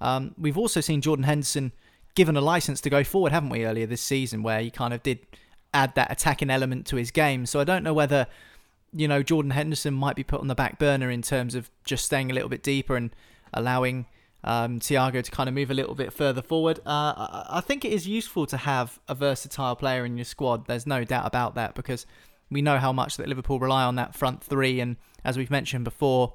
Um, 0.00 0.34
we've 0.38 0.56
also 0.56 0.80
seen 0.80 1.02
Jordan 1.02 1.24
Henderson 1.24 1.72
given 2.14 2.36
a 2.36 2.40
license 2.40 2.80
to 2.80 2.90
go 2.90 3.04
forward, 3.04 3.32
haven't 3.32 3.50
we, 3.50 3.66
earlier 3.66 3.86
this 3.86 4.02
season, 4.02 4.42
where 4.42 4.60
he 4.60 4.70
kind 4.70 4.94
of 4.94 5.02
did 5.02 5.18
add 5.74 5.94
that 5.94 6.10
attacking 6.10 6.50
element 6.50 6.86
to 6.86 6.96
his 6.96 7.10
game. 7.10 7.46
So 7.46 7.60
I 7.60 7.64
don't 7.64 7.84
know 7.84 7.94
whether, 7.94 8.26
you 8.92 9.08
know, 9.08 9.22
Jordan 9.22 9.52
Henderson 9.52 9.94
might 9.94 10.16
be 10.16 10.24
put 10.24 10.40
on 10.40 10.48
the 10.48 10.54
back 10.54 10.78
burner 10.78 11.10
in 11.10 11.22
terms 11.22 11.54
of 11.54 11.70
just 11.84 12.04
staying 12.04 12.30
a 12.30 12.34
little 12.34 12.48
bit 12.48 12.62
deeper 12.62 12.96
and 12.96 13.14
allowing 13.52 14.06
um, 14.42 14.80
Thiago 14.80 15.22
to 15.22 15.30
kind 15.30 15.48
of 15.48 15.54
move 15.54 15.70
a 15.70 15.74
little 15.74 15.94
bit 15.94 16.12
further 16.12 16.42
forward. 16.42 16.80
Uh, 16.86 17.44
I 17.48 17.62
think 17.64 17.84
it 17.84 17.92
is 17.92 18.06
useful 18.06 18.46
to 18.46 18.56
have 18.56 18.98
a 19.08 19.14
versatile 19.14 19.76
player 19.76 20.04
in 20.04 20.16
your 20.16 20.24
squad. 20.24 20.66
There's 20.66 20.86
no 20.86 21.04
doubt 21.04 21.26
about 21.26 21.54
that 21.54 21.74
because 21.74 22.06
we 22.50 22.62
know 22.62 22.78
how 22.78 22.92
much 22.92 23.16
that 23.16 23.28
Liverpool 23.28 23.60
rely 23.60 23.84
on 23.84 23.96
that 23.96 24.14
front 24.14 24.42
three. 24.42 24.80
And 24.80 24.96
as 25.24 25.36
we've 25.36 25.50
mentioned 25.50 25.84
before, 25.84 26.34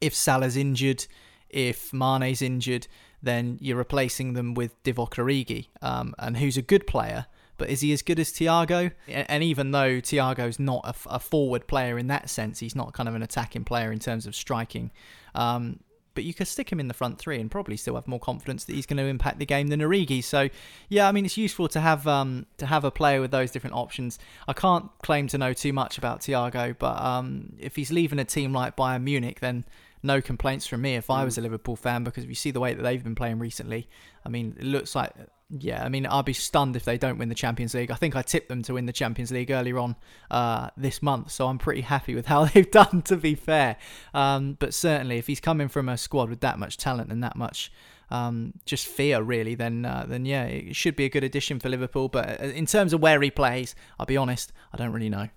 if 0.00 0.14
Salah's 0.14 0.56
injured, 0.56 1.06
if 1.48 1.92
Mane's 1.92 2.42
injured, 2.42 2.86
then 3.22 3.58
you're 3.60 3.76
replacing 3.76 4.34
them 4.34 4.54
with 4.54 4.80
Divock 4.82 5.14
Origi, 5.14 5.68
um, 5.80 6.14
and 6.18 6.36
who's 6.36 6.58
a 6.58 6.62
good 6.62 6.86
player. 6.86 7.26
But 7.56 7.70
is 7.70 7.80
he 7.80 7.92
as 7.92 8.02
good 8.02 8.18
as 8.18 8.30
Thiago? 8.30 8.92
And 9.08 9.42
even 9.42 9.70
though 9.70 10.00
Thiago's 10.00 10.58
not 10.58 10.84
a, 10.84 11.14
a 11.14 11.18
forward 11.20 11.66
player 11.66 11.98
in 11.98 12.08
that 12.08 12.28
sense, 12.30 12.58
he's 12.58 12.74
not 12.74 12.92
kind 12.92 13.08
of 13.08 13.14
an 13.14 13.22
attacking 13.22 13.64
player 13.64 13.92
in 13.92 13.98
terms 13.98 14.26
of 14.26 14.34
striking. 14.34 14.90
Um, 15.34 15.80
but 16.14 16.24
you 16.24 16.32
could 16.32 16.46
stick 16.46 16.70
him 16.70 16.80
in 16.80 16.88
the 16.88 16.94
front 16.94 17.18
three 17.18 17.40
and 17.40 17.50
probably 17.50 17.76
still 17.76 17.96
have 17.96 18.06
more 18.06 18.20
confidence 18.20 18.64
that 18.64 18.74
he's 18.74 18.86
going 18.86 18.96
to 18.98 19.04
impact 19.04 19.38
the 19.38 19.46
game 19.46 19.68
than 19.68 19.80
Origi. 19.80 20.22
So, 20.22 20.48
yeah, 20.88 21.08
I 21.08 21.12
mean, 21.12 21.24
it's 21.24 21.36
useful 21.36 21.68
to 21.68 21.80
have 21.80 22.06
um, 22.06 22.46
to 22.58 22.66
have 22.66 22.84
a 22.84 22.90
player 22.90 23.20
with 23.20 23.30
those 23.30 23.50
different 23.50 23.74
options. 23.74 24.18
I 24.46 24.52
can't 24.52 24.90
claim 25.02 25.26
to 25.28 25.38
know 25.38 25.52
too 25.52 25.72
much 25.72 25.98
about 25.98 26.20
Thiago, 26.20 26.76
but 26.78 27.00
um, 27.02 27.54
if 27.58 27.76
he's 27.76 27.90
leaving 27.90 28.18
a 28.18 28.24
team 28.24 28.52
like 28.52 28.76
Bayern 28.76 29.02
Munich, 29.02 29.40
then 29.40 29.64
no 30.04 30.20
complaints 30.20 30.66
from 30.66 30.82
me 30.82 30.94
if 30.94 31.10
I 31.10 31.24
was 31.24 31.38
a 31.38 31.40
Liverpool 31.40 31.76
fan 31.76 32.04
because 32.04 32.24
if 32.24 32.28
you 32.28 32.36
see 32.36 32.50
the 32.50 32.60
way 32.60 32.74
that 32.74 32.82
they've 32.82 33.02
been 33.02 33.14
playing 33.14 33.38
recently, 33.38 33.88
I 34.24 34.28
mean, 34.28 34.56
it 34.58 34.64
looks 34.64 34.94
like 34.94 35.12
yeah, 35.50 35.84
I 35.84 35.88
mean, 35.88 36.06
I'd 36.06 36.24
be 36.24 36.32
stunned 36.32 36.74
if 36.74 36.84
they 36.84 36.98
don't 36.98 37.18
win 37.18 37.28
the 37.28 37.34
Champions 37.34 37.74
League. 37.74 37.90
I 37.90 37.94
think 37.94 38.16
I 38.16 38.22
tipped 38.22 38.48
them 38.48 38.62
to 38.62 38.74
win 38.74 38.86
the 38.86 38.92
Champions 38.92 39.30
League 39.30 39.50
earlier 39.50 39.78
on 39.78 39.94
uh, 40.30 40.70
this 40.76 41.02
month, 41.02 41.30
so 41.30 41.46
I'm 41.46 41.58
pretty 41.58 41.82
happy 41.82 42.14
with 42.14 42.26
how 42.26 42.44
they've 42.54 42.70
done, 42.70 43.02
to 43.02 43.16
be 43.16 43.34
fair. 43.34 43.76
Um, 44.14 44.56
but 44.58 44.74
certainly, 44.74 45.18
if 45.18 45.26
he's 45.26 45.40
coming 45.40 45.68
from 45.68 45.88
a 45.88 45.96
squad 45.96 46.30
with 46.30 46.40
that 46.40 46.58
much 46.58 46.76
talent 46.76 47.12
and 47.12 47.22
that 47.22 47.36
much 47.36 47.70
um, 48.10 48.54
just 48.64 48.86
fear, 48.86 49.22
really, 49.22 49.54
then 49.54 49.84
uh, 49.84 50.06
then 50.08 50.24
yeah, 50.24 50.44
it 50.44 50.74
should 50.74 50.96
be 50.96 51.04
a 51.04 51.10
good 51.10 51.24
addition 51.24 51.60
for 51.60 51.68
Liverpool. 51.68 52.08
But 52.08 52.40
uh, 52.40 52.44
in 52.44 52.66
terms 52.66 52.92
of 52.92 53.00
where 53.00 53.20
he 53.20 53.30
plays, 53.30 53.74
I'll 53.98 54.06
be 54.06 54.16
honest, 54.16 54.52
I 54.72 54.76
don't 54.76 54.92
really 54.92 55.10
know. 55.10 55.28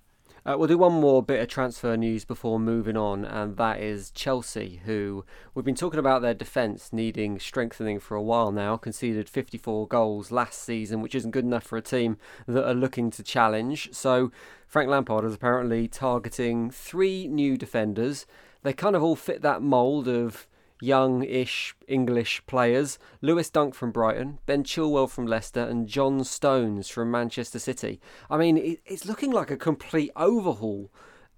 Uh, 0.48 0.56
we'll 0.58 0.66
do 0.70 0.78
one 0.78 0.94
more 0.94 1.22
bit 1.22 1.42
of 1.42 1.48
transfer 1.50 1.98
news 1.98 2.24
before 2.24 2.58
moving 2.58 2.96
on, 2.96 3.26
and 3.26 3.58
that 3.58 3.82
is 3.82 4.12
Chelsea, 4.12 4.80
who 4.86 5.26
we've 5.54 5.66
been 5.66 5.76
talking 5.76 6.00
about 6.00 6.22
their 6.22 6.34
defence 6.34 6.94
needing 6.94 7.38
strengthening 7.38 8.00
for 8.00 8.16
a 8.16 8.24
while 8.24 8.50
now. 8.50 8.78
Conceded 8.78 9.28
54 9.28 9.90
goals 9.90 10.32
last 10.32 10.64
season, 10.64 11.02
which 11.02 11.16
isn't 11.16 11.32
good 11.32 11.44
enough 11.44 11.66
for 11.66 11.78
a 11.78 11.82
team 11.82 12.18
that 12.48 12.66
are 12.66 12.74
looking 12.74 13.12
to 13.12 13.24
challenge. 13.24 13.90
So 13.92 14.32
Frank 14.66 14.90
Lampard 14.90 15.26
is 15.26 15.34
apparently 15.34 15.90
targeting 15.90 16.72
three 16.72 17.28
new 17.28 17.58
defenders. 17.58 18.26
They 18.64 18.72
kind 18.72 18.96
of 18.96 19.04
all 19.04 19.18
fit 19.18 19.42
that 19.42 19.62
mould 19.62 20.08
of 20.08 20.48
young-ish 20.82 21.76
English 21.88 22.42
players: 22.48 23.00
Lewis 23.22 23.50
Dunk 23.50 23.76
from 23.76 23.92
Brighton, 23.92 24.40
Ben 24.46 24.64
Chilwell 24.64 25.10
from 25.10 25.26
Leicester, 25.26 25.62
and 25.62 25.88
John 25.88 26.24
Stones 26.24 26.88
from 26.90 27.12
Manchester 27.12 27.60
City. 27.60 28.00
I 28.30 28.38
mean, 28.38 28.78
it's 28.86 29.06
looking 29.06 29.32
like 29.32 29.52
a 29.52 29.58
complete 29.58 30.12
overhaul 30.16 30.92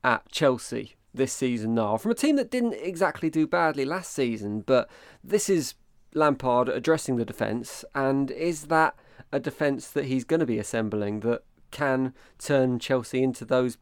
at 0.03 0.29
Chelsea 0.31 0.95
this 1.13 1.33
season 1.33 1.73
now, 1.73 1.97
from 1.97 2.11
a 2.11 2.15
team 2.15 2.35
that 2.35 2.51
didn't 2.51 2.73
exactly 2.73 3.29
do 3.29 3.47
badly 3.47 3.85
last 3.85 4.13
season. 4.13 4.61
But 4.61 4.89
this 5.23 5.49
is 5.49 5.75
Lampard 6.13 6.69
addressing 6.69 7.15
the 7.15 7.25
defence, 7.25 7.83
and 7.95 8.31
is 8.31 8.65
that 8.65 8.95
a 9.31 9.39
defence 9.39 9.89
that 9.91 10.05
he's 10.05 10.23
going 10.23 10.39
to 10.39 10.45
be 10.45 10.57
assembling 10.57 11.19
that 11.21 11.43
can 11.71 12.13
turn 12.39 12.79
Chelsea 12.79 13.21
into 13.21 13.45
those 13.45 13.77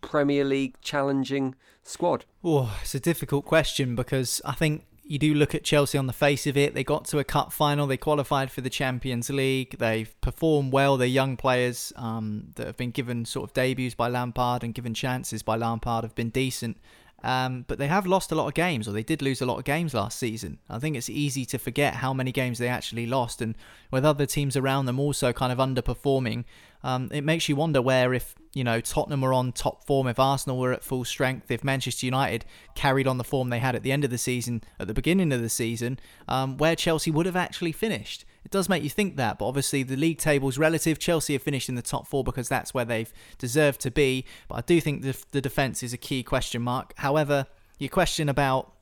Premier 0.00 0.44
League 0.44 0.80
challenging 0.80 1.54
squad? 1.82 2.24
Oh, 2.42 2.76
it's 2.82 2.94
a 2.94 3.00
difficult 3.00 3.44
question 3.44 3.94
because 3.94 4.40
I 4.44 4.52
think 4.52 4.84
you 5.10 5.18
do 5.18 5.34
look 5.34 5.56
at 5.56 5.64
Chelsea 5.64 5.98
on 5.98 6.06
the 6.06 6.12
face 6.12 6.46
of 6.46 6.56
it. 6.56 6.72
They 6.72 6.84
got 6.84 7.04
to 7.06 7.18
a 7.18 7.24
cup 7.24 7.52
final. 7.52 7.88
They 7.88 7.96
qualified 7.96 8.48
for 8.48 8.60
the 8.60 8.70
Champions 8.70 9.28
League. 9.28 9.76
They've 9.76 10.14
performed 10.20 10.72
well. 10.72 10.96
They're 10.96 11.08
young 11.08 11.36
players 11.36 11.92
um, 11.96 12.52
that 12.54 12.68
have 12.68 12.76
been 12.76 12.92
given 12.92 13.24
sort 13.24 13.50
of 13.50 13.52
debuts 13.52 13.96
by 13.96 14.06
Lampard 14.06 14.62
and 14.62 14.72
given 14.72 14.94
chances 14.94 15.42
by 15.42 15.56
Lampard 15.56 16.04
have 16.04 16.14
been 16.14 16.30
decent. 16.30 16.76
Um, 17.24 17.64
but 17.66 17.78
they 17.78 17.88
have 17.88 18.06
lost 18.06 18.30
a 18.30 18.36
lot 18.36 18.46
of 18.46 18.54
games, 18.54 18.86
or 18.86 18.92
they 18.92 19.02
did 19.02 19.20
lose 19.20 19.42
a 19.42 19.46
lot 19.46 19.58
of 19.58 19.64
games 19.64 19.94
last 19.94 20.16
season. 20.16 20.58
I 20.70 20.78
think 20.78 20.96
it's 20.96 21.10
easy 21.10 21.44
to 21.46 21.58
forget 21.58 21.94
how 21.94 22.14
many 22.14 22.30
games 22.30 22.58
they 22.58 22.68
actually 22.68 23.06
lost, 23.06 23.42
and 23.42 23.56
with 23.90 24.04
other 24.04 24.26
teams 24.26 24.56
around 24.56 24.86
them 24.86 25.00
also 25.00 25.32
kind 25.32 25.52
of 25.52 25.58
underperforming, 25.58 26.44
um, 26.82 27.08
it 27.12 27.24
makes 27.24 27.48
you 27.48 27.56
wonder 27.56 27.82
where 27.82 28.14
if 28.14 28.34
you 28.52 28.64
know 28.64 28.80
Tottenham 28.80 29.20
were 29.20 29.32
on 29.32 29.52
top 29.52 29.86
form, 29.86 30.06
if 30.06 30.18
Arsenal 30.18 30.58
were 30.58 30.72
at 30.72 30.82
full 30.82 31.04
strength, 31.04 31.50
if 31.50 31.62
Manchester 31.62 32.06
United 32.06 32.44
carried 32.74 33.06
on 33.06 33.18
the 33.18 33.24
form 33.24 33.50
they 33.50 33.58
had 33.58 33.74
at 33.74 33.82
the 33.82 33.92
end 33.92 34.04
of 34.04 34.10
the 34.10 34.18
season, 34.18 34.62
at 34.78 34.86
the 34.86 34.94
beginning 34.94 35.32
of 35.32 35.40
the 35.40 35.48
season, 35.48 35.98
um, 36.28 36.56
where 36.56 36.76
Chelsea 36.76 37.10
would 37.10 37.26
have 37.26 37.36
actually 37.36 37.72
finished. 37.72 38.24
It 38.44 38.50
does 38.50 38.68
make 38.68 38.82
you 38.82 38.90
think 38.90 39.16
that, 39.16 39.38
but 39.38 39.46
obviously 39.46 39.82
the 39.82 39.96
league 39.96 40.18
table's 40.18 40.56
relative. 40.56 40.98
Chelsea 40.98 41.34
have 41.34 41.42
finished 41.42 41.68
in 41.68 41.74
the 41.74 41.82
top 41.82 42.06
four 42.06 42.24
because 42.24 42.48
that's 42.48 42.72
where 42.72 42.86
they've 42.86 43.12
deserved 43.38 43.80
to 43.82 43.90
be. 43.90 44.24
But 44.48 44.54
I 44.56 44.60
do 44.62 44.80
think 44.80 45.02
the, 45.02 45.16
the 45.32 45.40
defence 45.40 45.82
is 45.82 45.92
a 45.92 45.98
key 45.98 46.22
question 46.22 46.62
mark. 46.62 46.94
However, 46.96 47.46
your 47.78 47.90
question 47.90 48.28
about 48.28 48.72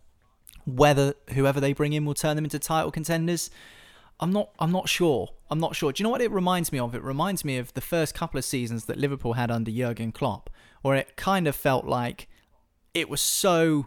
whether 0.64 1.14
whoever 1.30 1.60
they 1.60 1.72
bring 1.72 1.92
in 1.92 2.04
will 2.04 2.14
turn 2.14 2.36
them 2.36 2.44
into 2.44 2.58
title 2.58 2.90
contenders. 2.90 3.50
I'm 4.20 4.32
not 4.32 4.50
I'm 4.58 4.72
not 4.72 4.88
sure. 4.88 5.28
I'm 5.50 5.60
not 5.60 5.76
sure. 5.76 5.92
Do 5.92 6.00
you 6.00 6.04
know 6.04 6.10
what 6.10 6.20
it 6.20 6.30
reminds 6.30 6.72
me 6.72 6.78
of? 6.78 6.94
It 6.94 7.02
reminds 7.02 7.44
me 7.44 7.56
of 7.56 7.72
the 7.74 7.80
first 7.80 8.14
couple 8.14 8.38
of 8.38 8.44
seasons 8.44 8.84
that 8.86 8.98
Liverpool 8.98 9.34
had 9.34 9.50
under 9.50 9.70
Jurgen 9.70 10.12
Klopp, 10.12 10.50
where 10.82 10.96
it 10.96 11.16
kind 11.16 11.46
of 11.46 11.56
felt 11.56 11.86
like 11.86 12.28
it 12.94 13.08
was 13.08 13.20
so 13.20 13.86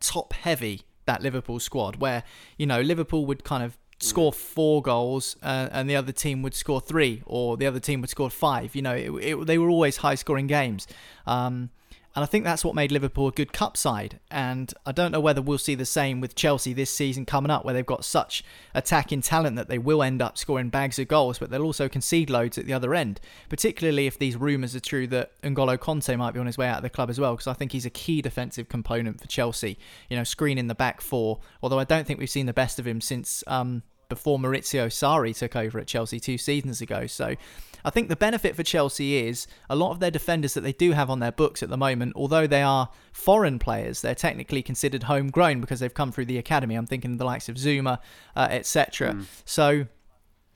top 0.00 0.32
heavy 0.32 0.82
that 1.04 1.22
Liverpool 1.22 1.58
squad 1.58 1.96
where, 1.96 2.22
you 2.56 2.66
know, 2.66 2.80
Liverpool 2.80 3.26
would 3.26 3.44
kind 3.44 3.62
of 3.62 3.76
score 3.98 4.32
four 4.32 4.82
goals 4.82 5.36
uh, 5.42 5.68
and 5.70 5.88
the 5.88 5.96
other 5.96 6.12
team 6.12 6.42
would 6.42 6.54
score 6.54 6.80
three 6.80 7.22
or 7.24 7.56
the 7.56 7.66
other 7.66 7.80
team 7.80 8.00
would 8.00 8.10
score 8.10 8.30
five. 8.30 8.74
You 8.74 8.82
know, 8.82 8.94
it, 8.94 9.10
it, 9.10 9.46
they 9.46 9.58
were 9.58 9.68
always 9.68 9.98
high 9.98 10.14
scoring 10.14 10.46
games. 10.46 10.86
Um, 11.26 11.70
and 12.14 12.22
I 12.22 12.26
think 12.26 12.44
that's 12.44 12.64
what 12.64 12.74
made 12.74 12.92
Liverpool 12.92 13.28
a 13.28 13.32
good 13.32 13.52
cup 13.52 13.76
side. 13.76 14.20
And 14.30 14.72
I 14.84 14.92
don't 14.92 15.12
know 15.12 15.20
whether 15.20 15.40
we'll 15.40 15.58
see 15.58 15.74
the 15.74 15.86
same 15.86 16.20
with 16.20 16.34
Chelsea 16.34 16.72
this 16.72 16.90
season 16.90 17.24
coming 17.24 17.50
up, 17.50 17.64
where 17.64 17.72
they've 17.72 17.86
got 17.86 18.04
such 18.04 18.44
attacking 18.74 19.22
talent 19.22 19.56
that 19.56 19.68
they 19.68 19.78
will 19.78 20.02
end 20.02 20.20
up 20.20 20.36
scoring 20.36 20.68
bags 20.68 20.98
of 20.98 21.08
goals, 21.08 21.38
but 21.38 21.50
they'll 21.50 21.62
also 21.62 21.88
concede 21.88 22.28
loads 22.28 22.58
at 22.58 22.66
the 22.66 22.72
other 22.72 22.94
end. 22.94 23.20
Particularly 23.48 24.06
if 24.06 24.18
these 24.18 24.36
rumours 24.36 24.76
are 24.76 24.80
true 24.80 25.06
that 25.06 25.40
N'Golo 25.42 25.78
Kanté 25.78 26.18
might 26.18 26.34
be 26.34 26.40
on 26.40 26.46
his 26.46 26.58
way 26.58 26.68
out 26.68 26.78
of 26.78 26.82
the 26.82 26.90
club 26.90 27.08
as 27.08 27.18
well, 27.18 27.34
because 27.34 27.46
I 27.46 27.54
think 27.54 27.72
he's 27.72 27.86
a 27.86 27.90
key 27.90 28.20
defensive 28.20 28.68
component 28.68 29.20
for 29.20 29.26
Chelsea. 29.26 29.78
You 30.10 30.16
know, 30.16 30.24
screening 30.24 30.66
the 30.66 30.74
back 30.74 31.00
four. 31.00 31.40
Although 31.62 31.78
I 31.78 31.84
don't 31.84 32.06
think 32.06 32.18
we've 32.18 32.28
seen 32.28 32.46
the 32.46 32.52
best 32.52 32.78
of 32.78 32.86
him 32.86 33.00
since 33.00 33.42
um, 33.46 33.82
before 34.12 34.38
Maurizio 34.38 34.88
Sarri 34.88 35.34
took 35.34 35.56
over 35.56 35.78
at 35.78 35.86
Chelsea 35.86 36.20
two 36.20 36.36
seasons 36.36 36.82
ago. 36.82 37.06
So 37.06 37.34
I 37.82 37.88
think 37.88 38.10
the 38.10 38.16
benefit 38.16 38.54
for 38.54 38.62
Chelsea 38.62 39.26
is 39.26 39.46
a 39.70 39.74
lot 39.74 39.90
of 39.92 40.00
their 40.00 40.10
defenders 40.10 40.52
that 40.52 40.60
they 40.60 40.74
do 40.74 40.92
have 40.92 41.08
on 41.08 41.20
their 41.20 41.32
books 41.32 41.62
at 41.62 41.70
the 41.70 41.78
moment, 41.78 42.12
although 42.14 42.46
they 42.46 42.62
are 42.62 42.90
foreign 43.10 43.58
players, 43.58 44.02
they're 44.02 44.14
technically 44.14 44.62
considered 44.62 45.04
homegrown 45.04 45.62
because 45.62 45.80
they've 45.80 45.94
come 45.94 46.12
through 46.12 46.26
the 46.26 46.36
academy. 46.36 46.74
I'm 46.74 46.86
thinking 46.86 47.12
of 47.12 47.18
the 47.18 47.24
likes 47.24 47.48
of 47.48 47.56
Zouma, 47.56 48.00
uh, 48.36 48.48
etc. 48.50 49.14
Mm. 49.14 49.24
So 49.46 49.86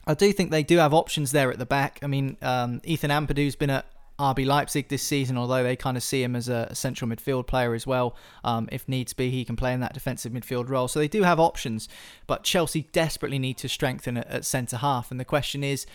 I 0.06 0.12
do 0.12 0.30
think 0.32 0.50
they 0.50 0.62
do 0.62 0.76
have 0.76 0.92
options 0.92 1.32
there 1.32 1.50
at 1.50 1.58
the 1.58 1.66
back. 1.66 1.98
I 2.02 2.08
mean, 2.08 2.36
um, 2.42 2.82
Ethan 2.84 3.10
Ampadu's 3.10 3.56
been 3.56 3.70
at 3.70 3.86
RB 4.18 4.46
Leipzig 4.46 4.88
this 4.88 5.02
season, 5.02 5.36
although 5.36 5.62
they 5.62 5.76
kind 5.76 5.96
of 5.96 6.02
see 6.02 6.22
him 6.22 6.34
as 6.34 6.48
a 6.48 6.74
central 6.74 7.10
midfield 7.10 7.46
player 7.46 7.74
as 7.74 7.86
well. 7.86 8.16
Um, 8.44 8.68
if 8.72 8.88
needs 8.88 9.12
be, 9.12 9.30
he 9.30 9.44
can 9.44 9.56
play 9.56 9.72
in 9.72 9.80
that 9.80 9.92
defensive 9.92 10.32
midfield 10.32 10.68
role. 10.68 10.88
So 10.88 10.98
they 10.98 11.08
do 11.08 11.22
have 11.22 11.38
options, 11.38 11.88
but 12.26 12.42
Chelsea 12.42 12.88
desperately 12.92 13.38
need 13.38 13.58
to 13.58 13.68
strengthen 13.68 14.16
at, 14.16 14.26
at 14.28 14.44
centre 14.44 14.78
half. 14.78 15.10
And 15.10 15.20
the 15.20 15.24
question 15.24 15.62
is, 15.62 15.86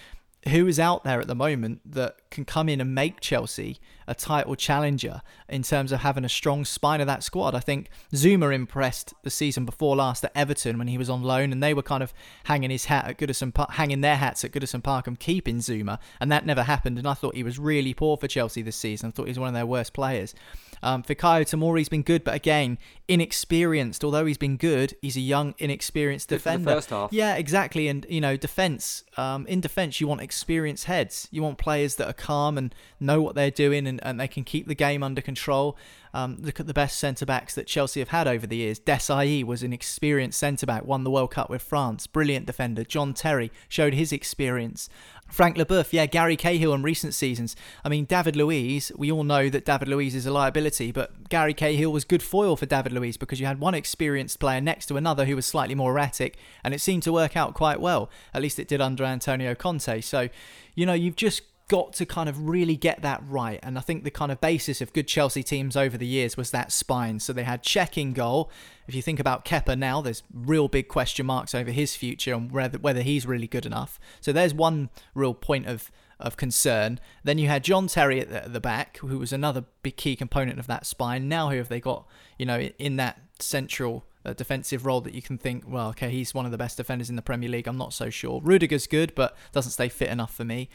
who 0.47 0.67
is 0.67 0.79
out 0.79 1.03
there 1.03 1.19
at 1.21 1.27
the 1.27 1.36
moment 1.36 1.81
that 1.86 2.17
can 2.31 2.45
come 2.45 2.67
in 2.67 2.81
and 2.81 2.95
make 2.95 3.19
Chelsea 3.19 3.79
a 4.12 4.13
title 4.13 4.56
challenger 4.56 5.21
in 5.47 5.63
terms 5.63 5.91
of 5.91 6.02
having 6.02 6.26
a 6.26 6.30
strong 6.30 6.65
spine 6.65 7.00
of 7.02 7.08
that 7.08 7.24
squad. 7.24 7.56
I 7.56 7.62
think 7.62 7.89
Zouma 8.13 8.54
impressed 8.54 9.13
the 9.24 9.30
season 9.30 9.65
before 9.65 9.95
last 9.95 10.24
at 10.26 10.32
Everton 10.36 10.78
when 10.78 10.88
he 10.88 10.97
was 10.97 11.10
on 11.10 11.24
loan, 11.24 11.52
and 11.52 11.63
they 11.63 11.74
were 11.74 11.82
kind 11.82 12.04
of 12.04 12.13
hanging 12.43 12.69
his 12.69 12.86
hat 12.86 13.08
at 13.08 13.17
Goodison 13.17 13.54
Park, 13.54 13.71
hanging 13.71 14.02
their 14.02 14.17
hats 14.17 14.43
at 14.43 14.52
Goodison 14.52 14.84
Park 14.84 15.08
and 15.08 15.19
keeping 15.19 15.58
Zouma, 15.58 15.97
and 16.19 16.32
that 16.32 16.45
never 16.45 16.63
happened. 16.63 16.97
And 16.97 17.08
I 17.08 17.13
thought 17.13 17.36
he 17.36 17.43
was 17.43 17.58
really 17.58 17.93
poor 17.93 18.17
for 18.17 18.28
Chelsea 18.28 18.62
this 18.62 18.76
season. 18.76 19.08
I 19.08 19.12
thought 19.12 19.26
he 19.26 19.32
was 19.32 19.39
one 19.39 19.47
of 19.47 19.54
their 19.54 19.65
worst 19.65 19.93
players. 19.93 20.36
Um, 20.84 21.04
Fikayo 21.04 21.43
Tomori's 21.43 21.89
been 21.89 22.02
good, 22.02 22.24
but 22.24 22.34
again, 22.34 22.78
inexperienced. 23.08 24.04
Although 24.04 24.26
he's 24.26 24.38
been 24.38 24.58
good, 24.58 24.95
he's 25.02 25.15
a 25.15 25.21
young, 25.21 25.54
inexperienced 25.58 26.30
good 26.30 26.38
defender. 26.38 26.71
first 26.71 26.89
half. 26.89 27.13
Yeah, 27.13 27.36
exactly. 27.36 27.88
And 27.88 28.06
you 28.10 28.19
know, 28.19 28.36
defense. 28.36 29.04
Um, 29.15 29.45
in 29.47 29.62
defense, 29.62 30.02
you 30.02 30.08
want 30.08 30.21
experienced 30.21 30.86
heads. 30.86 31.28
You 31.32 31.43
want 31.43 31.58
players 31.58 31.95
that 31.95 32.08
are 32.08 32.13
calm 32.13 32.58
and 32.58 32.74
know 33.00 33.21
what 33.21 33.36
they're 33.36 33.52
doing, 33.52 33.88
and, 33.88 34.01
and 34.02 34.20
they 34.20 34.28
can 34.28 34.44
keep 34.44 34.68
the 34.68 34.76
game 34.76 35.04
under 35.04 35.22
control. 35.22 35.78
Um, 36.14 36.38
look 36.42 36.60
at 36.60 36.68
the 36.68 36.74
best 36.74 37.00
centre 37.00 37.26
backs 37.26 37.56
that 37.56 37.68
Chelsea 37.68 38.02
have 38.02 38.10
had 38.10 38.28
over 38.28 38.46
the 38.46 38.58
years. 38.58 38.80
Desailly 38.80 39.44
was 39.44 39.64
an 39.64 39.72
experienced 39.72 40.40
centre 40.40 40.66
back, 40.66 40.86
won 40.86 41.04
the 41.04 41.12
World 41.12 41.32
Cup 41.32 41.50
with 41.50 41.62
France. 41.62 42.06
Brilliant 42.08 42.46
defender. 42.46 42.84
John 42.84 43.14
Terry 43.14 43.52
showed 43.70 43.94
his 43.94 44.12
experience. 44.12 44.90
Frank 45.32 45.56
Leboeuf, 45.56 45.94
yeah, 45.94 46.06
Gary 46.06 46.36
Cahill 46.36 46.74
in 46.74 46.84
recent 46.84 47.14
seasons. 47.14 47.56
I 47.86 47.90
mean, 47.90 48.04
David 48.04 48.36
Luiz, 48.36 48.92
we 48.98 49.10
all 49.10 49.24
know 49.24 49.48
that 49.50 49.64
David 49.64 49.88
Luiz 49.88 50.14
is 50.14 50.26
a 50.26 50.32
liability, 50.32 50.92
but 50.92 51.30
Gary 51.30 51.54
Cahill 51.54 51.92
was 51.92 52.04
good 52.04 52.22
foil 52.22 52.58
for 52.58 52.66
David 52.66 52.92
Luiz 52.92 53.16
because 53.16 53.40
you 53.40 53.46
had 53.46 53.62
one 53.62 53.74
experienced 53.74 54.42
player 54.42 54.60
next 54.60 54.88
to 54.88 54.98
another 54.98 55.24
who 55.24 55.38
was 55.38 55.46
slightly 55.46 55.74
more 55.74 55.92
erratic, 55.92 56.38
and 56.66 56.74
it 56.74 56.82
seemed 56.82 57.04
to 57.04 57.14
work 57.14 57.38
out 57.38 57.54
quite 57.54 57.80
well. 57.80 58.10
At 58.34 58.42
least 58.42 58.60
it 58.60 58.68
did 58.68 58.82
under 58.82 59.06
Antonio 59.06 59.56
Conte. 59.56 60.02
So, 60.02 60.28
you 60.76 60.86
know, 60.86 60.94
you've 60.94 61.16
just 61.16 61.44
got 61.71 61.93
to 61.93 62.05
kind 62.05 62.27
of 62.27 62.49
really 62.49 62.75
get 62.75 63.01
that 63.01 63.23
right. 63.25 63.57
And 63.63 63.77
I 63.77 63.81
think 63.81 64.03
the 64.03 64.12
kind 64.12 64.29
of 64.29 64.41
basis 64.41 64.81
of 64.81 64.91
good 64.91 65.07
Chelsea 65.07 65.41
teams 65.41 65.77
over 65.77 65.97
the 65.97 66.05
years 66.05 66.36
was 66.36 66.51
that 66.51 66.69
spine. 66.73 67.21
So 67.21 67.31
they 67.31 67.43
had 67.43 67.63
Cech 67.63 67.97
in 67.97 68.12
goal. 68.12 68.51
If 68.89 68.93
you 68.93 69.01
think 69.01 69.21
about 69.21 69.45
Kepa 69.45 69.79
now, 69.79 70.01
there's 70.01 70.21
real 70.34 70.67
big 70.67 70.89
question 70.89 71.25
marks 71.25 71.55
over 71.55 71.71
his 71.71 71.95
future 71.95 72.34
and 72.34 72.51
whether, 72.51 72.77
whether 72.77 73.01
he's 73.01 73.25
really 73.25 73.47
good 73.47 73.65
enough. 73.65 74.01
So 74.19 74.34
there's 74.34 74.53
one 74.53 74.89
real 75.15 75.34
point 75.34 75.65
of 75.65 75.89
of 76.19 76.38
concern. 76.38 76.99
Then 77.23 77.39
you 77.39 77.47
had 77.47 77.63
John 77.63 77.88
Terry 77.88 78.19
at 78.19 78.29
the, 78.29 78.43
at 78.43 78.53
the 78.53 78.60
back, 78.60 78.97
who 78.97 79.17
was 79.17 79.34
another 79.34 79.63
big 79.81 79.95
key 79.95 80.15
component 80.15 80.60
of 80.60 80.67
that 80.67 80.86
spine. 80.86 81.27
Now 81.27 81.49
who 81.49 81.57
have 81.57 81.69
they 81.69 81.79
got, 81.79 82.05
you 82.38 82.45
know, 82.45 82.60
in 82.60 82.97
that 82.97 83.19
central 83.39 84.05
uh, 84.23 84.34
defensive 84.34 84.86
role 84.86 85.01
that 85.01 85.15
you 85.15 85.23
can 85.23 85.39
think, 85.39 85.63
well, 85.67 85.88
okay, 85.89 86.12
he's 86.12 86.34
one 86.34 86.45
of 86.45 86.51
the 86.51 86.60
best 86.60 86.77
defenders 86.77 87.10
in 87.10 87.15
the 87.15 87.23
Premier 87.23 87.49
League. 87.49 87.65
I'm 87.65 87.77
not 87.77 87.91
so 87.91 88.12
sure. 88.12 88.39
Rudiger's 88.43 88.86
good, 88.86 89.15
but 89.15 89.36
doesn't 89.51 89.71
stay 89.71 89.89
fit 89.89 90.10
enough 90.10 90.36
for 90.36 90.45
me. 90.45 90.69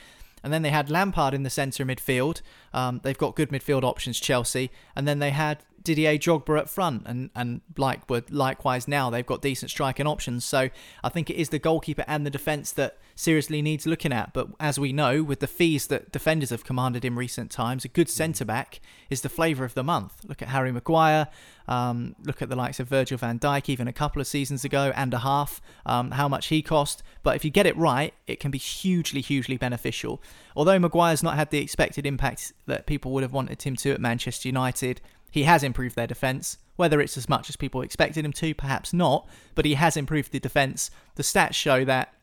And 0.46 0.52
then 0.52 0.62
they 0.62 0.70
had 0.70 0.88
Lampard 0.88 1.34
in 1.34 1.42
the 1.42 1.50
centre 1.50 1.84
midfield. 1.84 2.40
Um, 2.72 3.00
they've 3.02 3.18
got 3.18 3.34
good 3.34 3.48
midfield 3.48 3.82
options, 3.82 4.20
Chelsea. 4.20 4.70
And 4.94 5.08
then 5.08 5.18
they 5.18 5.30
had 5.30 5.64
Didier 5.86 6.18
Drogba 6.18 6.58
up 6.58 6.68
front, 6.68 7.04
and 7.06 7.30
and 7.36 7.60
like 7.76 8.00
likewise 8.30 8.88
now 8.88 9.08
they've 9.08 9.24
got 9.24 9.40
decent 9.40 9.70
striking 9.70 10.06
options. 10.06 10.44
So 10.44 10.68
I 11.04 11.08
think 11.08 11.30
it 11.30 11.36
is 11.36 11.50
the 11.50 11.60
goalkeeper 11.60 12.04
and 12.08 12.26
the 12.26 12.30
defence 12.30 12.72
that 12.72 12.98
seriously 13.14 13.62
needs 13.62 13.86
looking 13.86 14.12
at. 14.12 14.32
But 14.34 14.48
as 14.58 14.78
we 14.78 14.92
know, 14.92 15.22
with 15.22 15.38
the 15.38 15.46
fees 15.46 15.86
that 15.86 16.10
defenders 16.10 16.50
have 16.50 16.64
commanded 16.64 17.04
in 17.04 17.14
recent 17.14 17.52
times, 17.52 17.84
a 17.84 17.88
good 17.88 18.10
centre 18.10 18.44
back 18.44 18.80
is 19.08 19.20
the 19.20 19.28
flavour 19.28 19.64
of 19.64 19.74
the 19.74 19.84
month. 19.84 20.24
Look 20.26 20.42
at 20.42 20.48
Harry 20.48 20.72
Maguire. 20.72 21.28
Um, 21.68 22.14
look 22.22 22.42
at 22.42 22.48
the 22.48 22.56
likes 22.56 22.78
of 22.78 22.88
Virgil 22.88 23.18
van 23.18 23.38
Dijk, 23.38 23.68
even 23.68 23.88
a 23.88 23.92
couple 23.92 24.20
of 24.20 24.26
seasons 24.26 24.64
ago 24.64 24.92
and 24.94 25.12
a 25.12 25.18
half, 25.18 25.60
um, 25.84 26.12
how 26.12 26.28
much 26.28 26.46
he 26.46 26.62
cost. 26.62 27.02
But 27.22 27.34
if 27.36 27.44
you 27.44 27.50
get 27.50 27.66
it 27.66 27.76
right, 27.76 28.14
it 28.26 28.38
can 28.38 28.50
be 28.50 28.58
hugely, 28.58 29.20
hugely 29.20 29.56
beneficial. 29.56 30.22
Although 30.54 30.78
Maguire's 30.78 31.22
not 31.22 31.34
had 31.34 31.50
the 31.50 31.58
expected 31.58 32.06
impact 32.06 32.52
that 32.66 32.86
people 32.86 33.10
would 33.12 33.22
have 33.22 33.32
wanted 33.32 33.62
him 33.62 33.76
to 33.76 33.90
at 33.92 34.00
Manchester 34.00 34.48
United, 34.48 35.00
he 35.36 35.42
has 35.42 35.62
improved 35.62 35.96
their 35.96 36.06
defence. 36.06 36.56
Whether 36.76 36.98
it's 36.98 37.18
as 37.18 37.28
much 37.28 37.50
as 37.50 37.56
people 37.56 37.82
expected 37.82 38.24
him 38.24 38.32
to, 38.32 38.54
perhaps 38.54 38.94
not, 38.94 39.28
but 39.54 39.66
he 39.66 39.74
has 39.74 39.94
improved 39.94 40.32
the 40.32 40.40
defence. 40.40 40.90
The 41.16 41.22
stats 41.22 41.52
show 41.52 41.84
that 41.84 42.14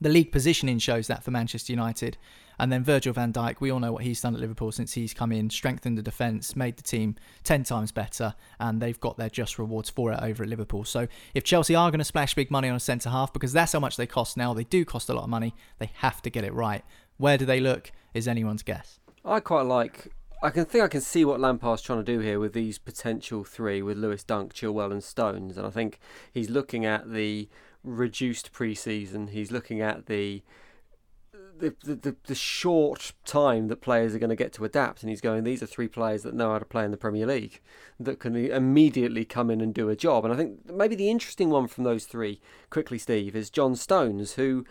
the 0.00 0.08
league 0.08 0.32
positioning 0.32 0.80
shows 0.80 1.06
that 1.06 1.22
for 1.22 1.30
Manchester 1.30 1.72
United. 1.72 2.18
And 2.58 2.72
then 2.72 2.82
Virgil 2.82 3.12
van 3.12 3.32
Dijk, 3.32 3.60
we 3.60 3.70
all 3.70 3.78
know 3.78 3.92
what 3.92 4.02
he's 4.02 4.20
done 4.20 4.34
at 4.34 4.40
Liverpool 4.40 4.72
since 4.72 4.94
he's 4.94 5.14
come 5.14 5.30
in, 5.30 5.48
strengthened 5.48 5.96
the 5.96 6.02
defence, 6.02 6.56
made 6.56 6.76
the 6.76 6.82
team 6.82 7.14
10 7.44 7.62
times 7.62 7.92
better, 7.92 8.34
and 8.58 8.82
they've 8.82 8.98
got 8.98 9.16
their 9.16 9.30
just 9.30 9.56
rewards 9.56 9.88
for 9.88 10.10
it 10.10 10.18
over 10.20 10.42
at 10.42 10.48
Liverpool. 10.48 10.84
So 10.84 11.06
if 11.34 11.44
Chelsea 11.44 11.76
are 11.76 11.92
going 11.92 12.00
to 12.00 12.04
splash 12.04 12.34
big 12.34 12.50
money 12.50 12.68
on 12.68 12.74
a 12.74 12.80
centre 12.80 13.10
half, 13.10 13.32
because 13.32 13.52
that's 13.52 13.74
how 13.74 13.80
much 13.80 13.96
they 13.96 14.08
cost 14.08 14.36
now, 14.36 14.54
they 14.54 14.64
do 14.64 14.84
cost 14.84 15.08
a 15.08 15.14
lot 15.14 15.22
of 15.22 15.30
money, 15.30 15.54
they 15.78 15.92
have 15.98 16.20
to 16.22 16.30
get 16.30 16.42
it 16.42 16.52
right. 16.52 16.84
Where 17.16 17.38
do 17.38 17.46
they 17.46 17.60
look 17.60 17.92
is 18.12 18.26
anyone's 18.26 18.64
guess. 18.64 18.98
I 19.24 19.38
quite 19.38 19.66
like 19.66 20.12
I 20.42 20.50
can 20.50 20.64
think 20.64 20.84
I 20.84 20.88
can 20.88 21.02
see 21.02 21.24
what 21.24 21.40
Lampard's 21.40 21.82
trying 21.82 22.02
to 22.02 22.12
do 22.12 22.20
here 22.20 22.40
with 22.40 22.54
these 22.54 22.78
potential 22.78 23.44
three 23.44 23.82
with 23.82 23.98
Lewis 23.98 24.24
Dunk, 24.24 24.54
Chilwell, 24.54 24.92
and 24.92 25.04
Stones, 25.04 25.58
and 25.58 25.66
I 25.66 25.70
think 25.70 26.00
he's 26.32 26.48
looking 26.48 26.86
at 26.86 27.12
the 27.12 27.48
reduced 27.84 28.52
pre-season. 28.52 29.28
He's 29.28 29.52
looking 29.52 29.80
at 29.80 30.06
the 30.06 30.42
the, 31.58 31.74
the, 31.82 32.16
the 32.24 32.34
short 32.34 33.12
time 33.26 33.68
that 33.68 33.82
players 33.82 34.14
are 34.14 34.18
going 34.18 34.30
to 34.30 34.36
get 34.36 34.52
to 34.54 34.64
adapt, 34.64 35.02
and 35.02 35.10
he's 35.10 35.20
going. 35.20 35.44
These 35.44 35.62
are 35.62 35.66
three 35.66 35.88
players 35.88 36.22
that 36.22 36.34
know 36.34 36.52
how 36.52 36.58
to 36.58 36.64
play 36.64 36.84
in 36.84 36.90
the 36.90 36.96
Premier 36.96 37.26
League, 37.26 37.60
that 37.98 38.18
can 38.18 38.34
immediately 38.34 39.26
come 39.26 39.50
in 39.50 39.60
and 39.60 39.74
do 39.74 39.90
a 39.90 39.96
job. 39.96 40.24
And 40.24 40.32
I 40.32 40.36
think 40.38 40.70
maybe 40.72 40.94
the 40.94 41.10
interesting 41.10 41.50
one 41.50 41.68
from 41.68 41.84
those 41.84 42.04
three, 42.04 42.40
quickly, 42.70 42.96
Steve, 42.96 43.36
is 43.36 43.50
John 43.50 43.76
Stones, 43.76 44.34
who 44.34 44.64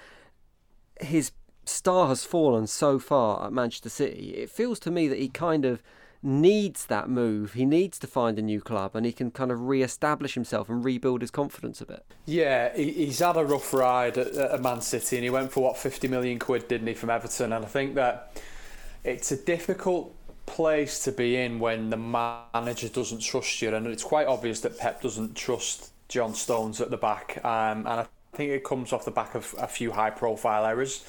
his 1.00 1.32
star 1.70 2.08
has 2.08 2.24
fallen 2.24 2.68
so 2.68 3.00
far 3.00 3.46
at 3.46 3.54
Manchester 3.54 3.90
City. 3.90 4.34
It 4.36 4.50
feels 4.50 4.80
to 4.80 4.92
me 4.92 5.08
that 5.08 5.20
he 5.20 5.30
kind 5.30 5.66
of 5.66 5.82
needs 6.22 6.86
that 6.88 7.10
move. 7.10 7.54
He 7.54 7.66
needs 7.66 7.98
to 8.00 8.08
find 8.08 8.38
a 8.38 8.42
new 8.42 8.62
club 8.62 8.96
and 8.96 9.06
he 9.06 9.12
can 9.12 9.32
kind 9.32 9.52
of 9.52 9.62
re-establish 9.62 10.34
himself 10.34 10.70
and 10.70 10.84
rebuild 10.84 11.22
his 11.22 11.32
confidence 11.32 11.80
a 11.82 11.86
bit. 11.86 12.06
Yeah, 12.26 12.76
he's 12.76 13.20
had 13.20 13.38
a 13.38 13.46
rough 13.46 13.74
ride 13.74 14.18
at, 14.18 14.36
at 14.36 14.62
Man 14.62 14.82
City 14.82 15.18
and 15.18 15.24
he 15.24 15.30
went 15.30 15.52
for 15.52 15.64
what 15.64 15.78
50 15.78 16.08
million 16.08 16.40
quid, 16.40 16.68
didn't 16.68 16.88
he, 16.88 16.94
from 16.94 17.10
Everton? 17.10 17.54
And 17.54 17.64
I 17.64 17.68
think 17.68 17.96
that 17.96 18.42
it's 19.04 19.32
a 19.32 19.38
difficult 19.38 20.14
place 20.46 21.04
to 21.04 21.12
be 21.12 21.38
in 21.38 21.60
when 21.60 21.90
the 21.90 21.98
manager 21.98 22.90
doesn't 22.90 23.22
trust 23.22 23.62
you, 23.62 23.74
and 23.74 23.88
it's 23.88 24.04
quite 24.04 24.28
obvious 24.28 24.62
that 24.62 24.78
Pep 24.78 25.02
doesn't 25.02 25.36
trust 25.36 25.92
John 26.10 26.34
Stones 26.34 26.82
at 26.82 26.90
the 26.90 26.98
back, 26.98 27.40
um, 27.46 27.80
and 27.80 27.88
I 27.88 28.08
think 28.34 28.52
it 28.52 28.64
comes 28.64 28.92
off 28.92 29.06
the 29.06 29.12
back 29.12 29.36
of 29.36 29.54
a 29.60 29.68
few 29.68 29.92
high-profile 29.92 30.66
errors 30.66 31.06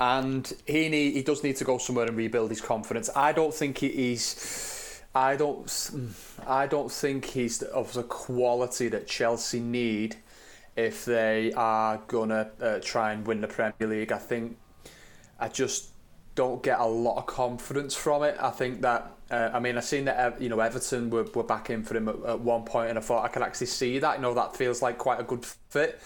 and 0.00 0.50
he 0.66 0.88
need, 0.88 1.12
he 1.12 1.22
does 1.22 1.44
need 1.44 1.56
to 1.56 1.64
go 1.64 1.76
somewhere 1.76 2.06
and 2.06 2.16
rebuild 2.16 2.50
his 2.50 2.62
confidence. 2.62 3.10
I 3.14 3.32
don't 3.32 3.52
think 3.52 3.78
he's 3.78 5.02
I 5.14 5.36
don't 5.36 5.90
I 6.46 6.66
don't 6.66 6.90
think 6.90 7.26
he's 7.26 7.62
of 7.62 7.92
the 7.92 8.04
quality 8.04 8.88
that 8.88 9.06
Chelsea 9.06 9.60
need 9.60 10.16
if 10.76 11.04
they 11.04 11.52
are 11.52 11.98
gonna 12.06 12.50
uh, 12.60 12.78
try 12.80 13.12
and 13.12 13.26
win 13.26 13.42
the 13.42 13.48
Premier 13.48 13.74
League. 13.80 14.12
I 14.12 14.18
think 14.18 14.56
I 15.38 15.48
just 15.48 15.90
don't 16.34 16.62
get 16.62 16.78
a 16.78 16.86
lot 16.86 17.18
of 17.18 17.26
confidence 17.26 17.94
from 17.94 18.22
it. 18.22 18.36
I 18.40 18.50
think 18.50 18.80
that 18.82 19.12
uh, 19.30 19.50
I 19.52 19.58
mean 19.58 19.76
I've 19.76 19.84
seen 19.84 20.06
that 20.06 20.40
you 20.40 20.48
know 20.48 20.60
Everton 20.60 21.10
were, 21.10 21.24
were 21.34 21.42
back 21.42 21.68
in 21.68 21.82
for 21.82 21.96
him 21.96 22.08
at, 22.08 22.16
at 22.24 22.40
one 22.40 22.62
point, 22.64 22.88
and 22.88 22.98
I 22.98 23.02
thought 23.02 23.24
I 23.24 23.28
could 23.28 23.42
actually 23.42 23.66
see 23.66 23.98
that. 23.98 24.16
You 24.16 24.22
know 24.22 24.34
that 24.34 24.56
feels 24.56 24.80
like 24.80 24.96
quite 24.96 25.20
a 25.20 25.24
good 25.24 25.44
fit, 25.70 26.00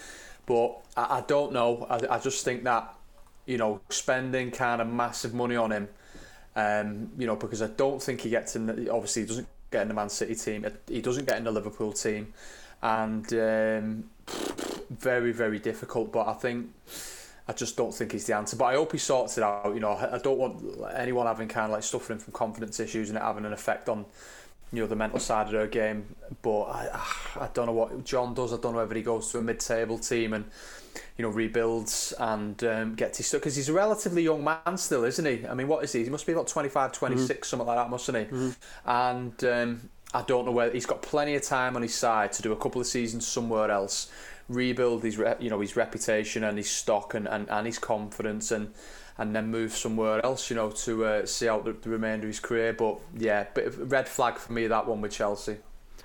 but 0.47 0.81
I, 0.97 1.19
I 1.19 1.23
don't 1.27 1.53
know. 1.53 1.85
I, 1.89 2.15
I 2.15 2.19
just 2.19 2.43
think 2.43 2.63
that 2.63 2.93
you 3.45 3.57
know, 3.57 3.81
spending 3.89 4.51
kind 4.51 4.81
of 4.81 4.87
massive 4.87 5.33
money 5.33 5.55
on 5.55 5.71
him. 5.71 5.87
Um, 6.55 7.11
you 7.17 7.27
know, 7.27 7.35
because 7.35 7.61
I 7.61 7.67
don't 7.67 8.01
think 8.01 8.21
he 8.21 8.29
gets 8.29 8.55
in. 8.55 8.65
The, 8.65 8.91
obviously, 8.91 9.23
he 9.23 9.27
doesn't 9.27 9.47
get 9.71 9.81
in 9.81 9.87
the 9.89 9.93
Man 9.93 10.09
City 10.09 10.35
team. 10.35 10.65
He 10.87 11.01
doesn't 11.01 11.25
get 11.25 11.37
in 11.37 11.43
the 11.43 11.51
Liverpool 11.51 11.91
team, 11.91 12.33
and 12.81 13.31
um, 13.33 14.09
very, 14.89 15.31
very 15.31 15.59
difficult. 15.59 16.11
But 16.13 16.27
I 16.27 16.33
think 16.33 16.71
I 17.47 17.53
just 17.53 17.77
don't 17.77 17.93
think 17.93 18.13
he's 18.13 18.25
the 18.25 18.35
answer. 18.35 18.55
But 18.55 18.65
I 18.65 18.73
hope 18.75 18.93
he 18.93 18.97
sorts 18.97 19.37
it 19.37 19.43
out. 19.43 19.73
You 19.73 19.79
know, 19.81 19.91
I 19.91 20.17
don't 20.17 20.37
want 20.37 20.63
anyone 20.95 21.27
having 21.27 21.47
kind 21.47 21.65
of 21.65 21.71
like 21.71 21.83
suffering 21.83 22.19
from 22.19 22.33
confidence 22.33 22.79
issues 22.79 23.09
and 23.09 23.17
it 23.17 23.21
having 23.21 23.45
an 23.45 23.53
effect 23.53 23.89
on 23.89 24.05
you 24.73 24.81
know 24.81 24.87
the 24.87 24.95
mental 24.95 25.19
side 25.19 25.47
of 25.47 25.53
their 25.53 25.67
game. 25.67 26.15
But 26.41 26.63
I, 26.63 27.01
I 27.41 27.49
don't 27.53 27.67
know 27.67 27.73
what 27.73 28.03
John 28.03 28.33
does. 28.33 28.51
I 28.51 28.57
don't 28.57 28.73
know 28.73 28.79
whether 28.79 28.95
he 28.95 29.03
goes 29.03 29.31
to 29.31 29.37
a 29.39 29.41
mid-table 29.41 29.99
team 29.99 30.33
and 30.33 30.45
you 31.17 31.23
know, 31.23 31.29
rebuilds 31.29 32.13
and 32.19 32.63
um, 32.63 32.95
gets 32.95 33.17
his 33.17 33.27
stuff 33.27 33.41
because 33.41 33.55
he's 33.55 33.69
a 33.69 33.73
relatively 33.73 34.23
young 34.23 34.43
man 34.43 34.77
still, 34.77 35.03
isn't 35.03 35.25
he? 35.25 35.47
I 35.47 35.53
mean, 35.53 35.67
what 35.67 35.83
is 35.83 35.91
he? 35.91 36.03
He 36.03 36.09
must 36.09 36.25
be 36.25 36.33
about 36.33 36.47
25, 36.47 36.91
26, 36.91 37.27
mm-hmm. 37.27 37.43
something 37.43 37.67
like 37.67 37.77
that, 37.77 37.89
mustn't 37.89 38.17
he? 38.17 38.23
Mm-hmm. 38.23 38.89
And 38.89 39.43
um, 39.43 39.89
I 40.13 40.21
don't 40.21 40.45
know 40.45 40.51
whether 40.51 40.71
he's 40.71 40.85
got 40.85 41.01
plenty 41.01 41.35
of 41.35 41.41
time 41.41 41.75
on 41.75 41.81
his 41.81 41.93
side 41.93 42.31
to 42.33 42.41
do 42.41 42.51
a 42.51 42.55
couple 42.55 42.79
of 42.79 42.87
seasons 42.87 43.27
somewhere 43.27 43.69
else, 43.69 44.09
rebuild 44.47 45.03
his 45.03 45.17
you 45.39 45.49
know 45.49 45.59
his 45.59 45.75
reputation 45.75 46.43
and 46.43 46.57
his 46.57 46.69
stock 46.69 47.13
and, 47.13 47.27
and, 47.27 47.49
and 47.49 47.65
his 47.65 47.79
confidence 47.79 48.51
and 48.51 48.73
and 49.17 49.35
then 49.35 49.47
move 49.47 49.71
somewhere 49.71 50.23
else, 50.25 50.49
you 50.49 50.55
know, 50.55 50.71
to 50.71 51.05
uh, 51.05 51.25
see 51.25 51.47
out 51.47 51.63
the, 51.63 51.71
the 51.71 51.89
remainder 51.89 52.25
of 52.25 52.29
his 52.29 52.39
career. 52.39 52.73
But 52.73 52.99
yeah, 53.17 53.45
bit 53.53 53.67
of 53.67 53.91
red 53.91 54.09
flag 54.09 54.35
for 54.35 54.51
me 54.51 54.67
that 54.67 54.87
one 54.87 55.01
with 55.01 55.13
Chelsea. 55.13 55.57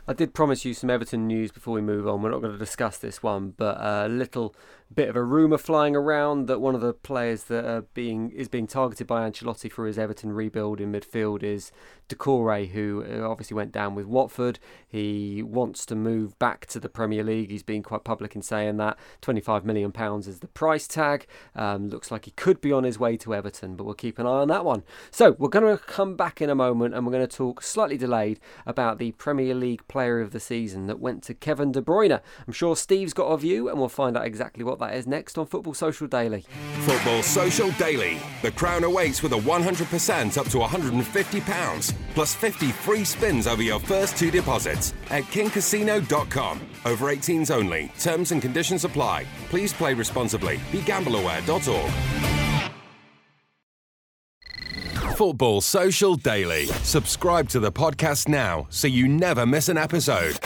I 0.07 0.12
did 0.12 0.34
promise 0.34 0.64
you 0.64 0.74
some 0.74 0.91
Everton 0.91 1.26
news 1.26 1.53
before 1.53 1.74
we 1.74 1.80
move 1.80 2.09
on. 2.09 2.22
We're 2.22 2.30
not 2.30 2.41
going 2.41 2.53
to 2.53 2.59
discuss 2.59 2.99
this 2.99 3.22
one, 3.22 3.55
but 3.57 3.76
a 3.80 4.09
little 4.09 4.55
bit 4.95 5.09
of 5.09 5.16
a 5.16 5.22
rumour 5.22 5.59
flying 5.59 5.95
around 5.95 6.47
that 6.47 6.61
one 6.61 6.74
of 6.74 6.80
the 6.80 6.93
players 6.93 7.45
that 7.45 7.64
are 7.64 7.82
being 7.95 8.30
is 8.30 8.49
being 8.49 8.66
targeted 8.66 9.07
by 9.07 9.28
Ancelotti 9.28 9.70
for 9.70 9.86
his 9.86 9.99
Everton 9.99 10.32
rebuild 10.32 10.80
in 10.80 10.91
midfield 10.91 11.43
is 11.43 11.70
Doucouré, 12.09 12.70
who 12.70 13.05
uh, 13.05 13.28
obviously 13.28 13.55
went 13.55 13.70
down 13.70 13.95
with 13.95 14.07
Watford. 14.07 14.59
He 14.88 15.43
wants 15.43 15.86
to 15.86 15.95
move 15.95 16.36
back 16.41 16.66
to 16.66 16.80
the 16.80 16.88
Premier 16.88 17.22
League. 17.22 17.51
He's 17.51 17.62
been 17.62 17.84
quite 17.84 18.03
public 18.03 18.34
in 18.34 18.43
saying 18.43 18.78
that. 18.78 18.99
£25 19.22 19.64
million 19.64 19.93
is 20.18 20.41
the 20.41 20.49
price 20.49 20.88
tag. 20.88 21.26
Um, 21.55 21.88
looks 21.88 22.11
like 22.11 22.24
he 22.24 22.32
could 22.32 22.61
be 22.61 22.72
on 22.72 22.82
his 22.82 22.99
way 22.99 23.16
to 23.18 23.34
Everton, 23.34 23.76
but 23.76 23.84
we'll 23.84 23.95
keep 23.95 24.18
an 24.18 24.26
eye 24.26 24.41
on 24.41 24.49
that 24.49 24.64
one. 24.64 24.82
So 25.12 25.36
we're 25.38 25.49
going 25.49 25.76
to 25.76 25.82
come 25.82 26.16
back 26.16 26.43
in 26.43 26.51
a 26.51 26.55
moment 26.57 26.95
and 26.95 27.07
we're 27.07 27.12
going 27.12 27.26
to 27.26 27.36
talk 27.36 27.62
slightly 27.62 27.97
delayed 27.97 28.41
about 28.66 28.99
the 28.99 29.12
Premier 29.12 29.55
League 29.55 29.86
Player 29.86 30.20
of 30.20 30.32
the 30.32 30.41
Season 30.41 30.86
that 30.88 30.99
went 30.99 31.22
to 31.24 31.34
Kevin 31.34 31.70
De 31.70 31.80
Bruyne. 31.80 32.20
I'm 32.47 32.53
sure 32.53 32.74
Steve's 32.74 33.12
got 33.12 33.26
a 33.26 33.38
view 33.38 33.68
and 33.68 33.78
we'll 33.78 33.88
find 33.88 34.16
out 34.16 34.26
exactly 34.26 34.64
what 34.64 34.79
that 34.80 34.94
is 34.94 35.06
next 35.06 35.38
on 35.38 35.46
Football 35.46 35.74
Social 35.74 36.06
Daily. 36.06 36.44
Football 36.80 37.22
Social 37.22 37.70
Daily. 37.72 38.18
The 38.42 38.50
crown 38.52 38.84
awaits 38.84 39.22
with 39.22 39.32
a 39.32 39.38
100% 39.38 40.36
up 40.36 40.48
to 40.48 40.58
£150 40.58 41.94
plus 42.14 42.34
50 42.34 42.72
free 42.72 43.04
spins 43.04 43.46
over 43.46 43.62
your 43.62 43.80
first 43.80 44.16
two 44.16 44.30
deposits 44.30 44.92
at 45.10 45.24
kingcasino.com. 45.24 46.60
Over 46.84 47.06
18s 47.14 47.50
only. 47.50 47.92
Terms 47.98 48.32
and 48.32 48.42
conditions 48.42 48.84
apply. 48.84 49.26
Please 49.48 49.72
play 49.72 49.94
responsibly. 49.94 50.56
BeGambleAware.org. 50.72 51.92
Football 55.16 55.60
Social 55.60 56.14
Daily. 56.16 56.64
Subscribe 56.82 57.48
to 57.50 57.60
the 57.60 57.70
podcast 57.70 58.26
now 58.26 58.66
so 58.70 58.88
you 58.88 59.06
never 59.06 59.44
miss 59.44 59.68
an 59.68 59.76
episode. 59.76 60.38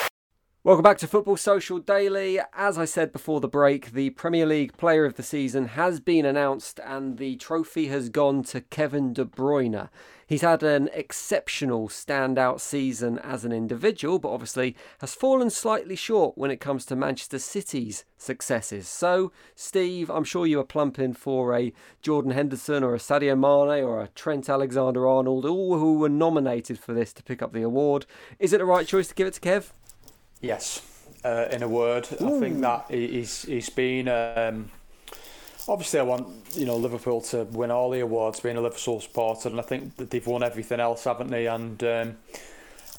Welcome 0.67 0.83
back 0.83 0.97
to 1.01 1.07
Football 1.07 1.37
Social 1.37 1.79
Daily. 1.79 2.41
As 2.55 2.79
I 2.79 2.87
said 2.87 3.13
before 3.13 3.39
the 3.39 3.47
break, 3.47 3.93
the 3.93 4.09
Premier 4.09 4.47
League 4.47 4.75
Player 4.79 5.05
of 5.05 5.17
the 5.17 5.23
Season 5.23 5.67
has 5.67 6.01
been 6.01 6.25
announced 6.25 6.81
and 6.83 7.19
the 7.19 7.37
trophy 7.37 7.89
has 7.89 8.09
gone 8.09 8.43
to 8.45 8.63
Kevin 8.63 9.13
De 9.13 9.27
Bruyne. 9.27 9.91
He's 10.27 10.41
had 10.41 10.63
an 10.63 10.89
exceptional 10.95 11.91
standout 11.91 12.61
season 12.61 13.19
as 13.19 13.45
an 13.45 13.53
individual, 13.53 14.19
but 14.19 14.31
obviously 14.31 14.75
has 15.01 15.15
fallen 15.15 15.51
slightly 15.51 15.97
short 15.97 16.39
when 16.39 16.51
it 16.51 16.61
comes 16.61 16.87
to 16.87 16.97
Manchester 16.97 17.39
City's 17.39 18.07
successes. 18.17 18.89
So, 18.89 19.33
Steve, 19.55 20.11
I'm 20.11 20.25
sure 20.25 20.47
you 20.47 20.61
are 20.61 20.65
plumping 20.65 21.13
for 21.13 21.55
a 21.55 21.75
Jordan 22.01 22.31
Henderson 22.31 22.83
or 22.83 22.95
a 22.95 22.99
Sadio 22.99 23.39
Mane 23.39 23.85
or 23.85 24.01
a 24.01 24.09
Trent 24.09 24.49
Alexander 24.49 25.07
Arnold, 25.07 25.45
all 25.45 25.79
who 25.79 25.99
were 25.99 26.09
nominated 26.09 26.79
for 26.79 26.95
this 26.95 27.13
to 27.13 27.23
pick 27.23 27.43
up 27.43 27.53
the 27.53 27.61
award. 27.61 28.07
Is 28.39 28.55
it 28.55 28.59
the 28.59 28.65
right 28.65 28.87
choice 28.87 29.09
to 29.09 29.15
give 29.15 29.27
it 29.27 29.35
to 29.35 29.41
Kev? 29.41 29.73
Yes, 30.45 30.83
uh, 31.25 31.47
in 31.51 31.63
a 31.63 31.69
word, 31.69 32.07
Ooh. 32.21 32.37
I 32.37 32.41
think 32.41 32.61
that 32.61 32.87
he's 32.91 33.43
he's 33.43 33.71
been. 33.71 34.09
Um, 34.09 34.71
obviously, 35.67 36.01
I 36.01 36.03
want 36.03 36.29
you 36.55 36.67
know 36.67 36.77
Liverpool 36.77 37.23
to 37.23 37.45
win 37.45 37.71
all 37.71 37.91
the 37.91 38.01
awards, 38.01 38.41
being 38.41 38.59
a 38.59 38.61
Liverpool 38.61 39.01
supporter, 39.01 39.49
and 39.49 39.59
I 39.59 39.63
think 39.63 39.97
that 39.97 40.11
they've 40.11 40.27
won 40.27 40.43
everything 40.43 40.81
else, 40.81 41.05
haven't 41.05 41.29
they? 41.29 41.47
And 41.47 41.83
um, 41.83 42.17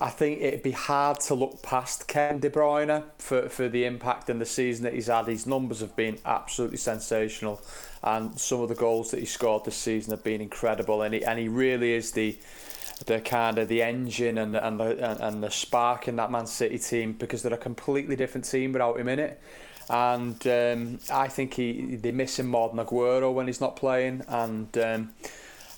I 0.02 0.10
think 0.10 0.41
it'd 0.41 0.64
be 0.64 0.72
hard 0.72 1.20
to 1.22 1.36
look 1.36 1.62
past 1.62 2.08
Ken 2.08 2.39
De 2.39 2.50
Bruyne 2.50 3.04
for, 3.20 3.48
for 3.48 3.70
the 3.70 3.86
impact 3.86 4.30
and 4.30 4.41
the 4.41 4.46
season 4.46 4.84
that 4.84 4.93
he's 4.93 5.08
had. 5.08 5.28
His 5.28 5.46
numbers 5.46 5.80
have 5.82 5.96
been 5.96 6.18
absolutely 6.26 6.78
sensational, 6.78 7.62
and 8.04 8.39
some 8.39 8.60
of 8.62 8.70
the 8.70 8.76
goals 8.76 9.12
that 9.12 9.20
he 9.20 9.26
scored 9.26 9.66
this 9.66 9.78
season 9.78 10.12
have 10.12 10.24
been 10.24 10.41
incredible. 10.41 11.04
And 11.04 11.14
he 11.14 11.24
and 11.24 11.38
he 11.38 11.48
really 11.48 11.93
is 11.93 12.12
the 12.12 12.36
the 13.06 13.20
kind 13.20 13.58
of 13.58 13.68
the 13.68 13.82
engine 13.82 14.38
and 14.38 14.56
the, 14.56 14.66
and 14.66 14.80
the 14.80 15.26
and 15.26 15.43
the 15.43 15.52
spark 15.52 16.08
in 16.08 16.16
that 16.16 16.32
Man 16.32 16.48
City 16.48 16.80
team 16.80 17.14
because 17.14 17.43
they're 17.43 17.54
a 17.54 17.58
completely 17.58 18.16
different 18.16 18.46
team 18.46 18.74
without 18.74 19.00
him 19.00 19.10
in 19.10 19.20
it. 19.20 19.41
And 19.89 20.48
um, 20.48 21.00
I 21.12 21.28
think 21.28 21.56
he 21.56 21.96
they 21.98 22.12
miss 22.12 22.39
him 22.39 22.48
more 22.48 22.70
than 22.70 22.84
Aguero 22.84 23.34
when 23.34 23.48
he's 23.48 23.62
not 23.62 23.76
playing, 23.76 24.24
and. 24.28 24.78
Um, 24.78 25.14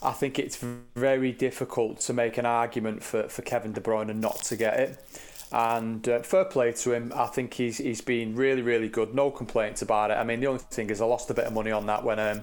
I 0.01 0.11
think 0.11 0.38
it's 0.38 0.63
very 0.95 1.32
difficult 1.32 1.99
to 2.01 2.13
make 2.13 2.38
an 2.38 2.45
argument 2.45 3.03
for, 3.03 3.24
for 3.30 3.41
Kevin 3.41 3.74
De 3.74 3.82
Bruyne 3.82 4.15
not 4.15 4.36
to 4.43 4.55
get 4.55 4.80
it. 4.80 5.24
And 5.51 6.07
uh, 6.07 6.22
fair 6.22 6.45
play 6.45 6.74
to 6.74 6.93
him. 6.93 7.11
I 7.15 7.26
think 7.28 7.53
he's 7.53 7.78
he's 7.78 8.01
been 8.01 8.36
really 8.36 8.61
really 8.61 8.89
good. 8.89 9.15
No 9.15 9.32
complaints 9.32 9.82
about 9.82 10.11
it. 10.11 10.15
I 10.15 10.24
mean, 10.24 10.41
the 10.41 10.47
only 10.47 10.59
thing 10.59 10.89
is 10.89 11.01
I 11.01 11.05
lost 11.05 11.30
a 11.30 11.34
bit 11.34 11.45
of 11.45 11.53
money 11.53 11.72
on 11.72 11.86
that 11.86 12.03
when 12.03 12.20
um, 12.20 12.41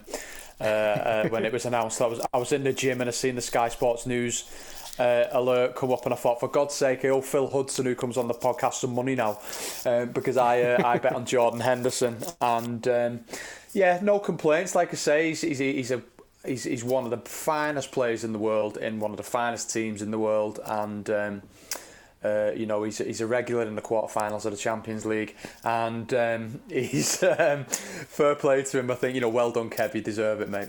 uh, 0.61 0.65
uh, 0.65 1.29
when 1.29 1.45
it 1.45 1.53
was 1.53 1.65
announced. 1.65 2.01
I 2.01 2.07
was 2.07 2.21
I 2.33 2.39
was 2.39 2.53
in 2.53 2.65
the 2.65 2.73
gym 2.73 3.01
and 3.01 3.09
I 3.09 3.13
seen 3.13 3.35
the 3.35 3.43
Sky 3.43 3.69
Sports 3.69 4.07
News 4.07 4.45
uh, 4.99 5.25
alert 5.33 5.75
come 5.75 5.93
up, 5.93 6.05
and 6.05 6.15
I 6.15 6.17
thought, 6.17 6.41
for 6.41 6.49
God's 6.49 6.75
sake, 6.75 7.05
owe 7.05 7.21
Phil 7.21 7.49
Hudson, 7.49 7.87
who 7.87 7.95
comes 7.95 8.17
on 8.17 8.29
the 8.29 8.35
podcast, 8.35 8.75
some 8.75 8.95
money 8.95 9.15
now, 9.15 9.41
um, 9.85 10.11
because 10.11 10.37
I 10.37 10.63
uh, 10.63 10.83
I 10.85 10.99
bet 10.99 11.15
on 11.15 11.27
Jordan 11.27 11.61
Henderson, 11.61 12.19
and 12.41 12.87
um, 12.87 13.21
yeah, 13.73 13.99
no 14.03 14.19
complaints. 14.19 14.75
Like 14.75 14.93
I 14.93 14.97
say, 14.97 15.29
he's 15.29 15.41
he's, 15.41 15.59
he's 15.59 15.91
a 15.91 16.03
he's, 16.45 16.65
he's 16.65 16.85
one 16.85 17.05
of 17.05 17.11
the 17.11 17.29
finest 17.29 17.93
players 17.93 18.25
in 18.25 18.33
the 18.33 18.39
world 18.39 18.77
in 18.77 19.01
one 19.01 19.11
of 19.11 19.17
the 19.17 19.23
finest 19.23 19.73
teams 19.73 20.03
in 20.03 20.11
the 20.11 20.19
world, 20.19 20.61
and 20.65 21.11
um, 21.11 21.43
uh, 22.25 22.53
you 22.57 22.67
know 22.67 22.83
he's 22.83 22.99
he's 22.99 23.21
a 23.21 23.27
regular 23.27 23.63
in 23.63 23.75
the 23.75 23.83
quarterfinals 23.83 24.45
of 24.45 24.53
the 24.53 24.59
Champions 24.59 25.05
League, 25.05 25.37
and 25.63 26.13
um, 26.15 26.61
he's 26.71 27.23
um, 27.23 27.65
fair 27.65 28.35
play 28.35 28.63
to 28.63 28.79
him. 28.79 28.91
I 28.91 28.95
think 28.95 29.15
you 29.15 29.21
know, 29.21 29.29
well 29.29 29.51
done, 29.51 29.71
Kev. 29.71 29.95
You 29.95 30.01
deserve 30.01 30.41
it, 30.41 30.49
mate. 30.49 30.69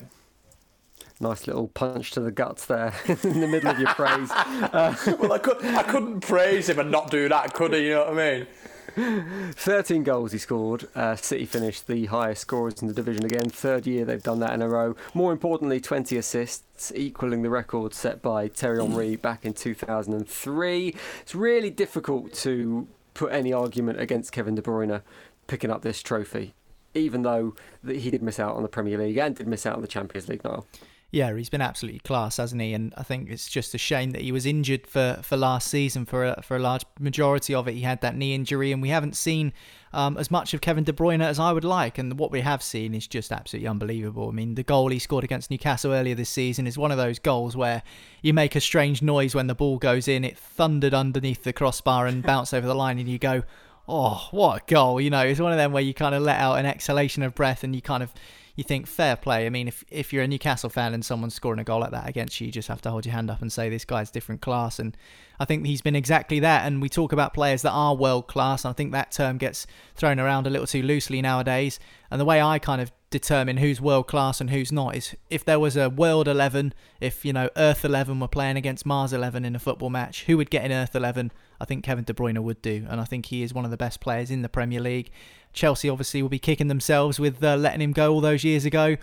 Nice 1.19 1.47
little 1.47 1.69
punch 1.69 2.11
to 2.11 2.19
the 2.19 2.31
guts 2.31 2.65
there 2.65 2.93
in 3.07 3.39
the 3.39 3.47
middle 3.47 3.69
of 3.69 3.79
your 3.79 3.93
praise. 3.93 4.29
Uh, 4.31 4.93
well, 5.19 5.31
I 5.31 5.37
could 5.37 5.63
I 5.63 5.83
couldn't 5.83 6.21
praise 6.21 6.67
him 6.67 6.79
and 6.79 6.91
not 6.91 7.09
do 7.09 7.29
that, 7.29 7.53
could 7.53 7.73
I? 7.73 7.77
You 7.77 7.89
know 7.91 8.05
what 8.05 8.19
I 8.19 8.37
mean? 8.37 8.47
13 8.95 10.03
goals 10.03 10.31
he 10.31 10.37
scored. 10.37 10.87
Uh, 10.95 11.15
City 11.15 11.45
finished 11.45 11.87
the 11.87 12.05
highest 12.05 12.41
scorers 12.41 12.81
in 12.81 12.87
the 12.87 12.93
division 12.93 13.25
again. 13.25 13.49
Third 13.49 13.87
year 13.87 14.05
they've 14.05 14.21
done 14.21 14.39
that 14.39 14.53
in 14.53 14.61
a 14.61 14.69
row. 14.69 14.95
More 15.13 15.31
importantly, 15.31 15.79
20 15.79 16.17
assists, 16.17 16.91
equaling 16.95 17.41
the 17.41 17.49
record 17.49 17.93
set 17.93 18.21
by 18.21 18.47
Thierry 18.47 18.81
Henry 18.81 19.15
back 19.15 19.45
in 19.45 19.53
2003. 19.53 20.95
It's 21.21 21.35
really 21.35 21.69
difficult 21.69 22.33
to 22.33 22.87
put 23.13 23.31
any 23.31 23.51
argument 23.51 23.99
against 23.99 24.31
Kevin 24.31 24.55
De 24.55 24.61
Bruyne 24.61 25.01
picking 25.47 25.71
up 25.71 25.81
this 25.81 26.01
trophy, 26.01 26.53
even 26.93 27.23
though 27.23 27.55
he 27.85 28.11
did 28.11 28.21
miss 28.21 28.39
out 28.39 28.55
on 28.55 28.63
the 28.63 28.69
Premier 28.69 28.97
League 28.97 29.17
and 29.17 29.35
did 29.35 29.47
miss 29.47 29.65
out 29.65 29.75
on 29.75 29.81
the 29.81 29.87
Champions 29.87 30.27
League 30.27 30.43
now. 30.43 30.65
Yeah, 31.11 31.33
he's 31.33 31.49
been 31.49 31.61
absolutely 31.61 31.99
class, 31.99 32.37
hasn't 32.37 32.61
he? 32.61 32.73
And 32.73 32.93
I 32.97 33.03
think 33.03 33.29
it's 33.29 33.47
just 33.47 33.73
a 33.73 33.77
shame 33.77 34.11
that 34.11 34.21
he 34.21 34.31
was 34.31 34.45
injured 34.45 34.85
for, 34.85 35.19
for 35.21 35.37
last 35.37 35.69
season 35.69 36.05
for 36.05 36.25
a, 36.25 36.41
for 36.41 36.57
a 36.57 36.59
large 36.59 36.83
majority 36.99 37.53
of 37.55 37.67
it. 37.67 37.73
He 37.73 37.81
had 37.81 38.01
that 38.01 38.17
knee 38.17 38.35
injury, 38.35 38.71
and 38.71 38.81
we 38.81 38.89
haven't 38.89 39.15
seen 39.15 39.53
um, 39.93 40.17
as 40.17 40.29
much 40.29 40.53
of 40.53 40.59
Kevin 40.59 40.83
De 40.83 40.91
Bruyne 40.91 41.23
as 41.23 41.39
I 41.39 41.53
would 41.53 41.63
like. 41.63 41.97
And 41.97 42.19
what 42.19 42.31
we 42.31 42.41
have 42.41 42.61
seen 42.61 42.93
is 42.93 43.07
just 43.07 43.31
absolutely 43.31 43.67
unbelievable. 43.67 44.27
I 44.27 44.31
mean, 44.31 44.55
the 44.55 44.63
goal 44.63 44.89
he 44.89 44.99
scored 44.99 45.23
against 45.23 45.49
Newcastle 45.49 45.93
earlier 45.93 46.15
this 46.15 46.29
season 46.29 46.67
is 46.67 46.77
one 46.77 46.91
of 46.91 46.97
those 46.97 47.19
goals 47.19 47.55
where 47.55 47.81
you 48.21 48.33
make 48.33 48.55
a 48.55 48.61
strange 48.61 49.01
noise 49.01 49.33
when 49.33 49.47
the 49.47 49.55
ball 49.55 49.77
goes 49.77 50.09
in. 50.09 50.25
It 50.25 50.37
thundered 50.37 50.93
underneath 50.93 51.43
the 51.43 51.53
crossbar 51.53 52.07
and 52.07 52.23
bounced 52.25 52.53
over 52.53 52.67
the 52.67 52.75
line, 52.75 52.99
and 52.99 53.07
you 53.07 53.19
go, 53.19 53.43
"Oh, 53.87 54.27
what 54.31 54.63
a 54.63 54.73
goal!" 54.73 54.99
You 54.99 55.11
know, 55.11 55.21
it's 55.21 55.39
one 55.39 55.53
of 55.53 55.57
them 55.57 55.71
where 55.71 55.83
you 55.83 55.93
kind 55.93 56.13
of 56.13 56.23
let 56.23 56.41
out 56.41 56.59
an 56.59 56.65
exhalation 56.65 57.23
of 57.23 57.35
breath, 57.35 57.63
and 57.63 57.73
you 57.73 57.81
kind 57.81 58.03
of 58.03 58.13
you 58.55 58.63
think 58.63 58.87
fair 58.87 59.15
play. 59.15 59.45
I 59.45 59.49
mean, 59.49 59.67
if 59.67 59.83
if 59.89 60.13
you're 60.13 60.23
a 60.23 60.27
Newcastle 60.27 60.69
fan 60.69 60.93
and 60.93 61.03
someone's 61.03 61.35
scoring 61.35 61.59
a 61.59 61.63
goal 61.63 61.81
like 61.81 61.91
that 61.91 62.07
against 62.07 62.39
you, 62.39 62.47
you 62.47 62.51
just 62.51 62.67
have 62.69 62.81
to 62.81 62.91
hold 62.91 63.05
your 63.05 63.13
hand 63.13 63.29
up 63.29 63.41
and 63.41 63.51
say 63.51 63.69
this 63.69 63.85
guy's 63.85 64.09
different 64.09 64.41
class. 64.41 64.79
And 64.79 64.95
I 65.39 65.45
think 65.45 65.65
he's 65.65 65.81
been 65.81 65.95
exactly 65.95 66.39
that. 66.39 66.65
And 66.65 66.81
we 66.81 66.89
talk 66.89 67.11
about 67.11 67.33
players 67.33 67.61
that 67.63 67.71
are 67.71 67.95
world 67.95 68.27
class, 68.27 68.63
and 68.63 68.69
I 68.69 68.73
think 68.73 68.91
that 68.93 69.11
term 69.11 69.37
gets 69.37 69.67
thrown 69.95 70.19
around 70.19 70.47
a 70.47 70.49
little 70.49 70.67
too 70.67 70.83
loosely 70.83 71.21
nowadays. 71.21 71.79
And 72.09 72.21
the 72.21 72.25
way 72.25 72.41
I 72.41 72.59
kind 72.59 72.81
of 72.81 72.91
determine 73.19 73.57
who's 73.57 73.79
world 73.79 74.07
class 74.07 74.41
and 74.41 74.49
who's 74.49 74.71
not 74.71 74.95
is 74.95 75.15
if 75.29 75.45
there 75.45 75.59
was 75.59 75.77
a 75.77 75.89
world 75.89 76.27
11 76.27 76.73
if 76.99 77.23
you 77.23 77.31
know 77.31 77.49
earth 77.55 77.85
11 77.85 78.19
were 78.19 78.27
playing 78.27 78.57
against 78.57 78.85
mars 78.85 79.13
11 79.13 79.45
in 79.45 79.55
a 79.55 79.59
football 79.59 79.89
match 79.89 80.25
who 80.25 80.35
would 80.35 80.49
get 80.49 80.65
in 80.65 80.71
earth 80.73 80.93
11 80.93 81.31
i 81.61 81.63
think 81.65 81.83
kevin 81.83 82.03
de 82.03 82.13
bruyne 82.13 82.37
would 82.37 82.61
do 82.61 82.85
and 82.89 82.99
i 82.99 83.05
think 83.05 83.27
he 83.27 83.41
is 83.41 83.53
one 83.53 83.63
of 83.63 83.71
the 83.71 83.77
best 83.77 84.01
players 84.01 84.29
in 84.29 84.41
the 84.41 84.49
premier 84.49 84.81
league 84.81 85.09
Chelsea 85.55 85.89
obviously 85.89 86.21
will 86.21 86.29
be 86.29 86.37
kicking 86.37 86.67
themselves 86.67 87.19
with 87.19 87.43
uh, 87.43 87.55
letting 87.55 87.81
him 87.81 87.93
go 87.93 88.13
all 88.13 88.21
those 88.21 88.43
years 88.43 88.65
ago. 88.65 88.97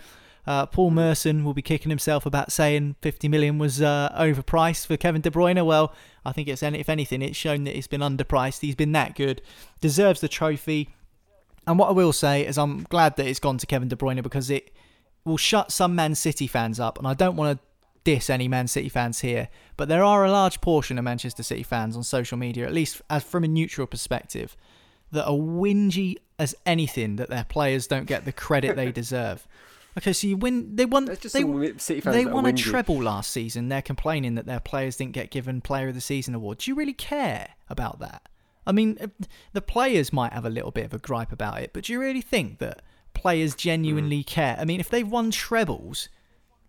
Uh, 0.45 0.65
Paul 0.65 0.91
Merson 0.91 1.43
will 1.43 1.53
be 1.53 1.61
kicking 1.61 1.89
himself 1.89 2.25
about 2.25 2.51
saying 2.51 2.95
50 3.01 3.27
million 3.27 3.57
was 3.57 3.81
uh, 3.81 4.13
overpriced 4.17 4.87
for 4.87 4.97
Kevin 4.97 5.21
De 5.21 5.31
Bruyne. 5.31 5.65
Well, 5.65 5.93
I 6.25 6.31
think 6.31 6.47
it's 6.47 6.61
if 6.61 6.89
anything, 6.89 7.21
it's 7.21 7.37
shown 7.37 7.63
that 7.63 7.77
it's 7.77 7.87
been 7.87 8.01
underpriced. 8.01 8.59
He's 8.59 8.75
been 8.75 8.91
that 8.91 9.15
good, 9.15 9.41
deserves 9.81 10.21
the 10.21 10.27
trophy. 10.27 10.89
And 11.65 11.79
what 11.79 11.89
I 11.89 11.91
will 11.91 12.13
say 12.13 12.45
is, 12.45 12.57
I'm 12.57 12.83
glad 12.83 13.15
that 13.17 13.27
it's 13.27 13.39
gone 13.39 13.57
to 13.57 13.65
Kevin 13.65 13.87
De 13.87 13.95
Bruyne 13.95 14.21
because 14.21 14.49
it 14.49 14.71
will 15.25 15.37
shut 15.37 15.71
some 15.71 15.95
Man 15.95 16.15
City 16.15 16.47
fans 16.47 16.79
up. 16.79 16.97
And 16.97 17.07
I 17.07 17.13
don't 17.13 17.35
want 17.35 17.57
to 17.57 17.65
diss 18.03 18.29
any 18.29 18.47
Man 18.47 18.67
City 18.67 18.89
fans 18.89 19.21
here, 19.21 19.49
but 19.77 19.87
there 19.87 20.03
are 20.03 20.25
a 20.25 20.31
large 20.31 20.61
portion 20.61 20.97
of 20.97 21.05
Manchester 21.05 21.43
City 21.43 21.63
fans 21.63 21.95
on 21.95 22.03
social 22.03 22.37
media, 22.37 22.65
at 22.65 22.73
least 22.73 23.01
as 23.09 23.23
from 23.23 23.43
a 23.43 23.47
neutral 23.47 23.87
perspective, 23.87 24.57
that 25.11 25.25
are 25.25 25.37
whingy 25.37 26.17
as 26.39 26.55
anything 26.65 27.15
that 27.15 27.29
their 27.29 27.45
players 27.45 27.87
don't 27.87 28.05
get 28.05 28.25
the 28.25 28.31
credit 28.31 28.75
they 28.75 28.91
deserve. 29.01 29.47
Okay, 29.97 30.11
so 30.11 30.25
you 30.25 30.37
win. 30.37 30.75
They 30.75 30.85
won. 30.85 31.05
They, 31.05 31.99
they 31.99 32.25
won 32.25 32.45
a 32.47 32.53
treble 32.53 33.01
last 33.01 33.29
season. 33.29 33.69
They're 33.69 33.81
complaining 33.83 34.35
that 34.35 34.47
their 34.47 34.59
players 34.59 34.97
didn't 34.97 35.11
get 35.11 35.29
given 35.29 35.61
Player 35.61 35.89
of 35.89 35.93
the 35.93 36.01
Season 36.01 36.33
award. 36.33 36.57
Do 36.57 36.71
you 36.71 36.75
really 36.75 36.93
care 36.93 37.49
about 37.69 37.99
that? 37.99 38.27
I 38.65 38.71
mean, 38.71 38.97
uh, 39.01 39.07
the 39.53 39.61
players 39.61 40.13
might 40.13 40.33
have 40.33 40.45
a 40.45 40.49
little 40.49 40.71
bit 40.71 40.85
of 40.85 40.93
a 40.93 40.99
gripe 40.99 41.31
about 41.31 41.61
it, 41.61 41.71
but 41.73 41.85
do 41.85 41.93
you 41.93 41.99
really 41.99 42.21
think 42.21 42.59
that 42.59 42.81
players 43.13 43.55
genuinely 43.55 44.23
mm. 44.23 44.27
care? 44.27 44.57
I 44.59 44.65
mean, 44.65 44.79
if 44.79 44.89
they've 44.89 45.07
won 45.07 45.31
trebles, 45.31 46.09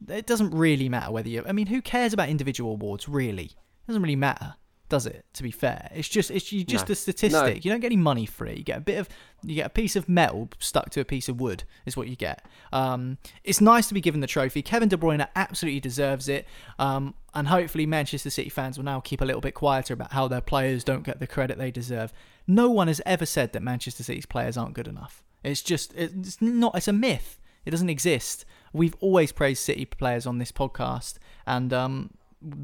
it 0.09 0.27
doesn't 0.27 0.51
really 0.51 0.89
matter 0.89 1.13
whether 1.13 1.29
you. 1.29 1.45
I 1.47 1.53
mean, 1.53 1.67
who 1.67 1.81
cares 1.81 2.13
about 2.13 2.29
individual 2.29 2.73
awards? 2.73 3.09
Really, 3.09 3.47
it 3.47 3.87
doesn't 3.87 4.03
really 4.03 4.17
matter 4.17 4.57
does 4.89 5.07
it? 5.07 5.25
To 5.35 5.43
be 5.43 5.51
fair, 5.51 5.91
it's 5.95 6.09
just 6.09 6.31
it's 6.31 6.45
just 6.45 6.89
no. 6.89 6.93
a 6.93 6.95
statistic. 6.95 7.33
No. 7.33 7.47
You 7.47 7.71
don't 7.71 7.81
get 7.81 7.87
any 7.87 7.97
money 7.97 8.27
for 8.27 8.47
it. 8.47 8.59
You 8.59 8.65
get 8.65 8.79
a 8.79 8.83
bit 8.83 8.99
of 8.99 9.09
you 9.43 9.55
get 9.55 9.67
a 9.67 9.71
piece 9.71 9.97
of 9.97 10.09
metal 10.09 10.49
stuck 10.59 10.91
to 10.91 11.01
a 11.01 11.05
piece 11.05 11.29
of 11.29 11.41
wood 11.41 11.65
is 11.87 11.97
what 11.97 12.09
you 12.09 12.17
get. 12.17 12.45
Um, 12.73 13.19
it's 13.45 13.61
nice 13.61 13.89
to 13.89 13.95
be 13.95 14.01
given 14.01 14.21
the 14.21 14.27
trophy. 14.27 14.63
Kevin 14.63 14.89
De 14.89 14.97
Bruyne 14.97 15.27
absolutely 15.35 15.81
deserves 15.81 16.29
it, 16.29 16.47
um, 16.79 17.15
and 17.33 17.49
hopefully 17.49 17.87
Manchester 17.87 18.31
City 18.31 18.51
fans 18.51 18.77
will 18.77 18.85
now 18.85 19.01
keep 19.01 19.21
a 19.21 19.25
little 19.25 19.41
bit 19.41 19.55
quieter 19.55 19.95
about 19.95 20.13
how 20.13 20.29
their 20.29 20.41
players 20.41 20.85
don't 20.85 21.03
get 21.03 21.19
the 21.19 21.27
credit 21.27 21.59
they 21.59 21.71
deserve. 21.71 22.13
No 22.47 22.71
one 22.71 22.89
has 22.89 23.01
ever 23.07 23.27
said 23.27 23.53
that 23.55 23.63
Manchester 23.63 24.03
City's 24.03 24.27
players 24.27 24.57
aren't 24.57 24.75
good 24.75 24.89
enough. 24.89 25.23
It's 25.43 25.63
just 25.63 25.95
it's 25.95 26.41
not. 26.43 26.77
It's 26.77 26.89
a 26.89 26.93
myth. 26.93 27.39
It 27.65 27.71
doesn't 27.71 27.91
exist. 27.91 28.45
We've 28.75 28.95
always 29.01 29.33
praised 29.33 29.63
City 29.63 29.87
players 29.87 30.27
on 30.27 30.39
this 30.39 30.53
podcast, 30.53 31.15
and 31.47 31.73
um, 31.73 32.11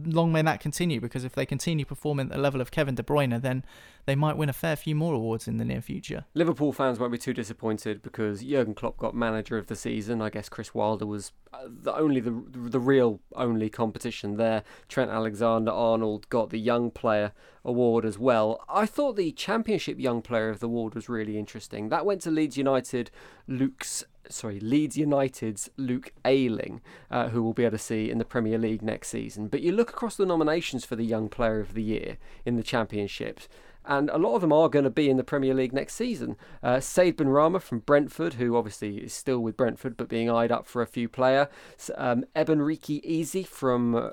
long 0.04 0.32
may 0.32 0.42
that 0.42 0.60
continue 0.60 1.00
because 1.00 1.24
if 1.24 1.34
they 1.34 1.46
continue 1.46 1.84
performing 1.84 2.26
at 2.26 2.32
the 2.32 2.38
level 2.38 2.60
of 2.60 2.70
Kevin 2.70 2.94
De 2.94 3.02
Bruyne, 3.02 3.40
then 3.40 3.64
they 4.06 4.14
might 4.14 4.36
win 4.36 4.48
a 4.48 4.52
fair 4.52 4.76
few 4.76 4.94
more 4.94 5.14
awards 5.14 5.46
in 5.46 5.56
the 5.56 5.64
near 5.64 5.80
future. 5.80 6.24
Liverpool 6.34 6.72
fans 6.72 6.98
won't 6.98 7.12
be 7.12 7.18
too 7.18 7.34
disappointed 7.34 8.02
because 8.02 8.42
Jurgen 8.42 8.74
Klopp 8.74 8.96
got 8.96 9.14
manager 9.14 9.58
of 9.58 9.66
the 9.66 9.76
season. 9.76 10.20
I 10.20 10.30
guess 10.30 10.48
Chris 10.48 10.74
Wilder 10.74 11.06
was 11.06 11.32
uh, 11.52 11.58
the 11.66 11.94
only 11.94 12.20
the 12.20 12.30
the 12.30 12.80
real 12.80 13.20
only 13.34 13.68
competition 13.68 14.36
there. 14.36 14.62
Trent 14.88 15.10
Alexander-Arnold 15.10 16.28
got 16.28 16.50
the 16.50 16.60
Young 16.60 16.90
Player 16.90 17.32
award 17.64 18.04
as 18.04 18.18
well. 18.18 18.64
I 18.68 18.86
thought 18.86 19.16
the 19.16 19.32
Championship 19.32 19.98
Young 19.98 20.22
Player 20.22 20.50
of 20.50 20.60
the 20.60 20.66
award 20.66 20.94
was 20.94 21.08
really 21.08 21.38
interesting. 21.38 21.88
That 21.88 22.06
went 22.06 22.22
to 22.22 22.30
Leeds 22.30 22.56
United, 22.56 23.10
Luke's 23.46 24.04
sorry, 24.28 24.60
Leeds 24.60 24.96
United's 24.96 25.70
Luke 25.76 26.12
Ayling, 26.24 26.80
uh, 27.10 27.28
who 27.28 27.42
we'll 27.42 27.52
be 27.52 27.64
able 27.64 27.78
to 27.78 27.82
see 27.82 28.10
in 28.10 28.18
the 28.18 28.24
Premier 28.24 28.58
League 28.58 28.82
next 28.82 29.08
season. 29.08 29.48
But 29.48 29.62
you 29.62 29.72
look 29.72 29.90
across 29.90 30.16
the 30.16 30.26
nominations 30.26 30.84
for 30.84 30.96
the 30.96 31.04
Young 31.04 31.28
Player 31.28 31.60
of 31.60 31.74
the 31.74 31.82
Year 31.82 32.18
in 32.44 32.56
the 32.56 32.62
Championships, 32.62 33.48
and 33.84 34.10
a 34.10 34.18
lot 34.18 34.34
of 34.34 34.42
them 34.42 34.52
are 34.52 34.68
going 34.68 34.84
to 34.84 34.90
be 34.90 35.08
in 35.08 35.16
the 35.16 35.24
Premier 35.24 35.54
League 35.54 35.72
next 35.72 35.94
season. 35.94 36.36
Uh, 36.62 36.80
Said 36.80 37.16
Benrahma 37.16 37.60
from 37.60 37.80
Brentford, 37.80 38.34
who 38.34 38.56
obviously 38.56 38.98
is 38.98 39.12
still 39.12 39.40
with 39.40 39.56
Brentford 39.56 39.96
but 39.96 40.08
being 40.08 40.30
eyed 40.30 40.52
up 40.52 40.66
for 40.66 40.82
a 40.82 40.86
few 40.86 41.08
player. 41.08 41.48
Um, 41.96 42.24
Eberechi 42.36 43.00
Eze 43.04 43.46
from 43.46 43.94
uh, 43.94 44.10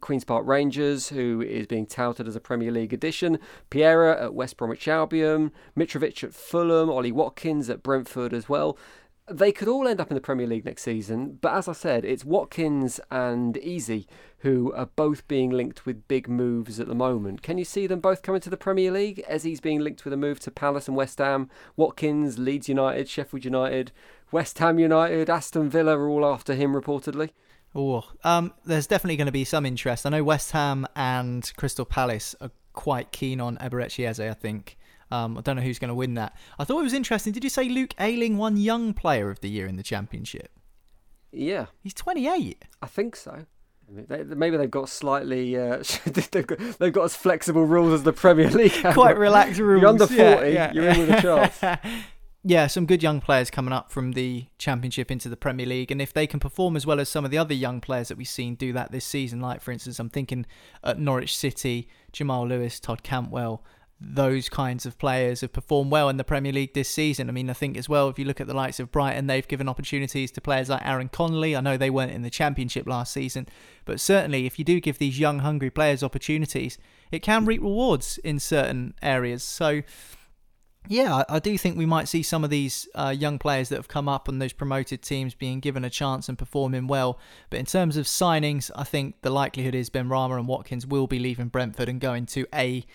Queen's 0.00 0.24
Park 0.24 0.46
Rangers, 0.46 1.08
who 1.08 1.42
is 1.42 1.66
being 1.66 1.86
touted 1.86 2.28
as 2.28 2.36
a 2.36 2.40
Premier 2.40 2.70
League 2.70 2.92
addition, 2.92 3.38
Pereira 3.68 4.24
at 4.24 4.34
West 4.34 4.56
Bromwich 4.56 4.86
Albion, 4.86 5.50
Mitrovic 5.76 6.22
at 6.22 6.32
Fulham, 6.32 6.88
Ollie 6.88 7.12
Watkins 7.12 7.68
at 7.68 7.82
Brentford 7.82 8.32
as 8.32 8.48
well 8.48 8.78
they 9.30 9.52
could 9.52 9.68
all 9.68 9.86
end 9.86 10.00
up 10.00 10.10
in 10.10 10.14
the 10.14 10.20
Premier 10.20 10.46
League 10.46 10.64
next 10.64 10.82
season. 10.82 11.38
But 11.40 11.54
as 11.54 11.68
I 11.68 11.72
said, 11.72 12.04
it's 12.04 12.24
Watkins 12.24 13.00
and 13.10 13.56
Eze 13.58 14.06
who 14.38 14.72
are 14.72 14.86
both 14.86 15.26
being 15.28 15.50
linked 15.50 15.84
with 15.84 16.08
big 16.08 16.26
moves 16.26 16.80
at 16.80 16.88
the 16.88 16.94
moment. 16.94 17.42
Can 17.42 17.58
you 17.58 17.64
see 17.64 17.86
them 17.86 18.00
both 18.00 18.22
coming 18.22 18.40
to 18.40 18.50
the 18.50 18.56
Premier 18.56 18.90
League? 18.90 19.22
Eze's 19.28 19.60
being 19.60 19.80
linked 19.80 20.04
with 20.04 20.14
a 20.14 20.16
move 20.16 20.40
to 20.40 20.50
Palace 20.50 20.88
and 20.88 20.96
West 20.96 21.18
Ham. 21.18 21.50
Watkins, 21.76 22.38
Leeds 22.38 22.68
United, 22.68 23.08
Sheffield 23.08 23.44
United, 23.44 23.92
West 24.32 24.58
Ham 24.58 24.78
United, 24.78 25.28
Aston 25.28 25.68
Villa 25.68 25.96
are 25.98 26.08
all 26.08 26.24
after 26.24 26.54
him 26.54 26.72
reportedly. 26.74 27.30
Oh, 27.74 28.04
um, 28.24 28.52
there's 28.64 28.86
definitely 28.86 29.16
going 29.16 29.26
to 29.26 29.32
be 29.32 29.44
some 29.44 29.66
interest. 29.66 30.06
I 30.06 30.10
know 30.10 30.24
West 30.24 30.52
Ham 30.52 30.86
and 30.96 31.50
Crystal 31.56 31.84
Palace 31.84 32.34
are 32.40 32.50
quite 32.72 33.12
keen 33.12 33.40
on 33.40 33.58
Eberechi 33.58 34.08
Eze, 34.08 34.20
I 34.20 34.34
think. 34.34 34.76
Um, 35.10 35.36
I 35.36 35.40
don't 35.40 35.56
know 35.56 35.62
who's 35.62 35.78
going 35.78 35.88
to 35.88 35.94
win 35.94 36.14
that. 36.14 36.36
I 36.58 36.64
thought 36.64 36.80
it 36.80 36.84
was 36.84 36.92
interesting. 36.92 37.32
Did 37.32 37.44
you 37.44 37.50
say 37.50 37.68
Luke 37.68 37.94
Ayling 37.98 38.36
won 38.36 38.56
Young 38.56 38.94
Player 38.94 39.30
of 39.30 39.40
the 39.40 39.48
Year 39.48 39.66
in 39.66 39.76
the 39.76 39.82
Championship? 39.82 40.50
Yeah. 41.32 41.66
He's 41.82 41.94
28. 41.94 42.64
I 42.82 42.86
think 42.86 43.16
so. 43.16 43.46
Maybe 44.08 44.56
they've 44.56 44.70
got 44.70 44.88
slightly, 44.88 45.56
uh, 45.56 45.82
they've, 46.06 46.46
got, 46.46 46.58
they've 46.78 46.92
got 46.92 47.04
as 47.04 47.16
flexible 47.16 47.64
rules 47.64 47.92
as 47.92 48.02
the 48.04 48.12
Premier 48.12 48.50
League. 48.50 48.72
Quite 48.92 49.18
relaxed 49.18 49.58
rules. 49.58 49.80
You're 49.80 49.90
under 49.90 50.06
40, 50.06 50.20
yeah, 50.20 50.46
yeah. 50.48 50.72
you're 50.72 50.88
in 50.88 50.98
with 51.00 51.10
a 51.10 51.20
chance. 51.20 51.80
yeah, 52.44 52.68
some 52.68 52.86
good 52.86 53.02
young 53.02 53.20
players 53.20 53.50
coming 53.50 53.72
up 53.72 53.90
from 53.90 54.12
the 54.12 54.46
Championship 54.58 55.10
into 55.10 55.28
the 55.28 55.36
Premier 55.36 55.66
League. 55.66 55.90
And 55.90 56.00
if 56.00 56.12
they 56.12 56.28
can 56.28 56.38
perform 56.38 56.76
as 56.76 56.86
well 56.86 57.00
as 57.00 57.08
some 57.08 57.24
of 57.24 57.32
the 57.32 57.38
other 57.38 57.54
young 57.54 57.80
players 57.80 58.08
that 58.08 58.16
we've 58.16 58.28
seen 58.28 58.54
do 58.54 58.72
that 58.74 58.92
this 58.92 59.04
season, 59.04 59.40
like 59.40 59.60
for 59.60 59.72
instance, 59.72 59.98
I'm 59.98 60.10
thinking 60.10 60.46
at 60.84 61.00
Norwich 61.00 61.36
City, 61.36 61.88
Jamal 62.12 62.46
Lewis, 62.46 62.78
Todd 62.78 63.02
Cantwell, 63.02 63.64
those 64.00 64.48
kinds 64.48 64.86
of 64.86 64.96
players 64.98 65.42
have 65.42 65.52
performed 65.52 65.92
well 65.92 66.08
in 66.08 66.16
the 66.16 66.24
Premier 66.24 66.52
League 66.52 66.72
this 66.72 66.88
season. 66.88 67.28
I 67.28 67.32
mean, 67.32 67.50
I 67.50 67.52
think 67.52 67.76
as 67.76 67.88
well, 67.88 68.08
if 68.08 68.18
you 68.18 68.24
look 68.24 68.40
at 68.40 68.46
the 68.46 68.54
likes 68.54 68.80
of 68.80 68.90
Brighton, 68.90 69.26
they've 69.26 69.46
given 69.46 69.68
opportunities 69.68 70.30
to 70.32 70.40
players 70.40 70.70
like 70.70 70.86
Aaron 70.86 71.10
Connolly. 71.10 71.54
I 71.54 71.60
know 71.60 71.76
they 71.76 71.90
weren't 71.90 72.12
in 72.12 72.22
the 72.22 72.30
Championship 72.30 72.86
last 72.86 73.12
season, 73.12 73.46
but 73.84 74.00
certainly 74.00 74.46
if 74.46 74.58
you 74.58 74.64
do 74.64 74.80
give 74.80 74.98
these 74.98 75.18
young, 75.18 75.40
hungry 75.40 75.68
players 75.68 76.02
opportunities, 76.02 76.78
it 77.12 77.20
can 77.20 77.44
reap 77.44 77.60
rewards 77.60 78.16
in 78.18 78.38
certain 78.38 78.94
areas. 79.02 79.42
So, 79.42 79.82
yeah, 80.88 81.24
I, 81.28 81.38
do 81.38 81.58
think 81.58 81.76
we 81.76 81.84
might 81.84 82.08
see 82.08 82.22
some 82.22 82.42
of 82.42 82.48
these 82.48 82.88
uh, 82.94 83.14
young 83.16 83.38
players 83.38 83.68
that 83.68 83.76
have 83.76 83.88
come 83.88 84.08
up 84.08 84.30
on 84.30 84.38
those 84.38 84.54
promoted 84.54 85.02
teams 85.02 85.34
being 85.34 85.60
given 85.60 85.84
a 85.84 85.90
chance 85.90 86.26
and 86.26 86.38
performing 86.38 86.86
well. 86.86 87.18
But 87.50 87.60
in 87.60 87.66
terms 87.66 87.98
of 87.98 88.06
signings, 88.06 88.70
I 88.74 88.84
think 88.84 89.20
the 89.20 89.30
likelihood 89.30 89.74
is 89.74 89.90
Benrahma 89.90 90.38
and 90.38 90.48
Watkins 90.48 90.86
will 90.86 91.06
be 91.06 91.18
leaving 91.18 91.48
Brentford 91.48 91.90
and 91.90 92.00
going 92.00 92.24
to 92.26 92.46
a 92.54 92.86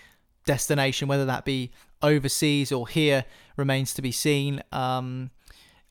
destination, 0.45 1.07
whether 1.07 1.25
that 1.25 1.45
be 1.45 1.71
overseas 2.01 2.71
or 2.71 2.87
here, 2.87 3.25
remains 3.57 3.93
to 3.95 4.01
be 4.01 4.11
seen. 4.11 4.61
Um, 4.71 5.31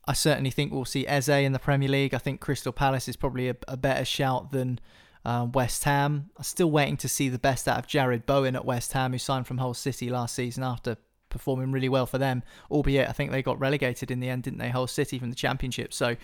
I 0.06 0.12
certainly 0.12 0.50
think 0.50 0.72
we'll 0.72 0.84
see 0.84 1.06
Eze 1.06 1.28
in 1.28 1.52
the 1.52 1.58
Premier 1.58 1.88
League. 1.88 2.14
I 2.14 2.18
think 2.18 2.40
Crystal 2.40 2.72
Palace 2.72 3.08
is 3.08 3.16
probably 3.16 3.48
a, 3.48 3.56
a 3.68 3.76
better 3.76 4.04
shout 4.04 4.52
than 4.52 4.78
uh, 5.24 5.46
West 5.52 5.84
Ham. 5.84 6.30
I'm 6.36 6.44
still 6.44 6.70
waiting 6.70 6.96
to 6.98 7.08
see 7.08 7.28
the 7.28 7.38
best 7.38 7.66
out 7.66 7.78
of 7.78 7.86
Jarrod 7.86 8.26
Bowen 8.26 8.56
at 8.56 8.64
West 8.64 8.92
Ham, 8.92 9.12
who 9.12 9.18
signed 9.18 9.46
from 9.46 9.58
Hull 9.58 9.74
City 9.74 10.10
last 10.10 10.34
season 10.34 10.62
after 10.62 10.96
performing 11.34 11.72
really 11.72 11.90
well 11.90 12.06
for 12.06 12.16
them. 12.16 12.42
Albeit, 12.70 13.08
I 13.08 13.12
think 13.12 13.30
they 13.30 13.42
got 13.42 13.60
relegated 13.60 14.10
in 14.10 14.20
the 14.20 14.30
end, 14.30 14.44
didn't 14.44 14.60
they? 14.60 14.70
Hull 14.70 14.86
City 14.86 15.18
from 15.18 15.28
the 15.28 15.36
Championship. 15.36 15.92
So 15.92 16.16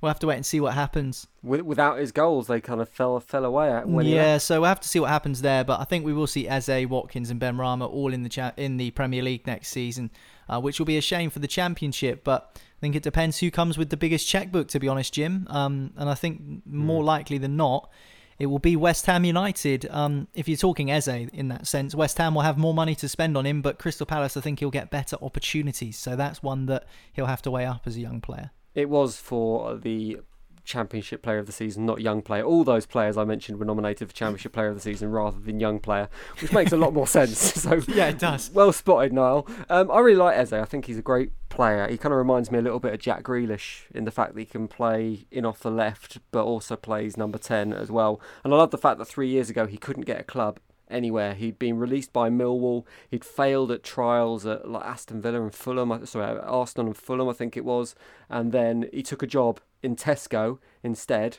we'll 0.00 0.10
have 0.10 0.18
to 0.20 0.26
wait 0.26 0.36
and 0.36 0.46
see 0.46 0.60
what 0.60 0.74
happens. 0.74 1.26
Without 1.42 1.98
his 1.98 2.12
goals, 2.12 2.46
they 2.46 2.60
kind 2.60 2.80
of 2.80 2.88
fell 2.88 3.18
fell 3.18 3.44
away 3.44 3.80
when 3.84 4.06
yeah. 4.06 4.38
So 4.38 4.60
we'll 4.60 4.68
have 4.68 4.80
to 4.80 4.88
see 4.88 5.00
what 5.00 5.08
happens 5.08 5.42
there. 5.42 5.64
But 5.64 5.80
I 5.80 5.84
think 5.84 6.04
we 6.04 6.12
will 6.12 6.26
see 6.26 6.46
Eze, 6.46 6.86
Watkins, 6.86 7.30
and 7.30 7.40
Benrahma 7.40 7.88
all 7.88 8.12
in 8.12 8.22
the 8.22 8.28
cha- 8.28 8.52
in 8.56 8.76
the 8.76 8.90
Premier 8.92 9.22
League 9.22 9.46
next 9.46 9.68
season, 9.68 10.10
uh, 10.48 10.60
which 10.60 10.78
will 10.78 10.86
be 10.86 10.98
a 10.98 11.02
shame 11.02 11.30
for 11.30 11.38
the 11.38 11.48
Championship. 11.48 12.22
But 12.22 12.50
I 12.54 12.80
think 12.80 12.94
it 12.94 13.02
depends 13.02 13.38
who 13.38 13.50
comes 13.50 13.78
with 13.78 13.90
the 13.90 13.96
biggest 13.96 14.28
checkbook, 14.28 14.68
to 14.68 14.78
be 14.78 14.88
honest, 14.88 15.14
Jim. 15.14 15.46
Um, 15.48 15.92
and 15.96 16.08
I 16.10 16.14
think 16.14 16.62
more 16.66 17.02
mm. 17.02 17.06
likely 17.06 17.38
than 17.38 17.56
not. 17.56 17.90
It 18.38 18.46
will 18.46 18.58
be 18.58 18.76
West 18.76 19.06
Ham 19.06 19.24
United. 19.24 19.86
Um, 19.90 20.28
if 20.34 20.48
you're 20.48 20.56
talking 20.56 20.90
Eze 20.90 21.08
in 21.08 21.48
that 21.48 21.66
sense, 21.66 21.94
West 21.94 22.18
Ham 22.18 22.34
will 22.34 22.42
have 22.42 22.58
more 22.58 22.74
money 22.74 22.94
to 22.96 23.08
spend 23.08 23.36
on 23.36 23.46
him, 23.46 23.62
but 23.62 23.78
Crystal 23.78 24.06
Palace, 24.06 24.36
I 24.36 24.40
think 24.40 24.60
he'll 24.60 24.70
get 24.70 24.90
better 24.90 25.16
opportunities. 25.22 25.98
So 25.98 26.16
that's 26.16 26.42
one 26.42 26.66
that 26.66 26.84
he'll 27.12 27.26
have 27.26 27.42
to 27.42 27.50
weigh 27.50 27.66
up 27.66 27.82
as 27.86 27.96
a 27.96 28.00
young 28.00 28.20
player. 28.20 28.50
It 28.74 28.88
was 28.88 29.16
for 29.16 29.76
the 29.76 30.20
Championship 30.64 31.22
Player 31.22 31.38
of 31.38 31.46
the 31.46 31.52
Season, 31.52 31.84
not 31.84 32.00
Young 32.00 32.22
Player. 32.22 32.44
All 32.44 32.64
those 32.64 32.86
players 32.86 33.16
I 33.16 33.24
mentioned 33.24 33.58
were 33.58 33.64
nominated 33.64 34.08
for 34.08 34.14
Championship 34.14 34.52
Player 34.52 34.68
of 34.68 34.74
the 34.74 34.80
Season 34.80 35.10
rather 35.10 35.38
than 35.38 35.60
Young 35.60 35.78
Player, 35.80 36.08
which 36.40 36.52
makes 36.52 36.72
a 36.72 36.76
lot 36.76 36.94
more 36.94 37.06
sense. 37.06 37.52
So 37.62 37.80
yeah, 37.88 38.08
it 38.08 38.18
does. 38.18 38.50
Well 38.52 38.72
spotted, 38.72 39.12
Niall. 39.12 39.46
Um, 39.68 39.90
I 39.90 40.00
really 40.00 40.16
like 40.16 40.36
Eze. 40.36 40.52
I 40.52 40.64
think 40.64 40.86
he's 40.86 40.98
a 40.98 41.02
great 41.02 41.30
player. 41.48 41.86
He 41.88 41.96
kind 41.96 42.12
of 42.12 42.18
reminds 42.18 42.50
me 42.50 42.58
a 42.58 42.62
little 42.62 42.80
bit 42.80 42.92
of 42.92 42.98
Jack 42.98 43.22
Grealish 43.22 43.90
in 43.94 44.04
the 44.04 44.10
fact 44.10 44.34
that 44.34 44.40
he 44.40 44.46
can 44.46 44.66
play 44.66 45.26
in 45.30 45.44
off 45.44 45.60
the 45.60 45.70
left, 45.70 46.18
but 46.32 46.44
also 46.44 46.74
plays 46.74 47.16
number 47.16 47.38
ten 47.38 47.72
as 47.72 47.90
well. 47.90 48.20
And 48.42 48.52
I 48.52 48.56
love 48.56 48.70
the 48.70 48.78
fact 48.78 48.98
that 48.98 49.04
three 49.04 49.28
years 49.28 49.48
ago 49.48 49.66
he 49.66 49.76
couldn't 49.76 50.06
get 50.06 50.20
a 50.20 50.24
club 50.24 50.58
anywhere. 50.92 51.34
He'd 51.34 51.58
been 51.58 51.78
released 51.78 52.12
by 52.12 52.30
Millwall. 52.30 52.84
He'd 53.10 53.24
failed 53.24 53.70
at 53.70 53.82
trials 53.82 54.46
at 54.46 54.68
like 54.68 54.84
Aston 54.84 55.20
Villa 55.20 55.42
and 55.42 55.54
Fulham. 55.54 56.06
Sorry, 56.06 56.38
Arsenal 56.38 56.88
and 56.88 56.96
Fulham, 56.96 57.28
I 57.28 57.32
think 57.32 57.56
it 57.56 57.64
was. 57.64 57.94
And 58.28 58.52
then 58.52 58.88
he 58.92 59.02
took 59.02 59.22
a 59.22 59.26
job 59.26 59.60
in 59.82 59.96
Tesco 59.96 60.58
instead. 60.82 61.38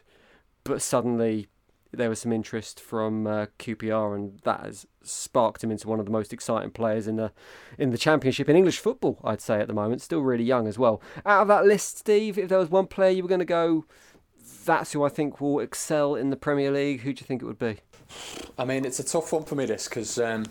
But 0.63 0.81
suddenly 0.81 1.47
there 1.91 2.09
was 2.09 2.19
some 2.19 2.33
interest 2.33 2.79
from 2.79 3.27
uh, 3.27 3.45
QPR, 3.59 4.15
and 4.15 4.39
that 4.43 4.61
has 4.61 4.87
sparked 5.03 5.63
him 5.63 5.71
into 5.71 5.87
one 5.87 5.99
of 5.99 6.05
the 6.05 6.11
most 6.11 6.33
exciting 6.33 6.71
players 6.71 7.07
in 7.07 7.17
the 7.17 7.31
in 7.77 7.91
the 7.91 7.97
Championship 7.97 8.49
in 8.49 8.55
English 8.55 8.79
football. 8.79 9.19
I'd 9.23 9.41
say 9.41 9.59
at 9.59 9.67
the 9.67 9.73
moment, 9.73 10.01
still 10.01 10.21
really 10.21 10.43
young 10.43 10.67
as 10.67 10.79
well. 10.79 11.01
Out 11.25 11.43
of 11.43 11.47
that 11.49 11.65
list, 11.65 11.99
Steve, 11.99 12.37
if 12.37 12.49
there 12.49 12.59
was 12.59 12.69
one 12.69 12.87
player 12.87 13.11
you 13.11 13.23
were 13.23 13.29
going 13.29 13.39
to 13.39 13.45
go, 13.45 13.85
that's 14.65 14.93
who 14.93 15.03
I 15.03 15.09
think 15.09 15.39
will 15.39 15.59
excel 15.59 16.15
in 16.15 16.29
the 16.29 16.35
Premier 16.35 16.71
League. 16.71 17.01
Who 17.01 17.13
do 17.13 17.21
you 17.21 17.27
think 17.27 17.41
it 17.41 17.45
would 17.45 17.59
be? 17.59 17.77
I 18.57 18.65
mean, 18.65 18.85
it's 18.85 18.99
a 18.99 19.03
tough 19.03 19.31
one 19.33 19.43
for 19.43 19.55
me, 19.55 19.65
this, 19.65 19.87
because 19.87 20.19
um, 20.19 20.45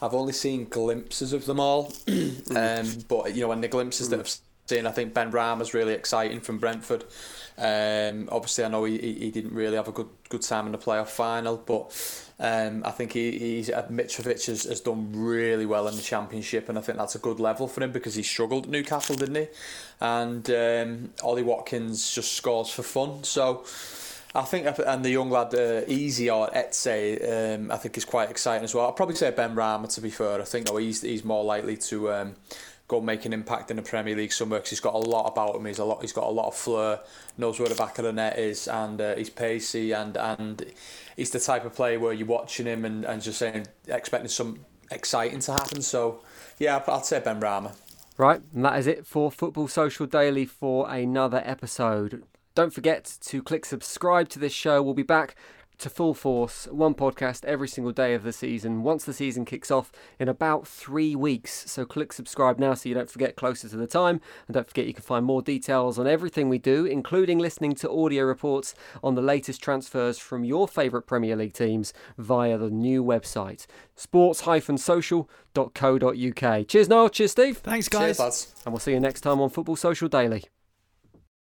I've 0.00 0.14
only 0.14 0.32
seen 0.32 0.66
glimpses 0.66 1.32
of 1.32 1.46
them 1.46 1.60
all. 1.60 1.92
um, 2.56 2.86
but, 3.08 3.34
you 3.34 3.42
know, 3.42 3.52
in 3.52 3.60
the 3.60 3.68
glimpses 3.68 4.08
that 4.10 4.20
I've 4.20 4.36
seen, 4.66 4.86
I 4.86 4.90
think 4.90 5.14
Benrahma's 5.14 5.74
really 5.74 5.92
exciting 5.92 6.40
from 6.40 6.58
Brentford. 6.58 7.04
Um, 7.56 8.28
obviously, 8.32 8.64
I 8.64 8.68
know 8.68 8.84
he, 8.84 8.98
he 8.98 9.30
didn't 9.30 9.54
really 9.54 9.76
have 9.76 9.88
a 9.88 9.92
good 9.92 10.08
good 10.28 10.42
time 10.42 10.66
in 10.66 10.72
the 10.72 10.78
playoff 10.78 11.08
final, 11.08 11.56
but 11.56 11.92
um, 12.40 12.82
I 12.84 12.90
think 12.90 13.12
he, 13.12 13.38
he's 13.38 13.70
uh, 13.70 13.86
Mitrovic 13.88 14.46
has, 14.46 14.64
has 14.64 14.80
done 14.80 15.12
really 15.12 15.66
well 15.66 15.86
in 15.86 15.94
the 15.94 16.02
championship, 16.02 16.68
and 16.68 16.76
I 16.76 16.80
think 16.80 16.98
that's 16.98 17.14
a 17.14 17.20
good 17.20 17.38
level 17.38 17.68
for 17.68 17.82
him 17.84 17.92
because 17.92 18.16
he 18.16 18.24
struggled 18.24 18.64
at 18.64 18.70
Newcastle, 18.70 19.14
didn't 19.14 19.36
he? 19.36 19.46
And 20.00 20.50
um, 20.50 21.10
Ollie 21.22 21.44
Watkins 21.44 22.12
just 22.14 22.32
scores 22.32 22.70
for 22.70 22.82
fun, 22.82 23.24
so. 23.24 23.64
I 24.36 24.42
think, 24.42 24.66
and 24.84 25.04
the 25.04 25.10
young 25.10 25.30
lad, 25.30 25.54
uh, 25.54 25.82
Easy 25.86 26.28
or 26.28 26.48
Etse, 26.52 27.54
um, 27.54 27.70
I 27.70 27.76
think 27.76 27.96
is 27.96 28.04
quite 28.04 28.30
exciting 28.30 28.64
as 28.64 28.74
well. 28.74 28.88
I'd 28.88 28.96
probably 28.96 29.14
say 29.14 29.30
Benrahma, 29.30 29.94
to 29.94 30.00
be 30.00 30.10
fair. 30.10 30.40
I 30.40 30.44
think 30.44 30.66
though 30.66 30.78
he's 30.78 31.02
he's 31.02 31.24
more 31.24 31.44
likely 31.44 31.76
to 31.76 32.12
um, 32.12 32.34
go 32.88 33.00
make 33.00 33.24
an 33.24 33.32
impact 33.32 33.70
in 33.70 33.76
the 33.76 33.82
Premier 33.82 34.14
League 34.14 34.32
somewhere 34.32 34.60
because 34.60 34.70
he's 34.70 34.80
got 34.80 34.94
a 34.94 34.98
lot 34.98 35.26
about 35.26 35.56
him. 35.56 35.64
He's 35.64 35.78
a 35.78 35.84
lot. 35.84 36.00
He's 36.02 36.12
got 36.12 36.24
a 36.24 36.30
lot 36.30 36.48
of 36.48 36.54
flair. 36.54 37.00
Knows 37.38 37.58
where 37.58 37.68
the 37.68 37.74
back 37.74 37.98
of 37.98 38.04
the 38.04 38.12
net 38.12 38.38
is, 38.38 38.68
and 38.68 39.00
uh, 39.00 39.14
he's 39.16 39.30
pacey, 39.30 39.92
and 39.92 40.16
and 40.16 40.64
he's 41.16 41.30
the 41.30 41.40
type 41.40 41.64
of 41.64 41.74
player 41.74 41.98
where 41.98 42.12
you're 42.12 42.26
watching 42.26 42.66
him 42.66 42.84
and, 42.84 43.04
and 43.04 43.22
just 43.22 43.38
saying 43.38 43.66
expecting 43.88 44.28
some 44.28 44.64
exciting 44.90 45.40
to 45.40 45.52
happen. 45.52 45.82
So 45.82 46.22
yeah, 46.58 46.82
I'd 46.86 47.04
say 47.04 47.20
Benrahma. 47.20 47.74
Right, 48.16 48.42
and 48.54 48.64
that 48.64 48.78
is 48.78 48.86
it 48.86 49.06
for 49.06 49.30
Football 49.30 49.66
Social 49.66 50.06
Daily 50.06 50.46
for 50.46 50.88
another 50.88 51.42
episode. 51.44 52.22
Don't 52.54 52.72
forget 52.72 53.16
to 53.22 53.42
click 53.42 53.64
subscribe 53.64 54.28
to 54.28 54.38
this 54.38 54.52
show. 54.52 54.80
We'll 54.82 54.94
be 54.94 55.02
back 55.02 55.34
to 55.78 55.90
full 55.90 56.14
force, 56.14 56.66
one 56.70 56.94
podcast 56.94 57.44
every 57.44 57.68
single 57.68 57.92
day 57.92 58.14
of 58.14 58.22
the 58.22 58.32
season, 58.32 58.82
once 58.82 59.04
the 59.04 59.12
season 59.12 59.44
kicks 59.44 59.70
off 59.70 59.92
in 60.18 60.28
about 60.28 60.66
three 60.66 61.14
weeks. 61.14 61.70
So 61.70 61.84
click 61.84 62.12
subscribe 62.12 62.58
now 62.58 62.74
so 62.74 62.88
you 62.88 62.94
don't 62.94 63.10
forget 63.10 63.36
closer 63.36 63.68
to 63.68 63.76
the 63.76 63.86
time. 63.86 64.20
And 64.46 64.54
don't 64.54 64.68
forget 64.68 64.86
you 64.86 64.94
can 64.94 65.02
find 65.02 65.24
more 65.24 65.42
details 65.42 65.98
on 65.98 66.06
everything 66.06 66.48
we 66.48 66.58
do, 66.58 66.84
including 66.84 67.38
listening 67.38 67.74
to 67.76 67.90
audio 67.90 68.24
reports 68.24 68.74
on 69.02 69.14
the 69.14 69.22
latest 69.22 69.62
transfers 69.62 70.18
from 70.18 70.44
your 70.44 70.68
favourite 70.68 71.06
Premier 71.06 71.36
League 71.36 71.54
teams 71.54 71.92
via 72.18 72.58
the 72.58 72.70
new 72.70 73.04
website, 73.04 73.66
sports-social.co.uk. 73.94 76.68
Cheers, 76.68 76.88
Niall. 76.88 77.08
Cheers, 77.08 77.30
Steve. 77.30 77.58
Thanks, 77.58 77.88
guys. 77.88 78.18
Cheers, 78.18 78.54
and 78.64 78.72
we'll 78.72 78.80
see 78.80 78.92
you 78.92 79.00
next 79.00 79.22
time 79.22 79.40
on 79.40 79.50
Football 79.50 79.76
Social 79.76 80.08
Daily. 80.08 80.44